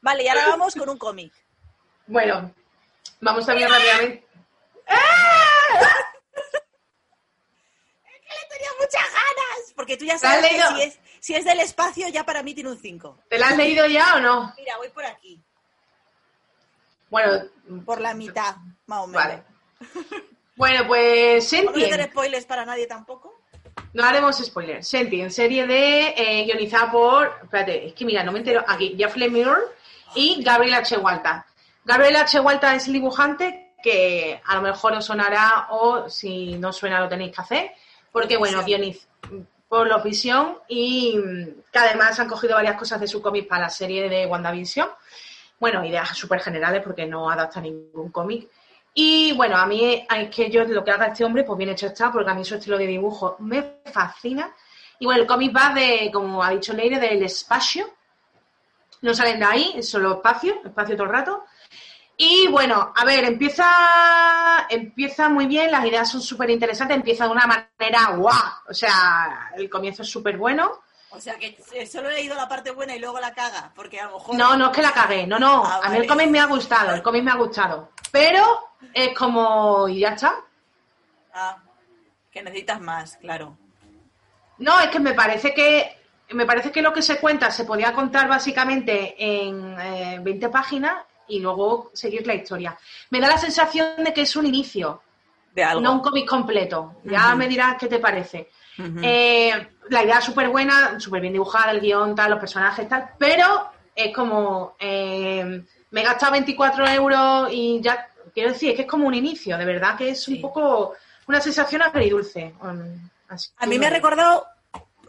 [0.00, 1.32] Vale, y ahora vamos con un cómic.
[2.06, 2.54] Bueno,
[3.20, 4.26] vamos también rápidamente.
[8.30, 9.72] Le tenía muchas ganas.
[9.74, 12.42] Porque tú ya ¿Te has sabes que si es, si es del espacio, ya para
[12.42, 13.18] mí tiene un 5.
[13.28, 14.52] ¿Te la has leído ya o no?
[14.56, 15.40] Mira, voy por aquí.
[17.08, 17.42] Bueno,
[17.84, 18.56] Por la mitad,
[18.86, 19.22] más o menos.
[19.24, 19.42] vale.
[20.56, 22.10] Bueno, pues ¿No voy a hacer Sentient.
[22.12, 23.34] spoilers para nadie tampoco?
[23.92, 24.86] No haremos spoilers.
[24.86, 27.38] Sentient, serie de eh, guionizada por.
[27.42, 28.62] Espérate, es que mira, no me entero.
[28.66, 29.50] Aquí, Jeff Lemire
[30.14, 30.98] y Gabriel H.
[30.98, 31.46] Walta.
[31.84, 32.38] Gabriel H.
[32.40, 37.08] Walta es el dibujante que a lo mejor os sonará o si no suena lo
[37.08, 37.72] tenéis que hacer.
[38.12, 39.08] Porque, bueno, guioniz
[39.70, 43.62] por los Visión y mm, que además han cogido varias cosas de su cómic para
[43.62, 44.88] la serie de WandaVision.
[45.60, 48.48] Bueno, ideas súper generales porque no adapta ningún cómic.
[48.92, 51.86] Y bueno, a mí es que yo lo que haga este hombre, pues bien hecho
[51.86, 54.52] está, porque a mí su estilo de dibujo me fascina.
[54.98, 57.88] Y bueno, el cómic va de, como ha dicho Leire, del espacio.
[59.02, 61.44] No salen de ahí, es solo espacio, espacio todo el rato.
[62.22, 67.30] Y bueno, a ver, empieza, empieza muy bien, las ideas son súper interesantes, empieza de
[67.30, 68.36] una manera guau.
[68.68, 70.82] O sea, el comienzo es súper bueno.
[71.12, 74.00] O sea que eh, solo he leído la parte buena y luego la caga, porque
[74.00, 74.34] a lo mejor...
[74.34, 75.64] No, no es que la cagué, no, no.
[75.64, 77.92] Ah, A mí el cómic me ha gustado, el cómic me ha gustado.
[78.12, 80.34] Pero es como, y ya está.
[81.32, 81.56] Ah,
[82.30, 83.56] que necesitas más, claro.
[84.58, 85.96] No, es que me parece que
[86.32, 90.96] me parece que lo que se cuenta se podía contar básicamente en eh, 20 páginas
[91.30, 92.76] y luego seguir la historia.
[93.10, 95.02] Me da la sensación de que es un inicio,
[95.54, 95.80] De algo.
[95.80, 96.96] no un cómic completo.
[97.04, 98.50] Ya me dirás qué te parece.
[99.02, 99.52] Eh,
[99.90, 103.70] la idea es súper buena, súper bien dibujada, el guion, tal, los personajes, tal, pero
[103.94, 108.88] es como, eh, me he gastado 24 euros y ya, quiero decir, es que es
[108.88, 110.40] como un inicio, de verdad que es un Sí.
[110.40, 110.94] poco
[111.26, 112.54] una sensación agridulce.
[113.28, 114.46] así A mí me ha recordado,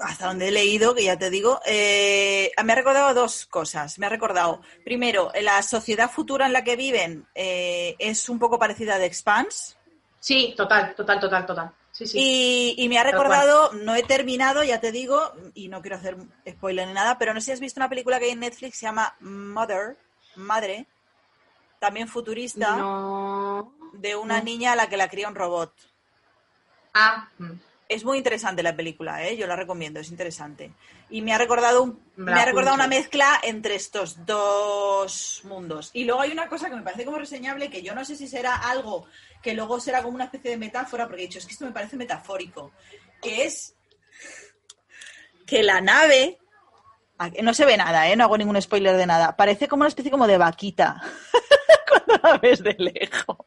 [0.01, 3.99] hasta donde he leído, que ya te digo, eh, me ha recordado dos cosas.
[3.99, 8.59] Me ha recordado, primero, la sociedad futura en la que viven eh, es un poco
[8.59, 9.75] parecida a The Expanse.
[10.19, 11.71] Sí, total, total, total, total.
[11.91, 12.17] Sí, sí.
[12.19, 16.15] Y, y me ha recordado, no he terminado, ya te digo, y no quiero hacer
[16.49, 18.77] spoiler ni nada, pero no sé si has visto una película que hay en Netflix,
[18.77, 19.97] se llama Mother,
[20.35, 20.85] Madre,
[21.79, 23.73] también futurista, No.
[23.93, 24.43] de una no.
[24.45, 25.73] niña a la que la cría un robot.
[26.93, 27.51] Ah, mm.
[27.93, 29.35] Es muy interesante la película, ¿eh?
[29.35, 30.71] yo la recomiendo, es interesante.
[31.09, 35.89] Y me ha recordado, un- Me ha recordado una mezcla entre estos dos mundos.
[35.93, 38.27] Y luego hay una cosa que me parece como reseñable, que yo no sé si
[38.27, 39.07] será algo
[39.43, 41.71] que luego será como una especie de metáfora, porque he dicho, es que esto me
[41.71, 42.71] parece metafórico,
[43.21, 43.75] que es
[45.45, 46.39] que la nave,
[47.43, 48.15] no se ve nada, ¿eh?
[48.15, 51.01] no hago ningún spoiler de nada, parece como una especie como de vaquita
[52.23, 53.37] la ves de lejos.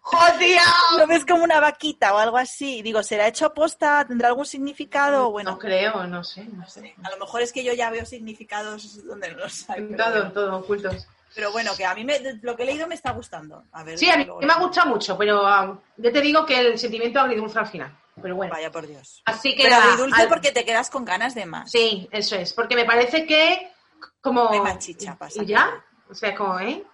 [0.00, 0.60] ¡Joder!
[0.98, 2.82] ¿Lo ves como una vaquita o algo así?
[2.82, 4.04] Digo, ¿será hecho posta?
[4.06, 5.30] ¿Tendrá algún significado?
[5.30, 6.94] Bueno, no creo, no sé, no sé.
[7.02, 9.82] a lo mejor es que yo ya veo significados donde no los hay.
[9.96, 10.32] Todo, bueno.
[10.32, 11.06] todo ocultos.
[11.34, 13.64] Pero bueno, que a mí me- lo que he leído me está gustando.
[13.72, 16.60] A ver, Sí, a mí me ha gustado mucho, pero ah, ya te digo que
[16.60, 17.98] el sentimiento agridulce al final.
[18.22, 18.52] Pero bueno.
[18.52, 19.20] Vaya por Dios.
[19.24, 21.68] Así que Pero nada, dulce al- porque te quedas con ganas de más.
[21.72, 23.72] Sí, eso es, porque me parece que
[24.20, 24.48] como...
[24.50, 25.84] Hay más chicha para ¿Y ya?
[26.08, 26.84] O sea, como, ¿eh?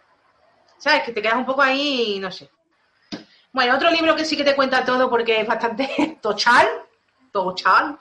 [0.81, 1.05] ¿Sabes?
[1.05, 2.51] Que te quedas un poco ahí y no sé.
[3.53, 6.67] Bueno, otro libro que sí que te cuenta todo porque es bastante tochal,
[7.31, 7.99] tochal,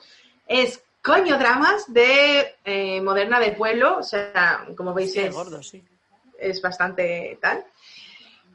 [0.47, 5.61] es Coño Dramas de eh, Moderna de Pueblo, o sea, como veis Sí, es, gordo,
[5.61, 5.83] sí.
[6.39, 7.65] es bastante tal.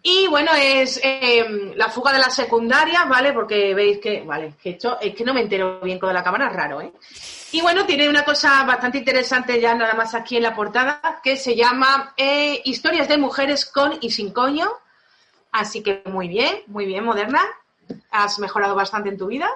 [0.07, 3.33] Y bueno, es eh, la fuga de la secundaria, ¿vale?
[3.33, 6.51] Porque veis que, vale, que esto es que no me entero bien con la cámara,
[6.51, 6.93] raro, ¿eh?
[7.53, 11.39] Y bueno, tiene una cosa bastante interesante ya nada más aquí en la portada, que
[11.39, 14.71] se llama eh, Historias de mujeres con y sin coño.
[15.53, 17.41] Así que muy bien, muy bien, Moderna.
[18.11, 19.49] Has mejorado bastante en tu vida.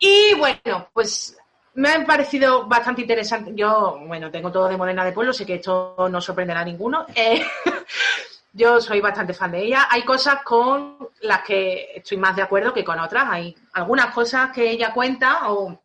[0.00, 1.38] Y bueno, pues
[1.74, 3.52] me ha parecido bastante interesante.
[3.54, 7.06] Yo, bueno, tengo todo de Moderna de Pueblo, sé que esto no sorprenderá a ninguno.
[7.14, 7.46] Eh,
[8.52, 9.88] yo soy bastante fan de ella.
[9.90, 13.24] Hay cosas con las que estoy más de acuerdo que con otras.
[13.30, 15.80] Hay algunas cosas que ella cuenta o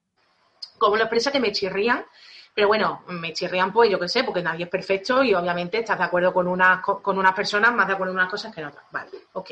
[0.77, 2.05] como lo expresa que me chirrían.
[2.53, 5.97] Pero bueno, me chirrían pues yo qué sé, porque nadie es perfecto y obviamente estás
[5.99, 8.61] de acuerdo con unas, co- con unas personas, más de acuerdo en unas cosas que
[8.61, 8.83] en otras.
[8.91, 9.51] Vale, ok.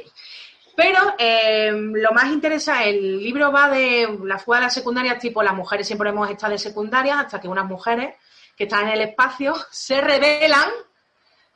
[0.76, 5.42] Pero eh, lo más interesante, el libro va de la fuga de la secundaria, tipo
[5.44, 8.16] las mujeres siempre hemos estado de secundaria, hasta que unas mujeres
[8.58, 10.68] que están en el espacio se rebelan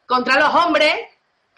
[0.06, 0.94] contra los hombres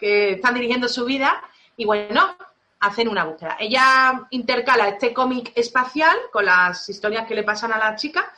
[0.02, 1.40] que están dirigiendo su vida
[1.76, 2.36] y bueno,
[2.80, 3.56] hacen una búsqueda.
[3.60, 8.32] Ella intercala este cómic espacial con las historias que le pasan a la chica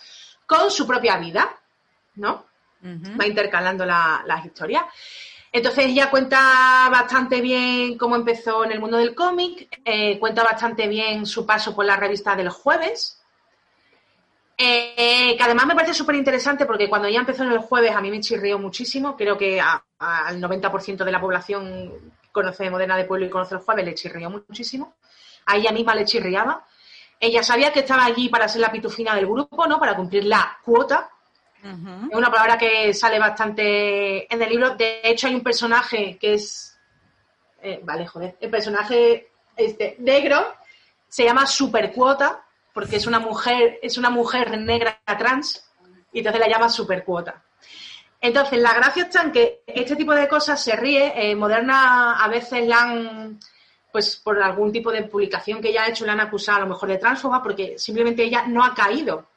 [0.47, 1.49] con su propia vida,
[2.17, 2.45] ¿no?
[3.19, 4.85] Va intercalando la- las historias.
[5.51, 6.39] Entonces ella cuenta
[6.91, 11.75] bastante bien cómo empezó en el mundo del cómic, eh, cuenta bastante bien su paso
[11.75, 13.24] por la revista del jueves,
[14.57, 18.01] eh, que además me parece súper interesante porque cuando ella empezó en el jueves a
[18.01, 21.93] mí me chirrió muchísimo, creo que a- a- al 90% de la población
[22.33, 24.95] conoce Modena de Pueblo y conoce el jueves le chirrió muchísimo,
[25.47, 26.65] a ella misma le chirriaba.
[27.21, 29.79] Ella sabía que estaba allí para ser la pitufina del grupo, ¿no?
[29.79, 31.09] Para cumplir la cuota,
[32.11, 34.75] es una palabra que sale bastante en el libro.
[34.75, 36.79] De hecho, hay un personaje que es.
[37.63, 38.37] eh, vale, joder.
[38.41, 40.55] El personaje este, negro
[41.09, 42.44] se llama Supercuota
[42.75, 45.65] porque es una mujer, es una mujer negra trans
[46.13, 47.43] y entonces la llama Supercuota.
[48.21, 51.13] Entonces, la gracia está en que este tipo de cosas se ríe.
[51.15, 53.39] eh, Moderna a veces la han,
[53.93, 56.69] pues por algún tipo de publicación que ella ha hecho, la han acusado a lo
[56.69, 59.29] mejor de transfoba porque simplemente ella no ha caído.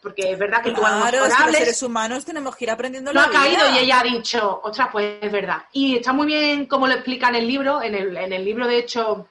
[0.00, 2.70] Porque es verdad que tú a lo Claro, mejor los seres humanos tenemos que ir
[2.72, 5.62] aprendiendo no la ha caído y ella ha dicho, ostras, pues es verdad.
[5.72, 7.80] Y está muy bien como lo explica en el libro.
[7.82, 9.28] En el, en el libro, de hecho,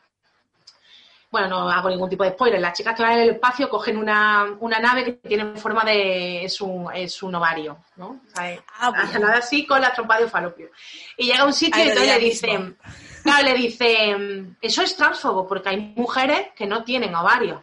[1.32, 2.60] bueno, no hago ningún tipo de spoiler.
[2.60, 6.44] Las chicas que van en el espacio cogen una, una nave que tiene forma de.
[6.44, 8.10] es un, es un ovario, ¿no?
[8.28, 9.28] O sea, Ah, bueno.
[9.30, 10.70] así con la trompa de falopio.
[11.18, 12.78] Y llega a un sitio y entonces le dicen,
[13.24, 17.62] claro, le dicen, eso es transfobo, porque hay mujeres que no tienen ovarios.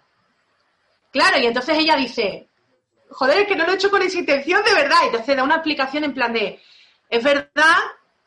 [1.11, 2.49] Claro, y entonces ella dice,
[3.11, 4.97] joder, que no lo he hecho con esa intención de verdad.
[5.03, 6.61] Y entonces da una explicación en plan de,
[7.11, 7.77] es verdad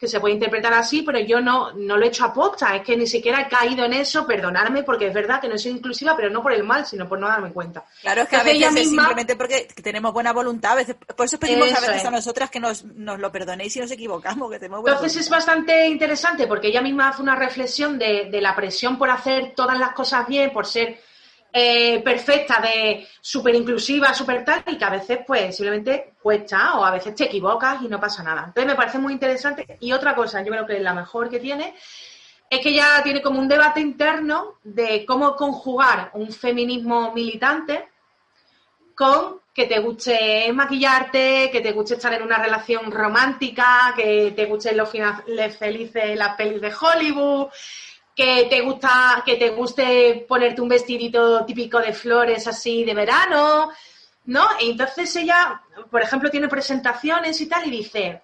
[0.01, 2.81] que se puede interpretar así, pero yo no, no lo he hecho a posta, es
[2.81, 6.15] que ni siquiera he caído en eso, perdonarme, porque es verdad que no soy inclusiva,
[6.17, 7.85] pero no por el mal, sino por no darme cuenta.
[8.01, 10.71] Claro, es que a veces ella es misma- simplemente porque tenemos buena voluntad.
[10.71, 12.05] A veces, por eso pedimos a veces es.
[12.05, 15.29] a nosotras que nos, nos lo perdonéis si nos equivocamos, que tenemos buena Entonces es
[15.29, 19.77] bastante interesante porque ella misma hace una reflexión de, de la presión por hacer todas
[19.77, 20.99] las cosas bien, por ser
[21.53, 26.85] eh, perfecta, de súper inclusiva, súper tal, y que a veces pues simplemente cuesta o
[26.85, 28.45] a veces te equivocas y no pasa nada.
[28.47, 29.77] Entonces me parece muy interesante.
[29.79, 31.75] Y otra cosa, yo creo que la mejor que tiene
[32.49, 37.87] es que ella tiene como un debate interno de cómo conjugar un feminismo militante
[38.95, 44.45] con que te guste maquillarte, que te guste estar en una relación romántica, que te
[44.45, 47.47] gusten los finales felices las pelis de Hollywood,
[48.15, 53.71] que te gusta, que te guste ponerte un vestidito típico de flores así de verano,
[54.25, 54.47] ¿no?
[54.59, 58.21] Y entonces ella, por ejemplo, tiene presentaciones y tal y dice,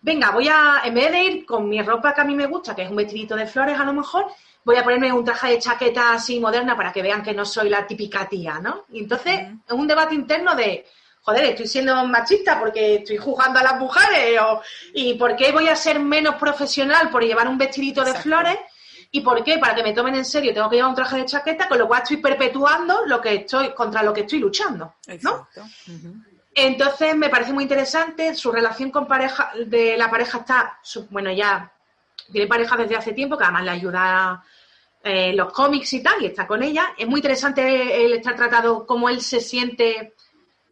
[0.00, 2.74] venga, voy a, en vez de ir con mi ropa que a mí me gusta,
[2.74, 4.26] que es un vestidito de flores a lo mejor,
[4.64, 7.68] voy a ponerme un traje de chaqueta así moderna para que vean que no soy
[7.68, 8.84] la típica tía, ¿no?
[8.92, 10.86] Y entonces es un debate interno de,
[11.22, 14.60] joder, estoy siendo machista porque estoy juzgando a las mujeres, o,
[14.94, 18.58] y por qué voy a ser menos profesional por llevar un vestidito de flores,
[19.14, 21.26] y por qué, para que me tomen en serio, tengo que llevar un traje de
[21.26, 25.48] chaqueta, con lo cual estoy perpetuando lo que estoy, contra lo que estoy luchando, ¿no?
[26.54, 30.78] Entonces me parece muy interesante, su relación con pareja, de la pareja está,
[31.10, 31.70] bueno, ya
[32.30, 34.42] tiene pareja desde hace tiempo, que además le ayuda
[35.02, 36.94] eh, los cómics y tal, y está con ella.
[36.96, 40.14] Es muy interesante el estar tratado como él se siente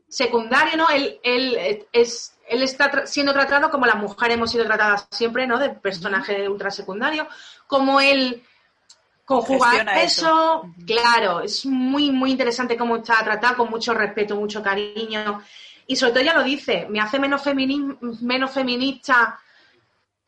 [0.09, 0.89] secundario, ¿no?
[0.91, 5.47] Él, él es, él está tra- siendo tratado como las mujeres hemos sido tratadas siempre,
[5.47, 5.59] ¿no?
[5.59, 6.71] De personaje ultra
[7.71, 8.43] como él
[9.25, 10.75] conjuga Gestiona eso, eso.
[10.85, 15.41] claro, es muy, muy interesante cómo está tratado, con mucho respeto, mucho cariño.
[15.87, 19.39] Y sobre todo ella lo dice, me hace menos, femini- menos feminista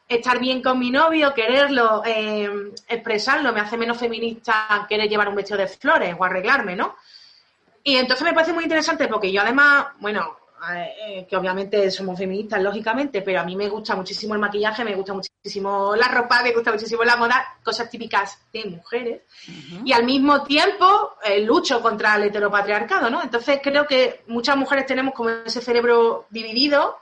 [0.08, 5.34] estar bien con mi novio, quererlo, eh, expresarlo, me hace menos feminista querer llevar un
[5.34, 6.94] vestido de flores o arreglarme, ¿no?
[7.82, 10.36] Y entonces me parece muy interesante porque yo además, bueno,
[10.70, 14.94] eh, que obviamente somos feministas, lógicamente, pero a mí me gusta muchísimo el maquillaje, me
[14.94, 19.22] gusta muchísimo la ropa, me gusta muchísimo la moda, cosas típicas de mujeres.
[19.84, 23.22] Y al mismo tiempo eh, lucho contra el heteropatriarcado, ¿no?
[23.22, 26.98] Entonces creo que muchas mujeres tenemos como ese cerebro dividido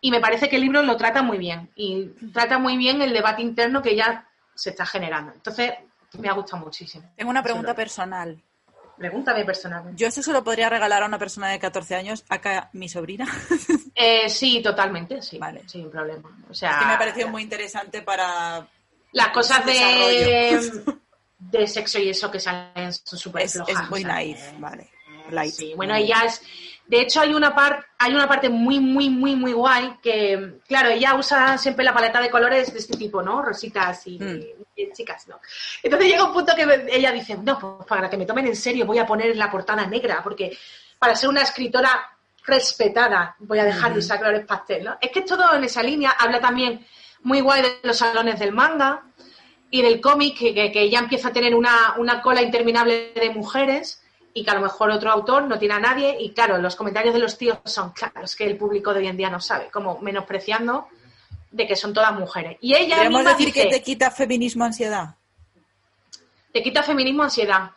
[0.00, 3.12] y me parece que el libro lo trata muy bien y trata muy bien el
[3.12, 5.32] debate interno que ya se está generando.
[5.32, 5.72] Entonces
[6.18, 7.10] me ha gustado muchísimo.
[7.16, 8.40] Tengo una pregunta personal.
[9.02, 10.00] Pregúntame personalmente.
[10.00, 13.26] Yo esto se lo podría regalar a una persona de 14 años, acá mi sobrina.
[13.94, 15.38] Eh, sí, totalmente, sí.
[15.38, 15.62] Vale.
[15.68, 16.30] Sin problema.
[16.48, 18.66] O sea, Es que me ha parecido muy interesante para...
[19.12, 20.82] las cosas de,
[21.38, 23.82] de sexo y eso que salen son súper Es, flojas.
[23.82, 24.88] es muy o sea, naif, vale.
[25.30, 25.52] Light.
[25.54, 26.40] Sí, bueno, ella es.
[26.86, 30.90] De hecho, hay una parte, hay una parte muy, muy, muy, muy guay que, claro,
[30.90, 33.40] ella usa siempre la paleta de colores de este tipo, ¿no?
[33.40, 34.40] Rositas y, Mm.
[34.76, 35.40] y chicas, ¿no?
[35.82, 38.56] Entonces llega un punto que me- ella dice, no, pues para que me tomen en
[38.56, 40.56] serio voy a poner la portada negra, porque
[40.98, 41.90] para ser una escritora
[42.44, 44.98] respetada voy a dejar de usar colores pastel, ¿no?
[45.00, 46.10] Es que es todo en esa línea.
[46.18, 46.84] Habla también
[47.22, 49.02] muy guay de los salones del manga
[49.70, 53.30] y del cómic, que, que, que ya empieza a tener una, una cola interminable de
[53.30, 54.01] mujeres
[54.34, 56.16] y que a lo mejor otro autor no tiene a nadie.
[56.20, 59.16] Y claro, los comentarios de los tíos son claros, que el público de hoy en
[59.16, 60.88] día no sabe, como menospreciando
[61.50, 62.56] de que son todas mujeres.
[62.60, 65.14] Y ella ¿Podríamos misma decir dice, que te quita feminismo ansiedad?
[66.52, 67.70] te quita feminismo, ansiedad.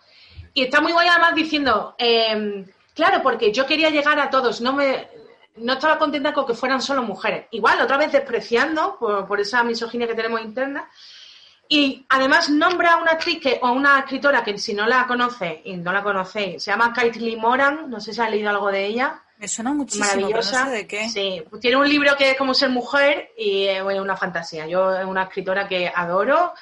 [0.53, 4.74] Y está muy guay además diciendo, eh, claro, porque yo quería llegar a todos, no
[4.74, 5.08] me
[5.58, 7.47] no estaba contenta con que fueran solo mujeres.
[7.51, 10.89] Igual, otra vez despreciando por, por esa misoginia que tenemos interna.
[11.68, 15.61] Y además nombra a una actriz que, o una escritora que si no la conoce,
[15.66, 18.86] y no la conocéis, se llama Caitlin Moran, no sé si has leído algo de
[18.86, 19.24] ella.
[19.38, 20.66] Me suena muchísimo, no Maravillosa.
[20.66, 21.09] sé de qué.
[21.09, 24.68] Sí, tiene un libro que es como ser mujer y es bueno, una fantasía.
[24.68, 26.53] Yo es una escritora que adoro.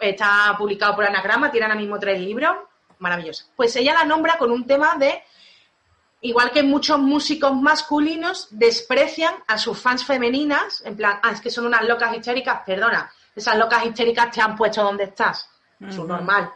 [0.00, 2.56] Está publicado por Anagrama, tiene ahora mismo tres libros.
[2.98, 3.46] Maravillosa.
[3.54, 5.22] Pues ella la nombra con un tema de,
[6.22, 11.50] igual que muchos músicos masculinos desprecian a sus fans femeninas, en plan, ah, es que
[11.50, 15.48] son unas locas histéricas, perdona, esas locas histéricas te han puesto donde estás.
[15.78, 16.50] Es normal.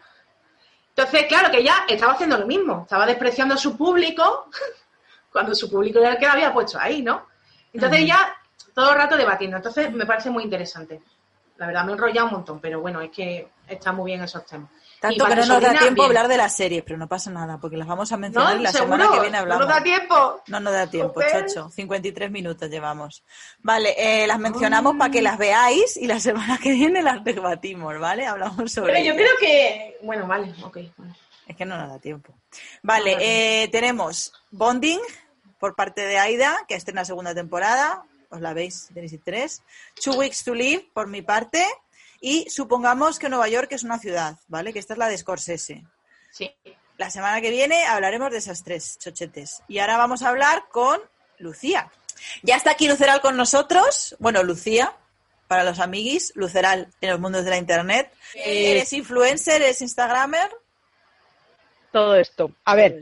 [0.89, 4.49] Entonces, claro que ella estaba haciendo lo mismo, estaba despreciando a su público
[5.33, 7.27] cuando su público era el que la había puesto ahí, ¿no?
[7.73, 8.35] Entonces ella
[8.75, 9.59] todo el rato debatiendo.
[9.59, 11.03] Entonces me parece muy interesante.
[11.59, 14.45] La verdad me he enrollado un montón, pero bueno, es que está muy bien esos
[14.47, 14.71] temas.
[15.01, 16.07] Tanto que no nos da tiempo bien.
[16.07, 18.63] hablar de las series, pero no pasa nada, porque las vamos a mencionar ¿No?
[18.63, 18.93] la ¿Seguro?
[18.97, 19.61] semana que viene hablamos.
[19.63, 20.43] ¿No nos da tiempo?
[20.49, 21.71] No nos da tiempo, chacho.
[21.71, 23.25] 53 minutos llevamos.
[23.61, 27.99] Vale, eh, las mencionamos para que las veáis y la semana que viene las debatimos,
[27.99, 28.27] ¿vale?
[28.27, 29.17] Hablamos sobre Pero yo ellas.
[29.17, 29.97] creo que...
[30.03, 30.77] Bueno, vale, ok.
[30.99, 31.15] vale.
[31.47, 32.33] Es que no nos da tiempo.
[32.83, 35.01] Vale, No, eh, tenemos Bonding
[35.59, 38.05] por parte de Aida, que estrena segunda temporada.
[38.29, 39.63] Os la veis tenéis interés.
[40.01, 41.65] Two Weeks to Live, por mi parte.
[42.21, 44.73] Y supongamos que Nueva York es una ciudad, ¿vale?
[44.73, 45.85] Que esta es la de Scorsese.
[46.31, 46.55] Sí.
[46.99, 49.63] La semana que viene hablaremos de esas tres chochetes.
[49.69, 51.01] Y ahora vamos a hablar con
[51.39, 51.91] Lucía.
[52.43, 54.15] Ya está aquí Luceral con nosotros.
[54.19, 54.95] Bueno, Lucía,
[55.49, 58.13] para los amiguis, Luceral en los mundos de la internet.
[58.35, 59.63] ¿Eres influencer?
[59.63, 60.51] ¿Eres instagramer?
[61.91, 62.53] todo esto.
[62.65, 63.01] A ver,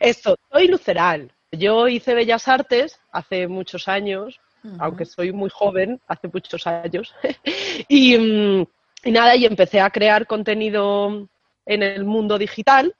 [0.00, 1.32] esto, soy luceral.
[1.50, 4.40] Yo hice Bellas Artes hace muchos años,
[4.78, 7.14] aunque soy muy joven, hace muchos años.
[7.88, 8.66] y, mm,
[9.04, 11.28] y nada, y empecé a crear contenido
[11.66, 12.94] en el mundo digital.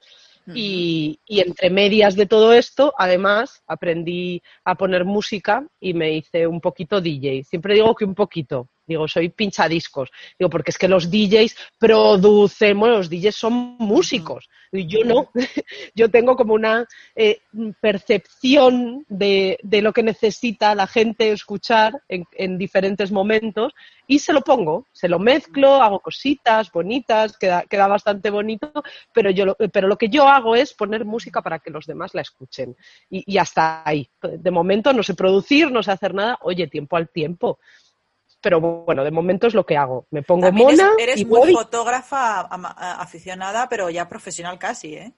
[0.55, 6.47] y, y entre medias de todo esto, además, aprendí a poner música y me hice
[6.47, 7.45] un poquito DJ.
[7.45, 10.11] Siempre digo que un poquito, digo, soy pinchadiscos.
[10.39, 14.49] Digo, porque es que los DJs producen, bueno, los DJs son músicos.
[14.73, 15.31] Yo no,
[15.95, 17.41] yo tengo como una eh,
[17.81, 23.73] percepción de, de, lo que necesita la gente escuchar en, en, diferentes momentos
[24.07, 28.73] y se lo pongo, se lo mezclo, hago cositas bonitas, queda, queda bastante bonito,
[29.13, 32.23] pero, yo pero lo que yo hago es poner música para que los demás la
[32.23, 32.77] escuchen.
[33.11, 34.09] Y hasta ahí.
[34.23, 37.59] De momento no sé producir, no sé hacer nada, oye, tiempo al tiempo
[38.41, 40.07] pero bueno, de momento es lo que hago.
[40.11, 40.91] Me pongo También mona.
[40.99, 41.53] Eres, eres y muy voy.
[41.53, 42.41] fotógrafa
[43.01, 45.13] aficionada, pero ya profesional casi, ¿eh?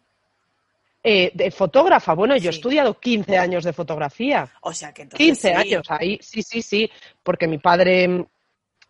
[1.02, 2.46] Eh, de fotógrafa, bueno, yo Sí.
[2.48, 4.48] he estudiado 15 años de fotografía.
[4.60, 5.26] O sea que entonces.
[5.26, 5.54] 15 sí.
[5.54, 6.90] años, ahí sí, sí, sí,
[7.22, 8.26] porque mi padre,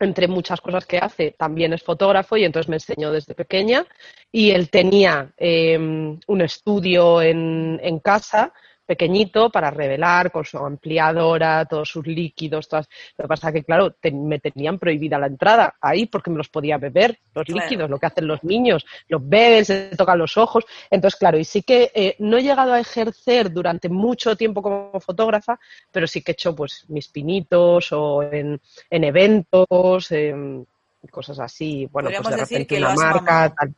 [0.00, 3.86] entre muchas cosas que hace, también es fotógrafo y entonces me enseñó desde pequeña.
[4.32, 8.52] Y él tenía eh, un estudio en, en casa
[8.94, 12.88] pequeñito para revelar con su ampliadora, todos sus líquidos, todas...
[13.16, 16.48] lo que pasa que, claro, te- me tenían prohibida la entrada ahí porque me los
[16.48, 17.60] podía beber, los Claro.
[17.60, 20.64] líquidos, lo que hacen los niños, los beben, se tocan los ojos.
[20.90, 24.98] Entonces, claro, y sí que eh, no he llegado a ejercer durante mucho tiempo como
[25.00, 25.58] fotógrafa,
[25.92, 28.60] pero sí que he hecho pues mis pinitos o en,
[28.90, 30.66] en eventos, en
[31.12, 33.74] cosas así, bueno, pues de repente una marca, tal.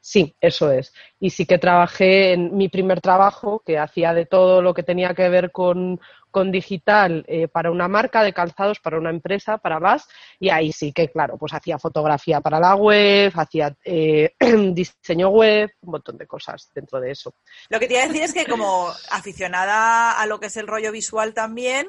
[0.00, 0.92] Sí, eso es.
[1.18, 5.14] Y sí que trabajé en mi primer trabajo, que hacía de todo lo que tenía
[5.14, 9.78] que ver con, con digital eh, para una marca de calzados, para una empresa, para
[9.78, 10.06] VAS,
[10.38, 14.34] y ahí sí que, claro, pues hacía fotografía para la web, hacía eh,
[14.72, 17.34] diseño web, un montón de cosas dentro de eso.
[17.68, 20.66] Lo que te iba a decir es que, como aficionada a lo que es el
[20.66, 21.86] rollo visual también,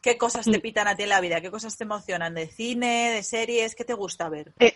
[0.00, 0.62] ¿qué cosas te Mm.
[0.62, 1.40] pitan a ti en la vida?
[1.40, 2.34] ¿Qué cosas te emocionan?
[2.34, 3.74] ¿De cine, de series?
[3.74, 4.52] ¿Qué te gusta ver?
[4.58, 4.72] Eh,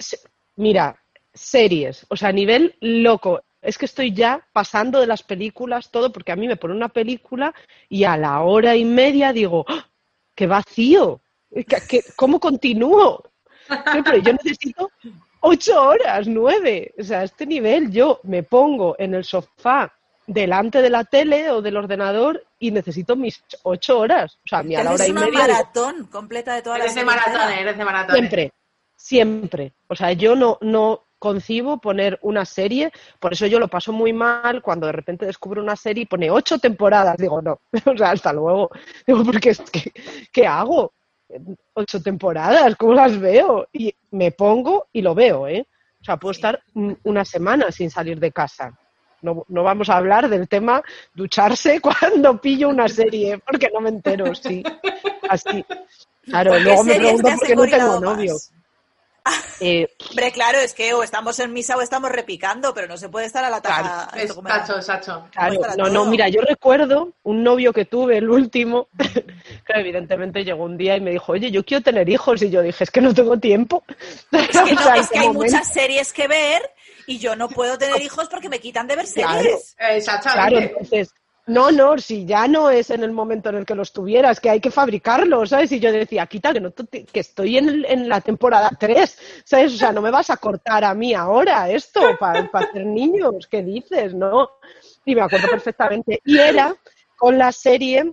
[0.57, 0.97] mira,
[1.37, 3.43] series, o sea, a nivel loco.
[3.63, 6.89] Es que estoy ya pasando de las películas todo, porque a mí me pone una
[6.89, 7.53] película
[7.89, 9.87] y a la hora y media digo, ¡Ah!
[10.35, 11.21] ¡qué vacío!
[11.53, 13.23] ¿Qué- qué- ¿Cómo continúo?
[13.69, 14.91] Sí, pero yo necesito
[15.41, 16.93] ocho horas, nueve.
[16.99, 19.93] O sea, a este nivel yo me pongo en el sofá
[20.29, 24.39] delante de la tele o del ordenador y necesito mis ocho horas.
[24.45, 26.79] O sea, a mí a la hora y una media digo, maratón completa de toda
[26.79, 27.61] la Eres de entera.
[27.61, 28.19] eres de maratones.
[28.21, 28.53] Siempre,
[28.95, 29.73] siempre.
[29.89, 34.13] O sea, yo no, no concibo poner una serie, por eso yo lo paso muy
[34.13, 37.17] mal cuando de repente descubro una serie y pone ocho temporadas.
[37.17, 38.71] Digo, no, o sea, hasta luego.
[39.07, 39.93] Digo, porque es que,
[40.33, 40.93] ¿qué hago?
[41.75, 43.67] Ocho temporadas, ¿cómo las veo?
[43.73, 45.67] Y me pongo y lo veo, ¿eh?
[46.01, 46.63] O sea, puedo estar
[47.03, 48.79] una semana sin salir de casa.
[49.23, 50.83] No, no vamos a hablar del tema
[51.15, 54.63] ducharse cuando pillo una serie, porque no me entero, sí.
[55.29, 55.65] Así.
[56.23, 58.33] Claro, ¿Por qué luego me pregunto por qué no tengo novio.
[58.35, 58.53] más?
[59.61, 63.09] Eh, Hombre, claro, es que o estamos en misa o estamos repicando, pero no se
[63.09, 64.09] puede estar a la taja.
[64.15, 65.25] Es Sacho, Sacho.
[65.33, 70.65] claro, no, no, mira, yo recuerdo un novio que tuve, el último, que evidentemente llegó
[70.65, 73.01] un día y me dijo, oye, yo quiero tener hijos, y yo dije, es que
[73.01, 73.83] no tengo tiempo.
[74.33, 76.63] Es que, O sea, es que hay momento- muchas series que ver
[77.07, 79.41] y yo no puedo tener hijos porque me quitan de ver Claro.
[79.41, 79.73] series.
[79.73, 80.65] Eh, Claro, Exactamente.
[80.73, 81.15] entonces,
[81.47, 84.51] no, no, si ya no es en el momento en el que los tuvieras, que
[84.51, 85.71] hay que fabricarlos, ¿sabes?
[85.71, 89.75] Y yo decía, quita, que, no, te- que estoy en, la temporada 3, ¿sabes?
[89.75, 93.63] O sea, no me vas a cortar a mí ahora esto para hacer niños, ¿qué
[93.63, 94.13] dices?
[94.13, 94.51] No.
[95.05, 96.21] Y me acuerdo perfectamente.
[96.25, 96.75] Y era
[97.17, 98.13] con la serie,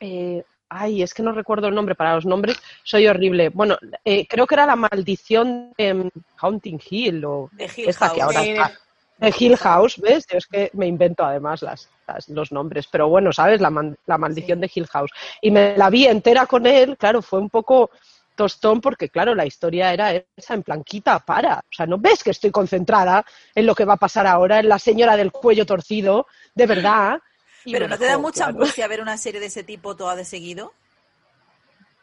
[0.00, 3.48] eh, ay, es que no recuerdo el nombre, para los nombres soy horrible.
[3.48, 8.12] Bueno, eh, creo que era La Maldición de mm, Haunting Hill o De Hill esta
[8.12, 8.72] que ahora está.
[9.22, 10.26] De Hill House, ¿ves?
[10.26, 13.60] Yo es que me invento además las, las- los nombres, pero bueno, ¿sabes?
[13.60, 15.10] La, man- la maldición de Hill House.
[15.40, 17.90] Y me la vi entera con él, claro, fue un poco
[18.34, 21.58] tostón porque, claro, la historia era esa, en planquita, para.
[21.58, 24.68] O sea, ¿no ves que estoy concentrada en lo que va a pasar ahora, en
[24.68, 27.20] la señora del cuello torcido, de verdad?
[27.64, 28.58] Y Pero ¿no te da mucha claro.
[28.58, 30.72] angustia ver una serie de ese tipo toda de seguido?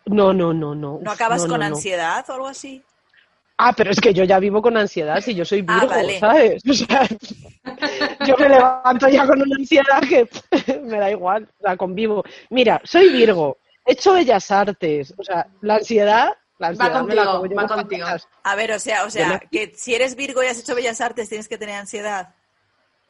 [0.05, 0.99] No, no, no, no.
[1.01, 1.65] ¿No acabas no, con no.
[1.65, 2.83] ansiedad o algo así?
[3.61, 6.17] Ah, pero es que yo ya vivo con ansiedad si yo soy Ah, Virgo, vale.
[6.19, 6.63] ¿sabes?
[6.69, 7.05] O sea,
[8.25, 10.27] yo me levanto ya con una ansiedad que
[10.83, 12.23] me da igual, la convivo.
[12.49, 17.25] Mira, soy Virgo, he hecho bellas artes, o sea, la ansiedad, la ansiedad me la
[17.25, 18.07] contigo, va con contigo.
[18.43, 21.27] A ver, o sea, o sea, que si eres Virgo y has hecho Bellas Artes
[21.29, 22.33] tienes que tener ansiedad.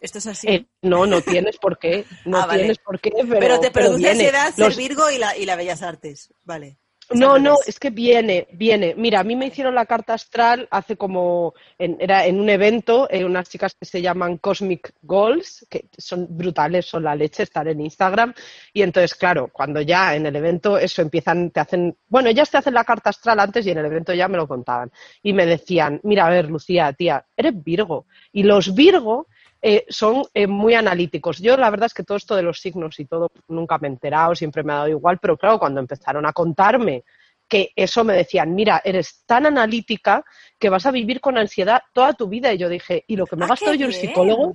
[0.02, 0.48] Esto es así.
[0.48, 2.60] Eh, no, no tienes por qué, no Ah, vale.
[2.60, 5.56] tienes por qué, pero, pero, te produce ansiedad Los- ser Virgo y la, y la
[5.56, 6.34] Bellas Artes.
[6.46, 6.78] Vale.
[7.12, 8.94] No, no, es que viene, viene.
[8.96, 13.08] Mira, a mí me hicieron la carta astral hace como, en, era en un evento,
[13.10, 17.68] eh, unas chicas que se llaman Cosmic Goals, que son brutales, son la leche, estar
[17.68, 18.34] en Instagram.
[18.74, 22.58] Y entonces, claro, cuando ya en el evento eso empiezan, te hacen, bueno, ellas te
[22.58, 24.92] hacen la carta astral antes y en el evento ya me lo contaban.
[25.24, 28.06] Y me decían, mira, a ver, Lucía, tía, eres Virgo.
[28.32, 29.28] Y los Virgo
[29.62, 31.40] eh, son eh, muy analíticos.
[31.40, 33.92] Yo la verdad es que todo esto de los signos y todo nunca me he
[33.92, 37.04] enterado, siempre me ha dado igual, pero claro, cuando empezaron a contarme
[37.48, 40.24] que eso me decían, mira, eres tan analítica
[40.60, 42.54] que vas a vivir con ansiedad toda tu vida.
[42.54, 44.54] Y yo dije, ¿y lo que me Ah, gasto qué yo el psicólogo?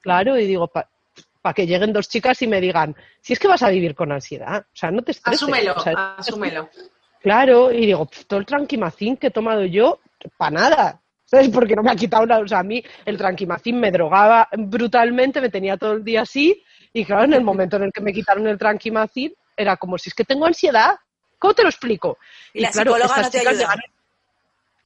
[0.00, 3.62] Claro, y digo, para que lleguen dos chicas y me digan, si es que vas
[3.62, 5.42] a vivir con ansiedad, o sea, no te estreses.
[5.42, 6.68] Asúmelo, o sea, asúmelo.
[7.22, 10.00] Claro, y digo, "Pf, todo el tranquimacín que he tomado yo,
[10.38, 11.02] para nada.
[11.30, 11.48] ¿Sabes?
[11.50, 12.40] Porque no me ha quitado nada.
[12.42, 16.60] O sea, a mí el tranquimacín me drogaba brutalmente, me tenía todo el día así.
[16.92, 20.08] Y claro, en el momento en el que me quitaron el tranquimacín, era como si
[20.10, 20.96] es que tengo ansiedad.
[21.38, 22.18] ¿Cómo te lo explico?
[22.52, 23.52] Y la psicóloga no te ayuda.
[23.52, 23.82] llegaron-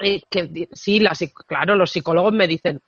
[0.01, 1.12] eh, que, di- sí, la
[1.47, 2.80] claro, los psicólogos me dicen,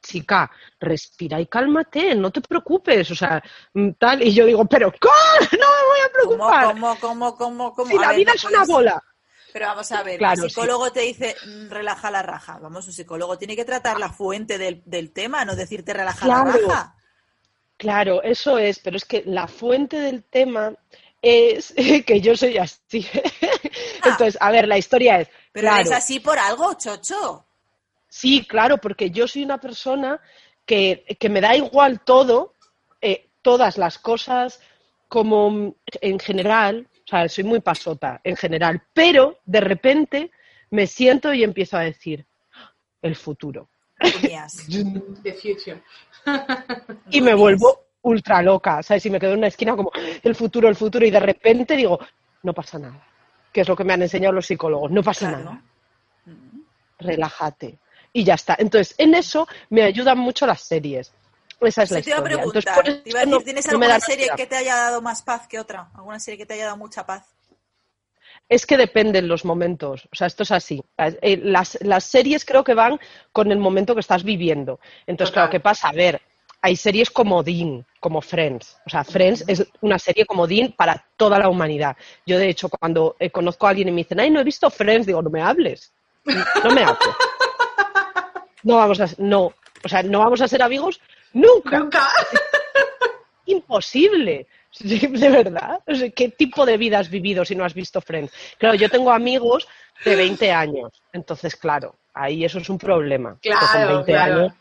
[0.00, 0.50] chica,
[0.80, 3.42] respira y cálmate, no te preocupes, o sea,
[3.74, 5.14] mm, tal, y yo digo, pero ¿cómo?
[5.60, 6.66] No me voy a ¿Cómo, preocupar.
[6.66, 7.90] cómo, cómo, cómo, cómo?
[7.90, 9.02] Si A la ver, vida no es una bola.
[9.52, 12.58] Pero vamos a ver, Claro, el psicólogo te dice mm, relaja la raja.
[12.60, 16.44] Vamos, un psicólogo tiene que tratar la fuente del, del tema, no decirte relaja la
[16.44, 16.96] raja.
[17.76, 20.74] Claro, eso es, pero es que la fuente del tema
[21.20, 21.74] es
[22.06, 23.06] que yo soy así.
[24.04, 27.44] Entonces, a ver, la historia es, Pero claro, eres así por algo, chocho.
[28.08, 30.20] sí, claro, porque yo soy una persona
[30.64, 32.54] que, que me da igual todo,
[33.00, 34.60] eh, todas las cosas
[35.08, 40.30] como en general, sea, soy muy pasota en general, pero de repente
[40.70, 42.26] me siento y empiezo a decir,
[43.02, 43.68] el futuro.
[43.98, 44.66] Rumias.
[45.22, 45.82] The future.
[47.10, 49.06] y me vuelvo ultra loca, ¿sabes?
[49.06, 49.92] Y me quedo en una esquina como
[50.22, 51.98] el futuro, el futuro, y de repente digo,
[52.42, 53.06] no pasa nada,
[53.52, 55.44] que es lo que me han enseñado los psicólogos, no pasa Claro.
[55.44, 55.62] nada,
[56.98, 57.78] relájate.
[58.12, 58.56] Y ya está.
[58.58, 61.12] Entonces, en eso me ayudan mucho las series.
[61.62, 62.36] Esa es la te iba historia.
[62.36, 65.46] Preguntar, te iba a decir, ¿tienes no alguna serie que te haya dado más paz
[65.46, 65.90] que otra?
[65.94, 67.34] ¿Alguna serie que te haya dado mucha paz?
[68.48, 70.82] Es que dependen los momentos, o sea, esto es así.
[70.98, 72.98] Eh, Las, las series creo que van
[73.32, 74.80] con el momento que estás viviendo.
[75.06, 75.44] Entonces, Total.
[75.44, 75.88] claro, ¿qué pasa?
[75.88, 76.20] A ver,
[76.60, 78.78] hay series como Dean, como Friends.
[78.86, 81.96] O sea, Friends es una serie como Dean para toda la humanidad.
[82.26, 84.68] Yo, de hecho, cuando eh, conozco a alguien y me dicen, ay, no he visto
[84.70, 85.92] Friends, digo, no me hables.
[86.24, 86.98] No me hables.
[88.64, 89.52] No vamos a, no,
[89.84, 91.00] o sea, no vamos a ser amigos
[91.34, 91.78] nunca.
[91.78, 92.08] Nunca.
[93.46, 94.46] imposible.
[94.80, 95.80] De verdad.
[95.86, 98.32] O sea, ¿Qué tipo de vida has vivido si no has visto Friends?
[98.58, 99.68] Claro, yo tengo amigos
[100.04, 100.90] de 20 años.
[101.12, 103.30] Entonces, claro, ahí eso es un problema.
[103.32, 104.34] con Claro, 20 claro.
[104.34, 104.52] años.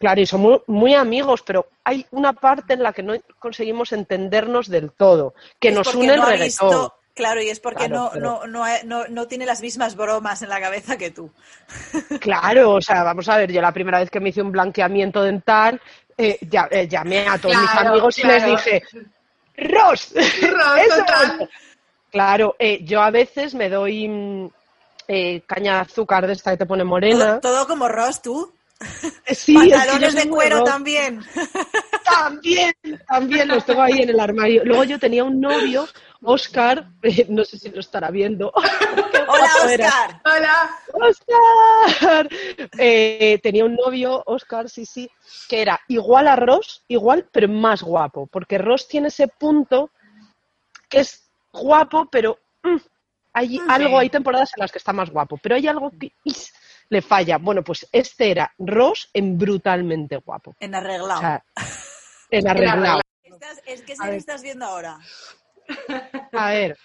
[0.00, 4.68] Claro, y somos muy amigos, pero hay una parte en la que no conseguimos entendernos
[4.68, 6.44] del todo, que Es nos une el no reggaetón.
[6.70, 9.96] visto- Claro, y es porque Claro, no, pero- no, no, no, no tiene las mismas
[9.96, 11.30] bromas en la cabeza que tú.
[12.20, 15.22] Claro, o sea, vamos a ver, yo la primera vez que me hice un blanqueamiento
[15.22, 15.80] dental,
[16.16, 18.82] eh, ya- eh, llamé a todos mis Claro, amigos y les dije,
[19.58, 20.12] ¡Ros!
[20.14, 21.38] Ros, Eso total.
[21.42, 21.48] es".
[22.10, 24.48] Claro, eh, yo a veces me doy mm,
[25.08, 27.40] eh, caña de azúcar de esta que te pone morena.
[27.40, 28.52] todo como Ross, tú.
[29.26, 30.64] Eh, sí, es que yo Pantalones de cuero Ros.
[30.68, 31.20] también.
[32.04, 32.74] También,
[33.08, 34.64] también los tengo ahí en el armario.
[34.64, 35.88] Luego yo tenía un novio,
[36.24, 38.52] Oscar, eh, no sé si lo estará viendo.
[39.28, 39.50] Hola.
[39.64, 40.22] Oscar.
[40.24, 40.76] Hola.
[40.92, 42.28] ¡Oscar!
[42.78, 45.10] Eh, tenía un novio, Oscar, sí, sí,
[45.48, 49.90] que era igual a Ross, igual, pero más guapo, porque Ross tiene ese punto
[50.88, 52.76] que es guapo, pero mm,
[53.34, 56.12] hay Mm, algo, hay temporadas en las que está más guapo, pero hay algo que
[56.24, 56.52] is,
[56.88, 57.38] le falla.
[57.38, 60.54] Bueno, pues este era Ross en brutalmente guapo.
[60.60, 61.18] En arreglado.
[61.18, 61.44] O sea,
[62.30, 63.00] en arreglado.
[63.24, 64.98] Estás- es que estás viendo ahora?
[66.32, 66.78] A ver.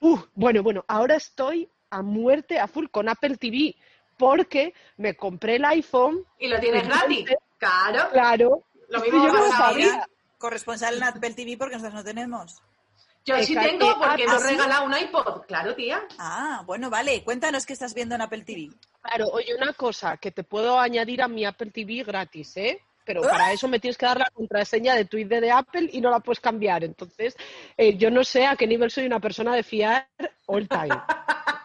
[0.00, 3.74] Uh, bueno, bueno, ahora estoy a muerte, a full con Apple TV,
[4.18, 6.24] porque me compré el iPhone.
[6.38, 7.30] Y lo tienes gratis.
[7.58, 8.10] Claro.
[8.12, 8.64] Claro.
[8.88, 10.06] Lo mismo yo no sabía.
[10.38, 12.62] Corresponsal en Apple TV porque nosotros no tenemos.
[13.24, 14.48] Yo sí tengo porque ah, nos ¿sí?
[14.50, 15.46] regala un iPod.
[15.46, 16.06] Claro, tía.
[16.18, 17.24] Ah, bueno, vale.
[17.24, 18.70] Cuéntanos qué estás viendo en Apple TV.
[19.02, 22.80] Claro, oye, una cosa, que te puedo añadir a mi Apple TV gratis, ¿eh?
[23.06, 26.00] Pero para eso me tienes que dar la contraseña de tu ID de Apple y
[26.00, 26.82] no la puedes cambiar.
[26.82, 27.36] Entonces,
[27.76, 30.08] eh, yo no sé a qué nivel soy una persona de fiar
[30.46, 31.00] all time.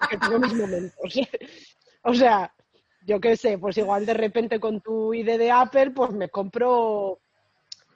[0.10, 0.96] que tengo mis momentos.
[2.04, 2.54] o sea,
[3.02, 7.20] yo qué sé, pues igual de repente con tu ID de Apple, pues me compro.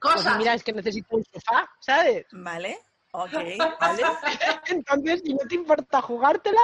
[0.02, 0.38] Pues Cosas.
[0.39, 2.26] mira, es que necesito un sofá, ¿sabes?
[2.32, 2.80] Vale.
[3.12, 3.32] Ok,
[3.80, 4.04] vale.
[4.68, 6.62] Entonces, si no te importa jugártela,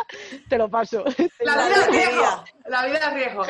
[0.49, 1.05] te lo paso.
[1.39, 2.43] La vida es riesgo.
[2.65, 3.43] La vida es riesgo.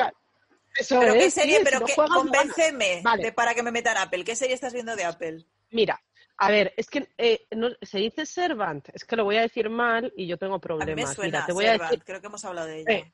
[0.76, 3.02] Eso Pero qué serie, sí, pero si no qué, juegas, no convénceme ganas.
[3.02, 3.22] Vale.
[3.24, 4.24] de para que me metan Apple.
[4.24, 5.44] ¿Qué serie estás viendo de Apple?
[5.70, 6.02] Mira,
[6.38, 9.68] a ver, es que eh, no- se dice Servant, es que lo voy a decir
[9.70, 11.14] mal y yo tengo A mí me problemas.
[11.14, 12.90] suena Mira, te voy a Servant, decir, creo que hemos hablado de ella.
[12.92, 13.12] Eh,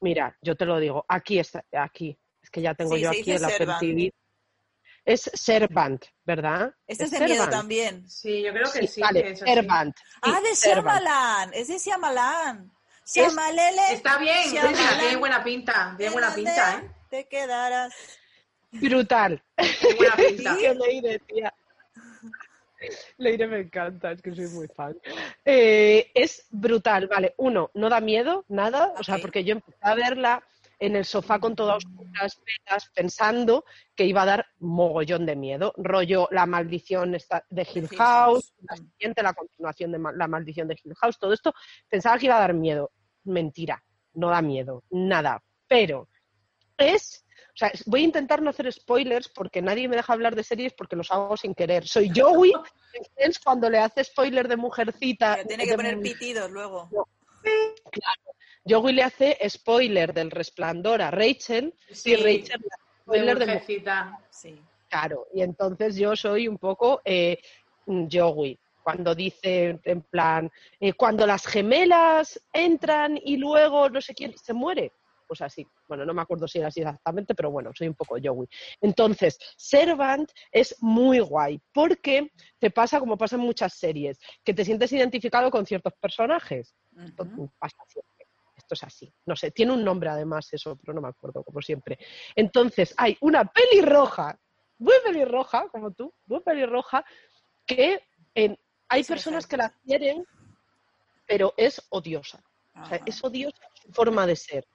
[0.00, 3.30] mira, yo te lo digo, aquí está, aquí, es que ya tengo Sí, yo aquí
[3.32, 3.66] el Apple.
[3.80, 4.12] TV.
[5.04, 6.72] Es Servant, ¿verdad?
[6.86, 8.08] este es Es de miedo también.
[8.08, 9.00] Sí, yo creo que Sí, sí.
[9.00, 9.36] vale, que.
[9.36, 9.96] Servant.
[9.96, 10.86] sí, Ah, de Servant.
[11.00, 11.54] Shyamalan.
[11.54, 12.72] Es de Shyamalan.
[13.06, 13.78] Shyamalan.
[13.90, 14.50] Está bien,
[14.98, 15.94] tiene buena pinta.
[15.96, 16.90] Tiene buena pinta, ¿eh?
[17.10, 17.92] Te quedarás.
[18.72, 19.42] brutal.
[19.56, 20.56] Qué buena pinta.
[20.60, 21.52] Que Leire, tía.
[23.18, 24.96] Leire me encanta, es que soy muy fan.
[25.44, 27.34] Eh, es brutal, vale.
[27.36, 28.94] Uno, no da miedo, nada.
[28.98, 30.42] O sea, porque yo empecé a verla
[30.82, 33.64] en el sofá con todas oscuras velas pensando
[33.94, 35.72] que iba a dar mogollón de miedo.
[35.76, 40.94] Rollo la maldición de Hill House, la siguiente, la continuación de la maldición de Hill
[41.00, 41.54] House, todo esto.
[41.88, 42.90] Pensaba que iba a dar miedo.
[43.24, 43.80] Mentira,
[44.14, 45.40] no da miedo, nada.
[45.68, 46.08] Pero
[46.76, 47.24] es.
[47.54, 50.72] O sea, voy a intentar no hacer spoilers porque nadie me deja hablar de series
[50.72, 51.86] porque los hago sin querer.
[51.86, 52.52] Soy Joey
[53.44, 55.38] cuando le hace spoiler de Mujercita.
[55.46, 56.88] Tiene de- que poner pitidos luego.
[58.64, 63.38] Joey le hace spoiler del resplandor a Rachel Sí, y Rachel le hace de spoiler
[63.38, 64.18] de mujercita.
[64.30, 64.62] Sí.
[64.88, 67.40] Claro, y entonces yo soy un poco eh,
[67.86, 70.50] Joey, cuando dice en plan,
[70.80, 74.92] eh, cuando las gemelas entran y luego no sé quién se muere.
[75.26, 78.16] Pues así, bueno, no me acuerdo si era así exactamente, pero bueno, soy un poco
[78.22, 78.46] Joey.
[78.82, 84.62] Entonces, Servant es muy guay, porque te pasa como pasa en muchas series, que te
[84.62, 86.74] sientes identificado con ciertos personajes.
[87.58, 88.11] Pasa siempre.
[88.72, 89.12] Esto es así.
[89.26, 91.98] No sé, tiene un nombre además eso, pero no me acuerdo, como siempre.
[92.34, 94.38] Entonces, hay una pelirroja,
[94.78, 97.04] muy pelirroja, como tú, muy pelirroja,
[97.66, 98.00] que
[98.34, 98.58] en-
[98.88, 100.24] hay personas que la quieren,
[101.26, 102.42] pero es odiosa.
[102.80, 104.66] O sea, es odiosa su forma de ser.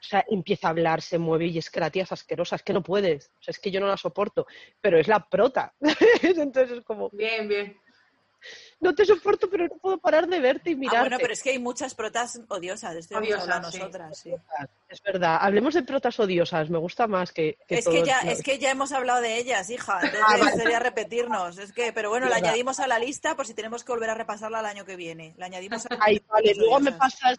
[0.00, 2.62] O sea, empieza a hablar, se mueve y es que la tía es asquerosa, es
[2.62, 3.28] que no puedes.
[3.38, 4.46] O sea, es que yo no la soporto,
[4.80, 5.74] pero es la prota.
[6.22, 7.76] Entonces es como, Bien, bien.
[8.80, 10.96] No te soporto, pero no puedo parar de verte y mirarte.
[10.98, 12.94] Ah, bueno, pero es que hay muchas protas odiosas.
[12.94, 13.78] De esto ya hemos Odiosas, hablado sí.
[13.78, 14.34] nosotras, sí.
[14.88, 15.38] Es verdad.
[15.40, 16.70] Hablemos de protas odiosas.
[16.70, 17.58] Me gusta más que.
[17.68, 19.98] Es que, ya, es que ya hemos hablado de ellas, hija.
[20.02, 20.52] Entonces Ah, vale.
[20.56, 21.58] sería repetirnos.
[21.58, 22.50] Es que, pero bueno, la Verdad.
[22.50, 25.34] añadimos a la lista por si tenemos que volver a repasarla el año que viene.
[25.38, 26.54] La añadimos a Ay, vale.
[26.54, 27.38] Luego me pasas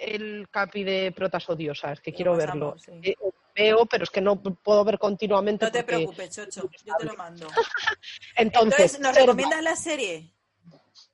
[0.00, 3.00] el capi de protas odiosas, que Lo quiero pasamos, verlo.
[3.02, 3.10] sí.
[3.10, 3.16] Eh,
[3.54, 5.66] veo, pero es que no puedo ver continuamente.
[5.66, 7.46] No te porque- preocupes, Chocho, yo te lo mando.
[8.36, 10.32] Entonces, Entonces, ¿nos recomiendas la serie?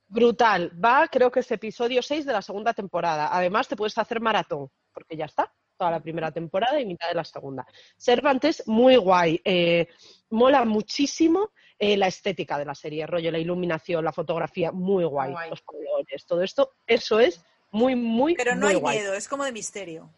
[0.08, 0.72] Brutal.
[0.82, 3.28] Va, creo que es episodio 6 de la segunda temporada.
[3.32, 5.52] Además, te puedes hacer maratón, porque ya está.
[5.76, 7.64] Toda la primera temporada y mitad de la segunda.
[7.96, 9.40] Cervantes, muy guay.
[9.44, 9.86] eh,
[10.30, 15.30] mola muchísimo eh, la estética de la serie, rollo, la iluminación, la fotografía, muy guay.
[15.30, 15.50] Guay.
[15.50, 17.40] Los colores, todo esto, eso es
[17.70, 18.98] muy, muy, Pero no muy hay guay.
[18.98, 20.10] miedo, es como de misterio.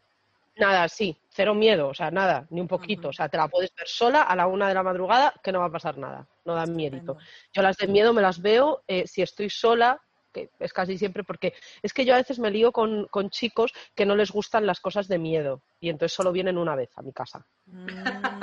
[0.61, 3.09] Nada, sí, cero miedo, o sea, nada, ni un poquito.
[3.09, 5.61] O sea, te la puedes ver sola a la una de la madrugada, que no
[5.61, 6.79] va a pasar nada, no dan.
[6.79, 7.19] Estupendo.
[7.53, 10.01] Yo las de miedo me las veo eh, si estoy sola,
[10.33, 13.73] que es casi siempre, porque es que yo a veces me lío con, con chicos
[13.95, 17.03] que no les gustan las cosas de miedo y entonces solo vienen una vez a
[17.03, 17.45] mi casa.
[17.67, 17.87] Mm,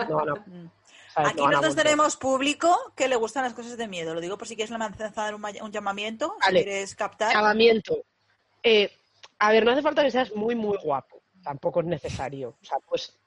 [0.09, 0.35] No, no.
[0.47, 0.71] mm.
[1.13, 1.31] ¿sabes?
[1.31, 4.13] Aquí No nosotros tenemos público que le gustan las cosas de miedo.
[4.13, 6.59] Lo digo por si quieres lanzar un, un llamamiento, Vale.
[6.59, 7.33] si quieres captar.
[7.33, 8.03] Llamamiento.
[8.63, 8.91] Eh,
[9.39, 11.16] a ver, no hace falta que seas muy, muy guapo.
[11.47, 12.57] Tampoco es necesario.
[12.61, 13.17] O sea, pues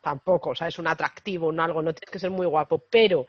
[0.00, 0.50] tampoco.
[0.50, 1.80] O sea, es un atractivo, un algo.
[1.80, 2.78] No tienes que ser muy guapo.
[2.90, 3.24] Pero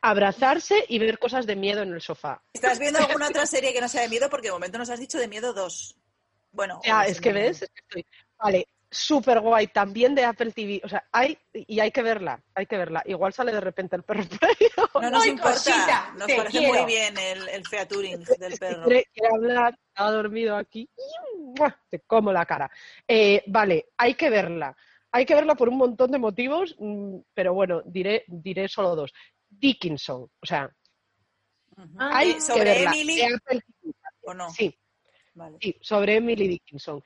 [0.00, 2.40] abrazarse y ver cosas de miedo en el sofá.
[2.54, 4.30] ¿Estás viendo alguna otra serie que no sea de miedo?
[4.30, 5.96] Porque de momento nos has dicho de miedo 2.
[6.52, 8.06] Bueno, Ya, o es que ves, es que estoy.
[8.38, 9.68] Vale, súper guay.
[9.68, 10.80] También de Apple TV.
[10.84, 11.38] O sea, hay.
[11.52, 12.42] Y hay que verla.
[12.54, 13.02] Hay que verla.
[13.06, 14.22] Igual sale de repente el perro.
[15.00, 16.74] No nos importa, cosita, nos parece quiero.
[16.74, 18.84] muy bien el, el featuring del Es que perro.
[18.84, 20.88] quiere, quiere hablar, estaba dormido aquí.
[21.90, 22.70] Te como la cara.
[23.08, 24.76] Eh, vale, hay que verla.
[25.12, 29.12] Hay que verla por un montón de motivos, mm, pero bueno, diré, diré solo dos.
[29.48, 30.70] Dickinson, o sea,
[31.76, 31.88] Ujú.
[31.98, 32.90] Ah, hay Eh, que ¿Sobre verla.
[32.90, 33.94] Emily De Apple TV.
[34.22, 34.50] o no?
[34.50, 34.78] Sí,
[35.34, 35.56] Vale.
[35.60, 37.02] sí, sobre Emily Dickinson.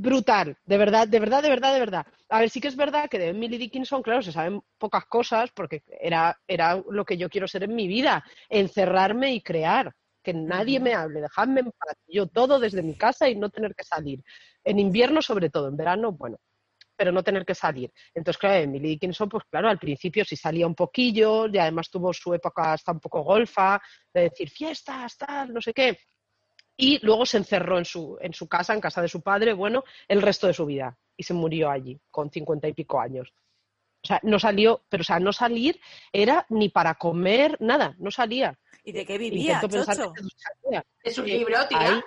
[0.00, 2.06] Brutal, de verdad, de verdad, de verdad, de verdad.
[2.28, 5.50] A ver, sí que es verdad que de Emily Dickinson, claro, se saben pocas cosas
[5.52, 9.92] porque era, era lo que yo quiero ser en mi vida, encerrarme y crear.
[10.22, 11.96] Que nadie me hable, dejadme en paz.
[12.06, 14.22] Yo todo desde mi casa y no tener que salir.
[14.62, 16.36] En invierno, sobre todo, en verano, bueno,
[16.96, 17.92] pero no tener que salir.
[18.14, 22.12] Entonces, claro, Emily Dickinson, pues claro, al principio sí salía un poquillo, y además tuvo
[22.12, 23.80] su época hasta un poco golfa,
[24.14, 25.98] de decir fiestas, tal, no sé qué.
[26.80, 29.82] Y luego se encerró en su, en su casa, en casa de su padre, bueno,
[30.06, 30.96] el resto de su vida.
[31.16, 33.34] Y se murió allí, con cincuenta y pico años.
[34.04, 35.80] O sea, no salió, pero o sea, no salir
[36.12, 38.56] era ni para comer, nada, no salía.
[38.84, 40.12] ¿Y de qué vivía, Intento pensar Chocho?
[40.12, 40.20] que
[40.62, 40.84] salía.
[41.02, 41.80] Es un Eh, libro, tía.
[41.80, 42.00] ahí,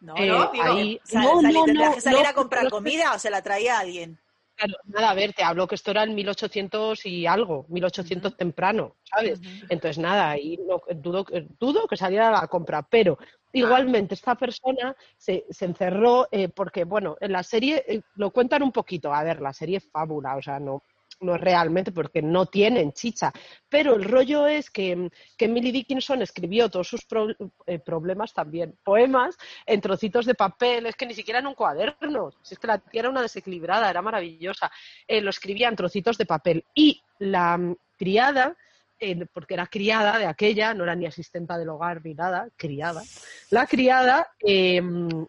[0.00, 2.64] No, eh, no, digo, ahí- sal- no, no, ¿tendrías no, que salir no, a comprar
[2.64, 4.16] no, comida o se la traía alguien?
[4.54, 8.94] Claro, nada, a ver, te hablo que esto era en 1800 y algo, 1800 temprano,
[9.02, 9.40] ¿sabes?
[9.40, 9.66] Ujú.
[9.70, 11.26] Entonces, nada, ahí no, dudo,
[11.58, 13.18] dudo que saliera a la compra, pero
[13.52, 18.62] igualmente esta persona se, se encerró eh, porque, bueno, en la serie eh, lo cuentan
[18.62, 20.82] un poquito, a ver, la serie es fábula, o sea, no,
[21.20, 23.32] no realmente porque no tienen chicha.
[23.68, 27.28] Pero el rollo es que, que Emily Dickinson escribió todos sus pro-
[27.66, 32.30] eh, problemas también, poemas, en trocitos de papel, es que ni siquiera en un cuaderno.
[32.42, 34.70] Si es que la tía era una desequilibrada, era maravillosa.
[35.08, 36.64] Lo escribía en trocitos de papel.
[36.74, 38.56] Y la mm, criada,
[39.02, 43.02] eh, porque era criada de aquella, no era ni asistenta del hogar ni nada, criada.
[43.50, 45.26] La criada eh, No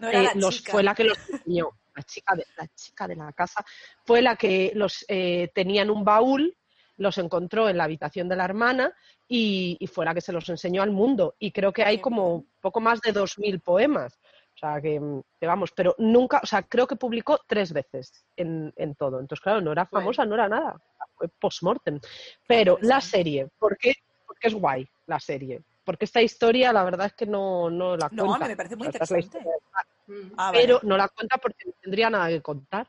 [0.00, 0.72] era eh, la los- chica.
[0.72, 1.70] fue la que los enseñó.
[1.94, 3.64] La chica, de, la chica de la casa
[4.04, 6.54] fue la que los eh, tenía en un baúl,
[6.98, 8.92] los encontró en la habitación de la hermana
[9.26, 11.34] y, y fue la que se los enseñó al mundo.
[11.38, 14.18] Y creo que hay como poco más de 2.000 poemas.
[14.56, 14.98] O sea, que,
[15.38, 19.20] que vamos, pero nunca, o sea, creo que publicó tres veces en, en todo.
[19.20, 20.04] Entonces, claro, no era Bueno.
[20.04, 20.80] famosa, no era nada.
[21.14, 22.00] Fue post-mortem.
[22.48, 23.92] Pero la serie, ¿por qué?
[24.26, 25.62] Porque es guay la serie.
[25.84, 28.46] Porque esta historia, la verdad es que no, no la No, cuenta.
[28.46, 29.60] a mí me parece muy O sea, esta es la interesante.
[30.06, 30.32] Mm.
[30.38, 32.88] Ah, vale, pero no la cuenta porque no tendría nada que contar,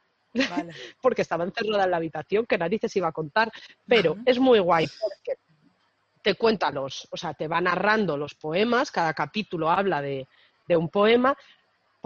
[0.50, 0.72] vale.
[1.02, 3.52] porque estaba encerrada en la habitación, que narices iba a contar,
[3.86, 5.40] pero es muy guay porque
[6.22, 10.28] te cuenta los, o sea, te va narrando los poemas, cada capítulo habla de,
[10.68, 11.36] de un poema,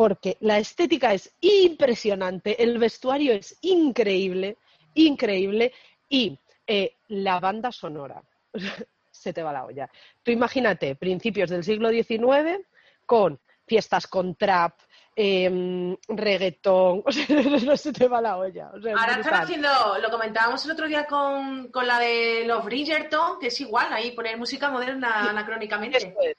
[0.01, 4.57] porque la estética es impresionante, el vestuario es increíble,
[4.95, 5.73] increíble,
[6.09, 8.19] y eh, la banda sonora,
[9.11, 9.87] se te va la olla.
[10.23, 12.65] Tú imagínate, principios del siglo XIX,
[13.05, 14.73] con fiestas con trap,
[15.15, 17.27] em, reggaetón, o sea,
[17.63, 18.71] no se te va la olla.
[18.73, 19.69] o sea, es Ahora están haciendo,
[20.01, 24.13] lo comentábamos el otro día con, con la de los Bridgerton, que es igual, ahí
[24.13, 25.99] poner música moderna anacrónicamente.
[25.99, 26.37] Esto es.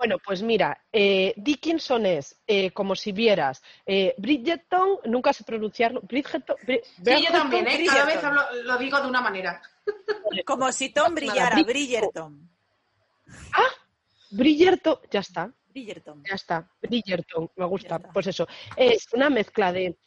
[0.00, 6.00] Bueno, pues mira, eh, Dickinson es eh, como si vieras eh, Bridgerton, nunca sé pronunciarlo,
[6.00, 7.84] Bridgerton, Bri- Sí, yo también, ¿eh?
[7.84, 9.60] Cada vez hablo- lo digo de una manera.
[10.46, 12.48] Como si Tom brillara, Bri- Bridgerton.
[14.30, 16.22] Bridgerton, ya está, Bridgerton.
[16.26, 19.98] ya está, Bridgerton, me gusta, pues eso, es una mezcla de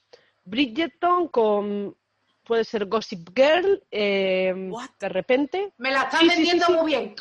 [0.44, 1.96] Bridgerton con,
[2.44, 4.90] puede ser Gossip Girl, eh, What?
[5.00, 6.74] de repente, Me la están Sí, sí, sí, vendiendo sí.
[6.74, 7.16] muy bien.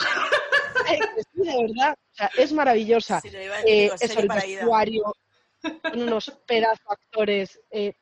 [0.91, 0.99] Eh,
[1.35, 3.21] sí, de verdad, o sea, es maravillosa.
[3.65, 5.15] Eh, serie el vestuario,
[5.63, 7.95] son unos pedazos actores eh,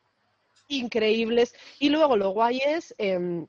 [0.69, 1.55] increíbles.
[1.79, 3.47] Y luego lo guay es, em,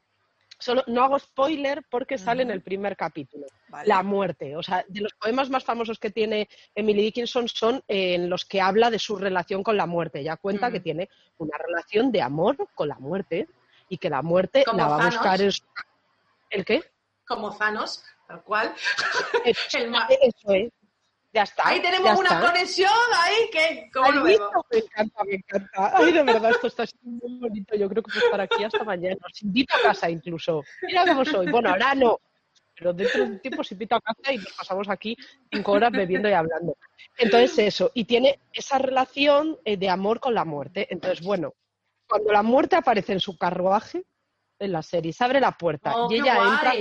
[0.60, 3.88] solo no hago spoiler porque sale en el primer capítulo, Vale.
[3.88, 4.56] la muerte.
[4.58, 8.60] O sea, de los poemas más famosos que tiene Emily Dickinson son en los que
[8.60, 10.20] habla de su relación con la muerte.
[10.20, 13.48] Ella cuenta que tiene una relación de amor con la muerte
[13.92, 15.62] y que la muerte Como la va a buscar su...
[16.50, 16.82] ¿El qué?
[17.28, 18.74] Como Thanos, tal cual.
[19.44, 20.72] Eso, El eso es.
[21.34, 21.68] Ya está.
[21.68, 22.52] Ahí ya tenemos una está.
[22.52, 22.92] conexión,
[23.24, 24.50] ahí que, ¿cómo ¿Has lo vemos?
[24.72, 25.98] Me encanta, me encanta.
[25.98, 27.76] Ay, de verdad, esto está siendo muy bonito.
[27.76, 29.18] Yo creo que puedo estar aquí hasta mañana.
[29.26, 30.64] Os invito a casa incluso.
[30.84, 31.52] Mira cómo soy.
[31.52, 32.18] Bueno, ahora no.
[32.76, 35.18] Pero dentro de un tiempo os invito a casa y nos pasamos aquí
[35.52, 36.78] cinco horas bebiendo y hablando.
[37.18, 37.92] Entonces, eso.
[37.94, 40.88] Y tiene esa relación eh, de amor con la muerte.
[40.90, 41.54] Entonces, bueno,
[42.12, 44.04] cuando la muerte aparece en su carruaje,
[44.60, 46.74] en la serie, se abre la puerta Oh, y ella entra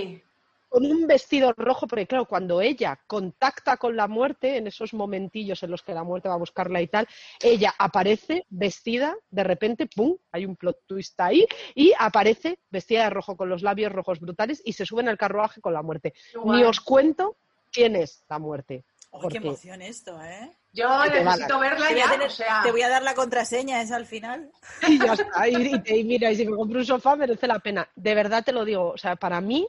[0.68, 5.62] con un vestido rojo, porque claro, cuando ella contacta con la muerte, en esos momentillos
[5.62, 7.06] en los que la muerte va a buscarla y tal,
[7.40, 10.16] ella aparece vestida, de repente, ¡pum!
[10.32, 14.60] Hay un plot twist ahí, y aparece vestida de rojo con los labios rojos brutales
[14.64, 16.12] y se sube en el carruaje con la muerte.
[16.44, 17.36] Ni os cuento
[17.72, 18.84] quién es la muerte.
[19.12, 19.46] Uy, ¿Por qué qué?
[19.48, 20.56] emoción esto, ¿eh?
[20.72, 22.60] Yo necesito verla Te voy, a ya, tener- o sea...
[22.62, 24.50] te voy a dar la contraseña esa al final.
[24.88, 25.48] Y ya está.
[25.48, 27.88] Y, y te- y mira, y si me compro un sofá merece la pena.
[27.96, 28.90] De verdad te lo digo.
[28.90, 29.66] O sea, para mí,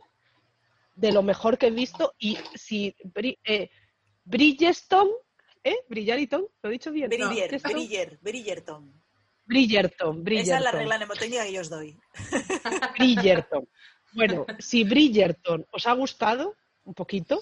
[0.96, 2.14] de lo mejor que he visto.
[2.20, 2.96] Y si
[3.46, 3.70] eh,
[4.26, 5.10] Bridgestone,
[5.64, 5.78] ¿eh?
[5.90, 7.10] Bridgeriton, ¿lo he dicho bien?
[7.10, 7.74] Bridger, Bridgestone.
[7.74, 9.02] Bridger, Bridgerton.
[9.46, 10.56] Bridgerton, Bridgerton.
[10.56, 11.98] Esa es la regla mnemotécnica que yo os doy.
[12.98, 13.68] Bridgerton.
[14.14, 17.42] Bueno, si Bridgerton os ha gustado, un poquito,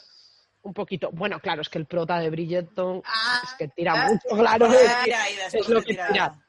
[0.63, 1.09] un poquito.
[1.11, 4.67] Bueno, claro, es que el prota de Bridgerton Ah, es que tira mucho, claro.
[4.67, 6.07] es lo que tira.
[6.11, 6.45] tira.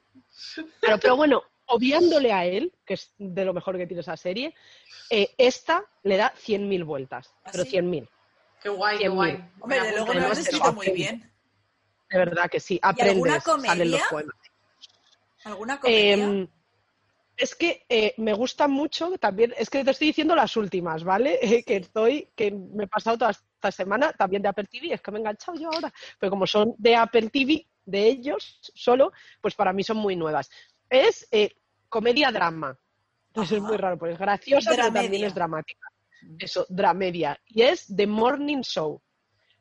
[0.80, 4.54] Claro, pero bueno, obviándole a él, que es de lo mejor que tiene esa serie,
[5.10, 7.32] eh, esta le da 100.000 vueltas.
[7.44, 7.70] ¿Ah, pero sí?
[7.76, 8.08] 100.000.
[8.62, 9.14] Qué guay, qué 100.000.
[9.14, 9.44] guay.
[9.60, 11.30] Hombre, de luego lo has escrito muy bien.
[12.10, 12.78] De verdad que sí.
[12.82, 13.04] alguna
[13.36, 13.70] Aprendes, comedia?
[13.72, 14.36] salen los poemas.
[15.44, 16.24] ¿Alguna comedia?
[16.24, 16.48] Em,
[17.36, 21.38] es que eh, me gusta mucho también, es que te estoy diciendo las últimas, ¿vale?
[21.66, 25.10] Que estoy, que me he pasado toda esta semana también de Apple TV, es que
[25.10, 29.12] me he enganchado yo ahora, pero como son de Apple TV, de ellos solo,
[29.42, 30.50] pues para mí son muy nuevas.
[30.88, 31.50] Es eh,
[31.90, 32.78] comedia-drama.
[33.28, 35.86] Entonces es muy raro, pues es graciosa, pero también es dramática.
[36.38, 37.38] Eso, dramedia.
[37.46, 39.00] Y es The Morning Show.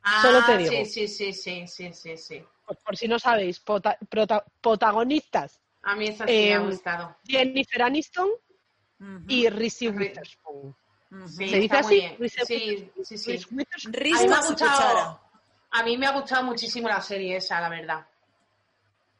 [0.04, 0.86] Ah, Solo te digo.
[0.86, 2.44] Sí, sí, sí, sí, sí.
[2.66, 6.66] Pues por si no sabéis, pota- prota- protagonistas A mí esa sí me ha Em,
[6.70, 7.18] gustado.
[7.26, 8.30] Jennifer Aniston
[9.28, 10.76] y Reese Witherspoon.
[11.28, 12.18] Sí, ¿Se dice así?
[12.46, 13.40] Sí, sí, sí.
[13.52, 15.20] A mí me ha gustado,
[15.72, 18.06] a mí me ha gustado muchísimo la serie esa, la verdad.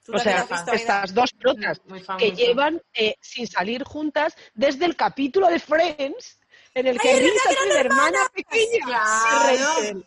[0.06, 1.82] ¿Tú O sea, estas dos protas
[2.18, 6.40] que llevan eh, sin salir juntas desde el capítulo de Friends
[6.76, 8.86] en el que ¡Ay, es Rita verdad que tiene eran hermana pequeña.
[8.86, 10.04] Claro.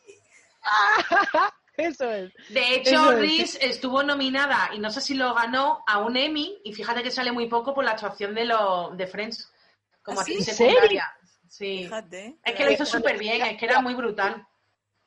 [1.77, 2.33] Eso es.
[2.51, 3.19] De hecho, es.
[3.19, 7.11] Reese estuvo nominada y no sé si lo ganó a un Emmy y fíjate que
[7.11, 9.51] sale muy poco por la actuación de lo de Friends
[10.03, 11.13] como ¿Ah, actriz ¿En secundaria.
[11.53, 11.85] Sí.
[11.85, 12.39] Fíjate.
[12.43, 14.47] Es que lo hizo súper bien, es que era muy brutal.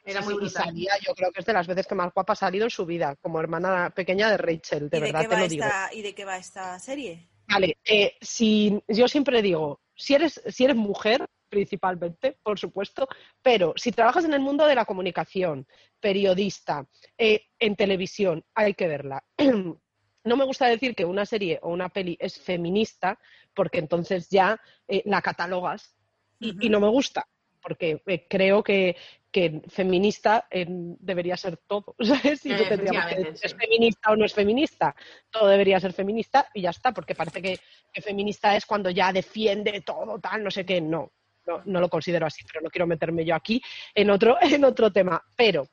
[0.05, 0.63] Era Sí, muy sí, y brutal.
[0.65, 2.85] salía, yo creo que es de las veces que más guapa ha salido en su
[2.85, 5.65] vida, como hermana pequeña de Rachel, de ¿Y de, verdad qué te va lo digo.
[5.65, 7.27] esta, ¿Y de qué va esta serie?
[7.47, 13.07] Vale, eh, si, yo siempre digo, si eres, si eres mujer, principalmente, por supuesto,
[13.41, 15.65] pero si trabajas en el mundo de la comunicación,
[15.99, 16.85] periodista,
[17.17, 19.23] eh, en televisión, hay que verla.
[20.25, 23.19] No me gusta decir que una serie o una peli es feminista,
[23.53, 25.94] porque entonces ya eh, la catalogas
[26.39, 27.27] y, y no me gusta,
[27.61, 28.95] porque eh, creo que,
[29.31, 31.95] que feminista eh, debería ser todo.
[31.99, 32.45] ¿sabes?
[32.45, 34.95] Y no tendríamos que decir, ¿es feminista o no es feminista?
[35.29, 37.59] Todo debería ser feminista y ya está, porque parece que,
[37.91, 40.79] que feminista es cuando ya defiende todo, tal, no sé qué.
[40.79, 41.11] No,
[41.47, 43.61] no, no lo considero así, pero no quiero meterme yo aquí
[43.93, 45.21] en otro, en otro tema.
[45.35, 45.67] Pero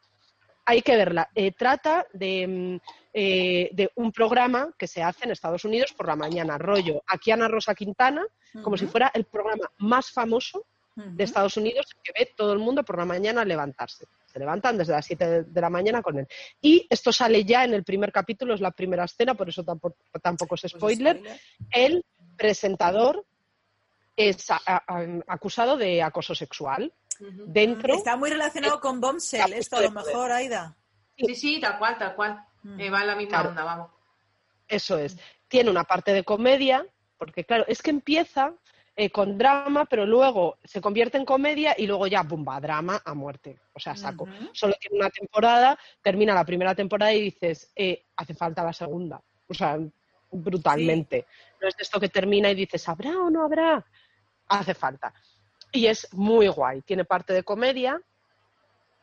[0.64, 1.28] hay que verla.
[1.34, 2.80] Eh, trata de, mm,
[3.14, 7.02] eh, de un programa que se hace en Estados Unidos por la mañana, rollo.
[7.06, 8.24] Aquí Ana Rosa Quintana,
[8.62, 10.64] como si fuera el programa más famoso
[10.94, 14.04] de Estados Unidos que ve todo el mundo por la mañana levantarse.
[14.26, 16.26] Se levantan desde las 7 de, la mañana con él.
[16.60, 19.96] Y esto sale ya en el primer capítulo, es la primera escena, por eso tampoco,
[20.22, 21.22] tampoco es Pues spoiler.
[21.70, 22.04] El
[22.36, 23.24] presentador
[24.16, 26.92] es a- a- acusado de acoso sexual.
[27.46, 27.94] Dentro.
[27.94, 30.76] Está muy relacionado con Bombshell, esto a lo mejor, Aida.
[31.16, 32.44] Sí, sí, tal cual, tal cual.
[32.62, 32.80] Mm.
[32.80, 33.48] Eh, va en la misma Claro.
[33.50, 33.90] onda, vamos.
[34.68, 35.16] Eso es.
[35.48, 36.86] Tiene una parte de comedia,
[37.18, 38.54] porque claro, es que empieza
[38.94, 42.60] eh, con drama, pero luego se convierte en comedia y luego ya, ¡bumba!
[42.60, 43.58] Drama a muerte.
[43.72, 44.26] O sea, saco.
[44.52, 49.20] Solo tiene una temporada, termina la primera temporada y dices, eh, hace falta la segunda.
[49.48, 49.78] O sea,
[50.30, 51.26] brutalmente.
[51.60, 53.84] No es de esto que termina y dices, ¿habrá o no habrá?
[54.48, 55.12] Hace falta.
[55.72, 56.82] Y es muy guay.
[56.82, 58.00] Tiene parte de comedia,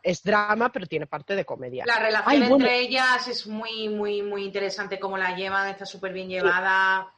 [0.04, 1.84] es drama, pero tiene parte de comedia.
[1.86, 2.56] La relación Ay, bueno.
[2.56, 7.12] entre ellas es muy, muy, muy interesante cómo la llevan, está súper bien llevada.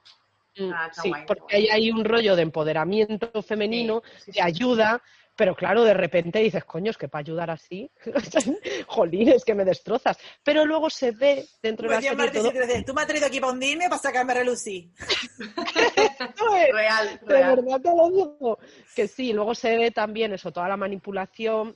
[0.57, 1.55] Mm, Ah, sí, guay, porque guay.
[1.55, 5.01] ahí hay un rollo de empoderamiento femenino, Sí, sí, de ayuda,
[5.35, 7.89] pero claro, de repente dices, coño, es que para ayudar así,
[8.87, 10.17] jolín, es que me destrozas.
[10.43, 12.51] Pero luego se ve dentro de la Pues serie todo.
[12.67, 14.89] dices, tú me has traído aquí para hundirme para sacarme a relucir.
[16.01, 17.55] Es, Real, de real.
[17.55, 18.59] verdad te lo digo.
[18.95, 21.75] Que sí, luego se ve también eso, toda la manipulación.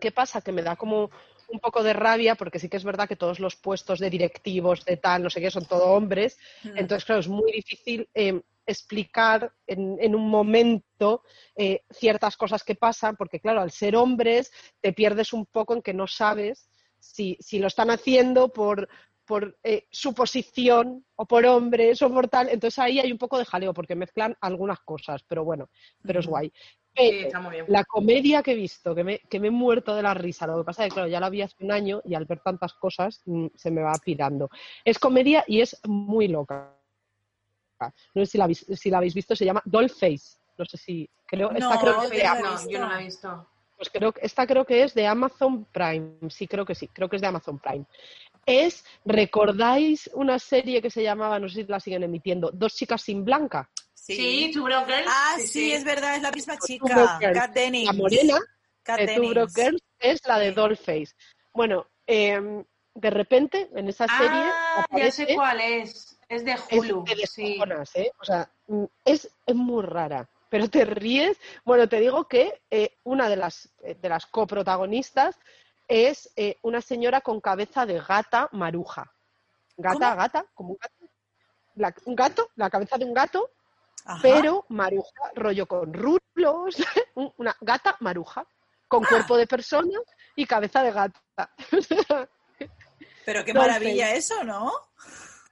[0.00, 0.40] ¿Qué pasa?
[0.40, 1.10] Que me da como
[1.48, 4.84] un poco de rabia, porque sí que es verdad que todos los puestos de directivos,
[4.84, 6.38] de tal, no sé qué, son todo hombres.
[6.64, 6.78] Mm.
[6.78, 11.22] Entonces, claro, es muy difícil eh, explicar en, en un momento
[11.56, 15.82] eh, ciertas cosas que pasan, porque claro, al ser hombres te pierdes un poco en
[15.82, 16.68] que no sabes
[16.98, 18.88] si, si lo están haciendo por,
[19.24, 22.48] por eh, su posición o por hombres o por tal.
[22.48, 25.68] Entonces ahí hay un poco de jaleo, porque mezclan algunas cosas, pero bueno,
[26.02, 26.48] pero es guay.
[26.48, 26.52] Sí,
[26.94, 27.64] Pero está muy bien.
[27.68, 30.58] la comedia que he visto, que me, que me he muerto de la risa, lo
[30.58, 32.74] que pasa es que, claro, ya la vi hace un año y al ver tantas
[32.74, 34.50] cosas mm, se me va pirando.
[34.84, 36.76] Es comedia y es muy loca.
[38.14, 40.38] No sé si la, habéis- si la habéis visto, se llama Dollface.
[40.58, 42.52] No sé si, creo, esta No, creo que es de no la he Amazon.
[42.52, 42.70] No, visto.
[42.70, 43.48] yo no la he visto.
[43.76, 46.12] Pues creo, que- esta creo que es de Amazon Prime.
[46.30, 47.84] Sí, creo que sí, creo que es de Amazon Prime.
[48.46, 53.02] Es, ¿recordáis una serie que se llamaba, no sé si la siguen emitiendo, Dos chicas
[53.02, 53.68] sin blanca?
[53.94, 55.06] Sí, Two Broke Girls.
[55.08, 57.18] Ah, sí, sí, es verdad, es la misma chica.
[57.20, 57.86] Kat Dennings.
[57.86, 58.38] La morena
[58.82, 59.34] Kat de Two Dennings.
[59.34, 60.54] Broke Girls es la de Sí.
[60.54, 61.12] Dollface.
[61.54, 62.64] Bueno, eh,
[62.94, 66.11] de repente en esa serie Ah, ya sé cuál es.
[66.32, 67.04] Es de es Hulu.
[67.26, 67.42] sí.
[67.58, 68.10] descojonas, ¿eh?
[68.18, 71.36] O sea, mm, es, es muy rara, pero te ríes.
[71.62, 75.38] Bueno, te digo que eh, una de las, eh, de las coprotagonistas
[75.88, 79.12] es eh, una señora con cabeza de gata maruja.
[79.76, 80.16] Gata, ¿Cómo?
[80.16, 81.12] gata, como un gato.
[81.74, 83.50] La- un gato, la cabeza de un gato,
[84.06, 84.18] Ajá.
[84.22, 86.76] pero maruja, rollo con rulos,
[87.14, 88.46] un- una gata maruja,
[88.88, 89.08] con Ah.
[89.10, 89.98] cuerpo de persona
[90.34, 91.20] y cabeza de gata.
[93.24, 94.72] Pero qué maravilla eso, ¿no?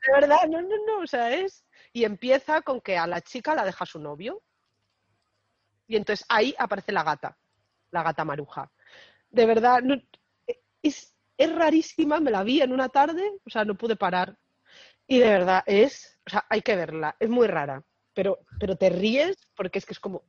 [0.06, 1.64] De verdad, no, no, no, o sea, es...
[1.92, 4.42] Y empieza con que a la chica la deja su novio.
[5.86, 7.36] Y entonces ahí aparece la gata,
[7.90, 8.70] la gata maruja.
[9.28, 10.00] De verdad, no-
[10.82, 14.38] es, es rarísima, me la vi en una tarde, o sea, no pude parar.
[15.06, 17.82] Y de verdad, es, o sea, hay que verla, es muy rara,
[18.14, 20.22] pero, pero te ríes porque es que es como,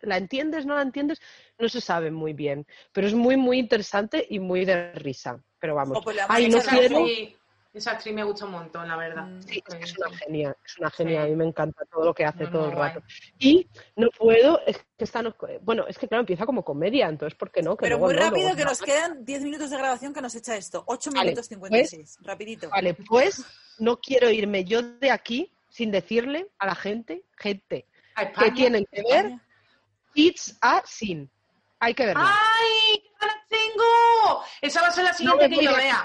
[0.00, 1.20] ¿la entiendes, no la entiendes?
[1.58, 5.42] No se sabe muy bien, pero es muy, muy interesante y muy de risa.
[5.58, 7.04] Pero vamos, O pues la ay, no quiero...
[7.78, 9.24] esa actriz me gusta un montón, la verdad.
[9.24, 9.42] Mm.
[9.42, 9.96] Sí, es que es Sí.
[9.98, 11.26] una genia, es una genia, Sí.
[11.26, 12.92] a mí me encanta todo lo que hace todo el guay.
[12.94, 13.06] rato.
[13.38, 17.36] Y no puedo, es que esta no- bueno, es que claro, empieza como comedia, entonces
[17.38, 17.76] ¿por qué no?
[17.76, 18.70] Que Pero luego muy no, rápido luego que no.
[18.70, 20.84] nos quedan 10 minutos de grabación que nos echa esto.
[20.86, 22.18] 8 Vale, minutos 56.
[22.22, 22.68] Rapidito.
[22.70, 23.44] Vale, pues
[23.78, 27.86] no quiero irme yo de aquí sin decirle a la gente, gente,
[28.38, 29.32] que tienen que ver
[30.14, 31.30] It's a Sin.
[31.80, 32.24] Hay que verla.
[32.28, 32.98] ¡Ay!
[33.00, 34.42] ¡Qué ganas tengo!
[34.60, 36.04] Esa va a ser la siguiente que yo vea.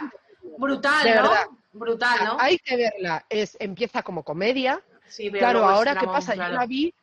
[0.57, 1.21] Brutal, De ¿no?
[1.23, 1.45] verdad.
[1.71, 2.37] Brutal, ¿no?
[2.39, 3.25] Hay que verla.
[3.29, 4.81] Es, empieza como comedia.
[5.07, 6.53] Sí, pero Claro, ahora qué pasa, claro.
[6.53, 6.93] yo la vi,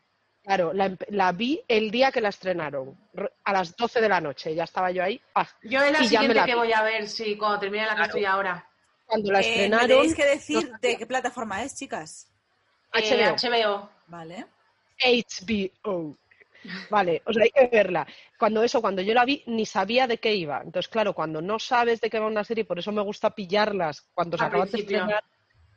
[0.42, 2.96] claro, la, la vi el día que la estrenaron,
[3.44, 5.20] a las 12 de la noche, ya estaba yo ahí.
[5.34, 5.46] ¡ah!
[5.62, 6.58] Yo es la me siguiente la que vi.
[6.58, 8.08] voy a ver, sí, cuando termine la que Claro.
[8.08, 8.66] estoy ahora.
[9.06, 12.28] Cuando la Eh, me estrenaron, tenéis que decir no de qué plataforma es, chicas.
[12.94, 13.36] Eh, HBO.
[13.36, 13.90] HBO.
[14.06, 14.46] Vale.
[15.00, 16.16] HBO.
[16.90, 18.06] Vale, o sea, hay que verla.
[18.38, 20.60] Cuando eso, cuando yo la vi, ni sabía de qué iba.
[20.64, 24.08] Entonces, claro, cuando no sabes de qué va una serie, por eso me gusta pillarlas
[24.14, 25.24] cuando se acaban de estrenar.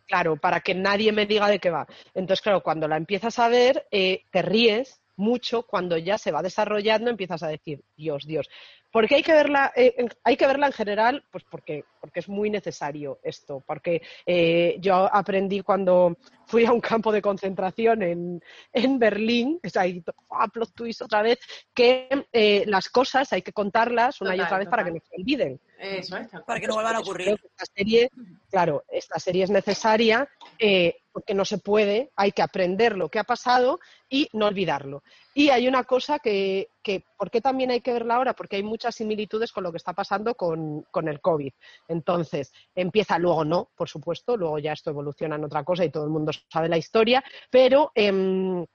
[0.05, 1.87] Claro, para que nadie me diga de qué va.
[2.13, 5.63] Entonces, claro, cuando la empiezas a ver, eh, te ríes mucho.
[5.63, 8.49] Cuando ya se va desarrollando, empiezas a decir, Dios, Dios.
[8.91, 9.71] ¿Por qué hay que verla?
[9.75, 13.63] eh, en- hay que verla en general, pues porque, porque es muy necesario esto.
[13.65, 16.15] Porque eh, yo aprendí cuando
[16.45, 21.23] fui a un campo de concentración en, en Berlín, es ahí, ¡ah, plot twist otra
[21.23, 21.39] vez,
[21.73, 25.15] que eh, las cosas hay que contarlas una y otra vez para que no se
[25.19, 25.59] olviden.
[25.79, 26.27] Eso es.
[26.45, 27.29] Para que no vuelvan a ocurrir.
[27.29, 28.09] Esta serie,
[28.51, 30.29] claro, esta serie es necesaria
[30.59, 33.79] eh, porque no se puede, hay que aprender lo que ha pasado
[34.09, 35.03] y no olvidarlo.
[35.35, 38.33] Y hay una cosa que, que ¿por qué también hay que verla ahora?
[38.33, 41.53] Porque hay muchas similitudes con lo que está pasando con, con el COVID.
[41.87, 46.03] Entonces, empieza luego no, por supuesto, luego ya esto evoluciona en otra cosa y todo
[46.03, 48.65] el mundo sabe la historia, pero em,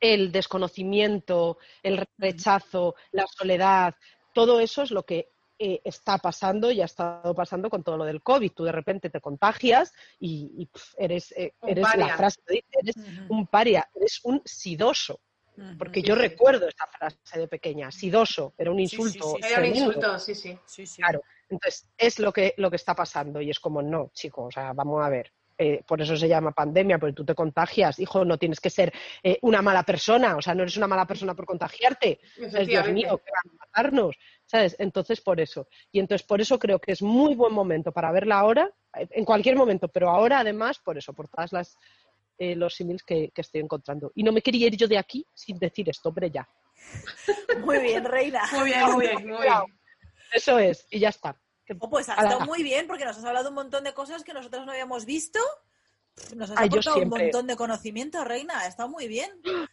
[0.00, 3.94] el desconocimiento, el rechazo, la soledad,
[4.32, 5.28] todo eso es lo que
[5.64, 8.50] eh, está pasando y ha estado pasando con todo lo del COVID.
[8.52, 12.06] Tú de repente te contagias y, eres, eh, Un eres paria.
[12.08, 12.96] la frase eres
[13.28, 15.20] un paria, eres un sidoso.
[15.78, 16.20] Porque Sí, yo sí.
[16.22, 19.34] recuerdo esta frase de pequeña, sidoso, era un insulto.
[19.36, 19.46] sí, sí.
[19.46, 19.86] Era un tremendo.
[19.86, 20.58] insulto, sí, sí.
[20.66, 21.02] Sí, sí.
[21.02, 24.50] Claro, entonces es lo que, lo que está pasando y es como, no, chico, o
[24.50, 25.30] sea, vamos a ver.
[25.62, 28.92] Eh, por eso se llama pandemia, porque tú te contagias, hijo, no tienes que ser
[29.22, 32.18] eh, una mala persona, o sea, no eres una mala persona por contagiarte,
[32.50, 32.66] ¿sabes?
[32.66, 34.74] Dios mío, que van a matarnos, ¿sabes?
[34.78, 35.68] Entonces, por eso.
[35.92, 39.56] Y entonces, por eso creo que es muy buen momento para verla ahora, en cualquier
[39.56, 41.78] momento, pero ahora además, por eso, por todas las
[42.38, 44.10] eh, los símiles que, que estoy encontrando.
[44.16, 46.48] Y no me quería ir yo de aquí sin decir esto, hombre, ya.
[47.64, 48.42] Muy bien, reina.
[48.52, 49.80] Muy bien, muy bien, muy bien.
[50.32, 51.38] Eso es, y ya está.
[51.64, 54.24] Que- Oh, pues ha estado muy bien porque nos has hablado un montón de cosas
[54.24, 55.38] que nosotros no habíamos visto.
[56.36, 58.58] Nos has aportado un montón de conocimiento, reina.
[58.60, 59.30] Ha estado muy bien.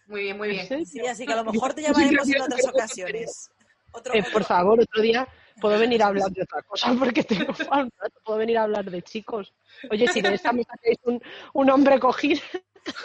[0.08, 0.68] Muy bien, muy bien.
[0.70, 3.50] ¿En Sí, así que a lo mejor te llamaremos sí, en otras ocasiones.
[3.92, 5.28] Otro, Eh, por favor, otro día
[5.60, 8.86] puedo venir a hablar de otra cosa porque tengo un rato, puedo venir a hablar
[8.90, 9.54] de chicos.
[9.92, 11.22] Oye, si de esta me sacáis un,
[11.54, 12.40] un hombre cogido,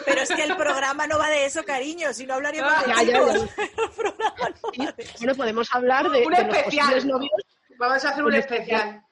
[0.05, 2.13] Pero es que el programa no va de eso, cariño.
[2.13, 3.49] Si no hablaríamos de Ah, ya, ya, chicos.
[3.57, 5.13] El programa no sí, va de eso.
[5.17, 6.85] bueno, podemos hablar de, Un de los especial.
[6.85, 7.31] posibles novios
[7.77, 9.03] Vamos a hacer un Un especial.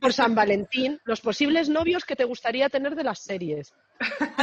[0.00, 3.72] por San Valentín, los posibles novios que te gustaría tener de las series.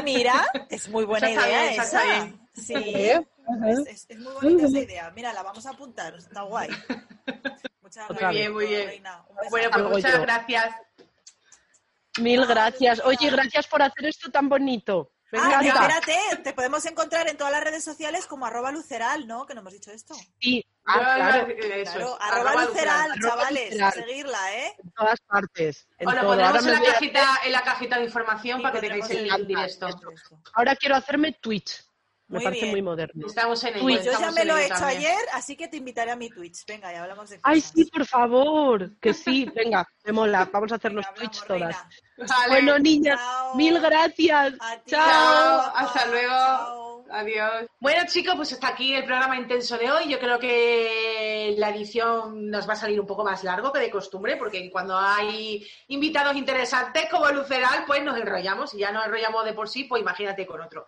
[0.03, 2.01] Mira, es muy buena Esa idea bien, esa.
[2.53, 3.21] Sí, ¿Eh?
[3.67, 5.11] es, es- es muy bonita esa idea.
[5.11, 6.69] Mira, la vamos a apuntar, está guay.
[7.81, 8.31] Muchas Otra gracias.
[8.31, 9.03] Muy bien, muy bien.
[9.49, 10.21] Bueno, pues muchas yo.
[10.21, 10.75] gracias.
[12.19, 13.01] Mil gracias.
[13.05, 15.11] Oye, gracias por hacer esto tan bonito.
[15.31, 19.45] Ah, espérate, te podemos encontrar en todas las redes sociales como arroba luceral, ¿no?
[19.45, 20.15] Que no hemos dicho esto.
[20.39, 23.93] Sí, ah, claro, yo- eso Claro, es, arroba, arroba luceral, Arroba chavales, luceral.
[23.93, 24.75] seguirla, ¿eh?
[24.83, 25.87] en todas partes.
[25.97, 26.27] En lo todo.
[26.27, 29.23] pondremos en la, a- cajita, en la cajita de información Sí, para que tengáis el
[29.23, 29.87] link directo.
[30.53, 31.83] ahora quiero hacerme Twitch.
[32.27, 32.73] Me Muy parece bien.
[32.73, 33.25] muy moderno.
[33.25, 33.81] Estamos en ello.
[33.81, 34.99] Pues yo ya me lo he hecho también.
[34.99, 36.63] ayer, así que te invitaré a mi Twitch.
[36.67, 37.73] Venga, ya hablamos de Ay, cosas.
[37.75, 39.45] sí, por favor, que sí.
[39.55, 40.47] Venga, me mola.
[40.53, 42.29] Vamos a hacer los Twitch hablamos, todas.
[42.29, 42.47] Vale.
[42.49, 43.55] Bueno, niñas, Chao.
[43.55, 44.53] mil gracias.
[44.59, 45.71] A Chao.
[45.73, 46.29] Hasta luego.
[46.29, 46.88] Chao.
[47.11, 47.67] Adiós.
[47.79, 50.07] Bueno, chicos, pues hasta aquí el programa intenso de hoy.
[50.07, 53.89] Yo creo que la edición nos va a salir un poco más largo que de
[53.89, 58.73] costumbre, porque cuando hay invitados interesantes como Luceral, pues nos enrollamos.
[58.73, 60.87] Y ya nos enrollamos de por sí, pues imagínate con otro.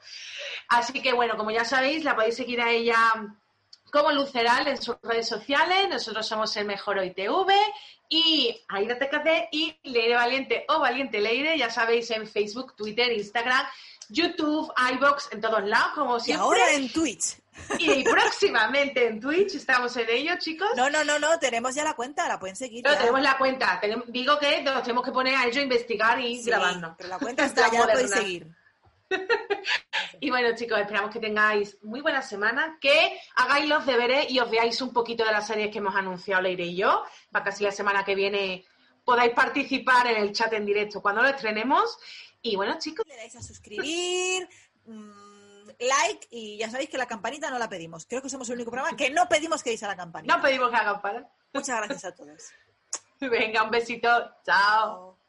[0.70, 2.98] Así que bueno, como ya sabéis, la podéis seguir a ella
[3.92, 5.90] como Luceral en sus redes sociales.
[5.90, 7.54] Nosotros somos el Mejor Hoy TV
[8.10, 13.66] y TKT y Leire Valiente o Valiente Leire, ya sabéis, en Facebook, Twitter, Instagram,
[14.12, 16.44] YouTube, iBox, en todos lados, como Y siempre.
[16.44, 17.38] ahora en Twitch.
[17.80, 20.70] Y próximamente en Twitch, estamos en ello, chicos.
[20.76, 22.84] No, no, no, no, tenemos ya la cuenta, la pueden seguir.
[22.84, 22.98] No, ya.
[23.00, 23.80] tenemos la cuenta.
[23.80, 26.96] Tenemos- digo que nos tenemos que poner a ello a investigar y Sí, grabarnos.
[26.98, 28.48] Pero la cuenta En está, ya la podéis seguir.
[30.22, 34.50] Y bueno, chicos, esperamos que tengáis muy buena semana, que hagáis los deberes y os
[34.50, 37.64] veáis un poquito de las series que hemos anunciado Leire y yo, para que así
[37.64, 38.66] la semana que viene
[39.04, 41.98] podáis participar en el chat en directo cuando lo estrenemos.
[42.42, 44.50] Y bueno, chicos, Le dais a suscribir,
[44.86, 48.06] mm, like y ya sabéis que la campanita no la pedimos.
[48.06, 50.36] Creo que somos el único programa que no pedimos que deis a la campanita.
[50.36, 51.30] no pedimos que hagan para.
[51.54, 52.52] Muchas gracias a todos.
[53.20, 54.08] Venga, un besito.
[54.44, 54.46] Chao.
[54.46, 55.21] Chao.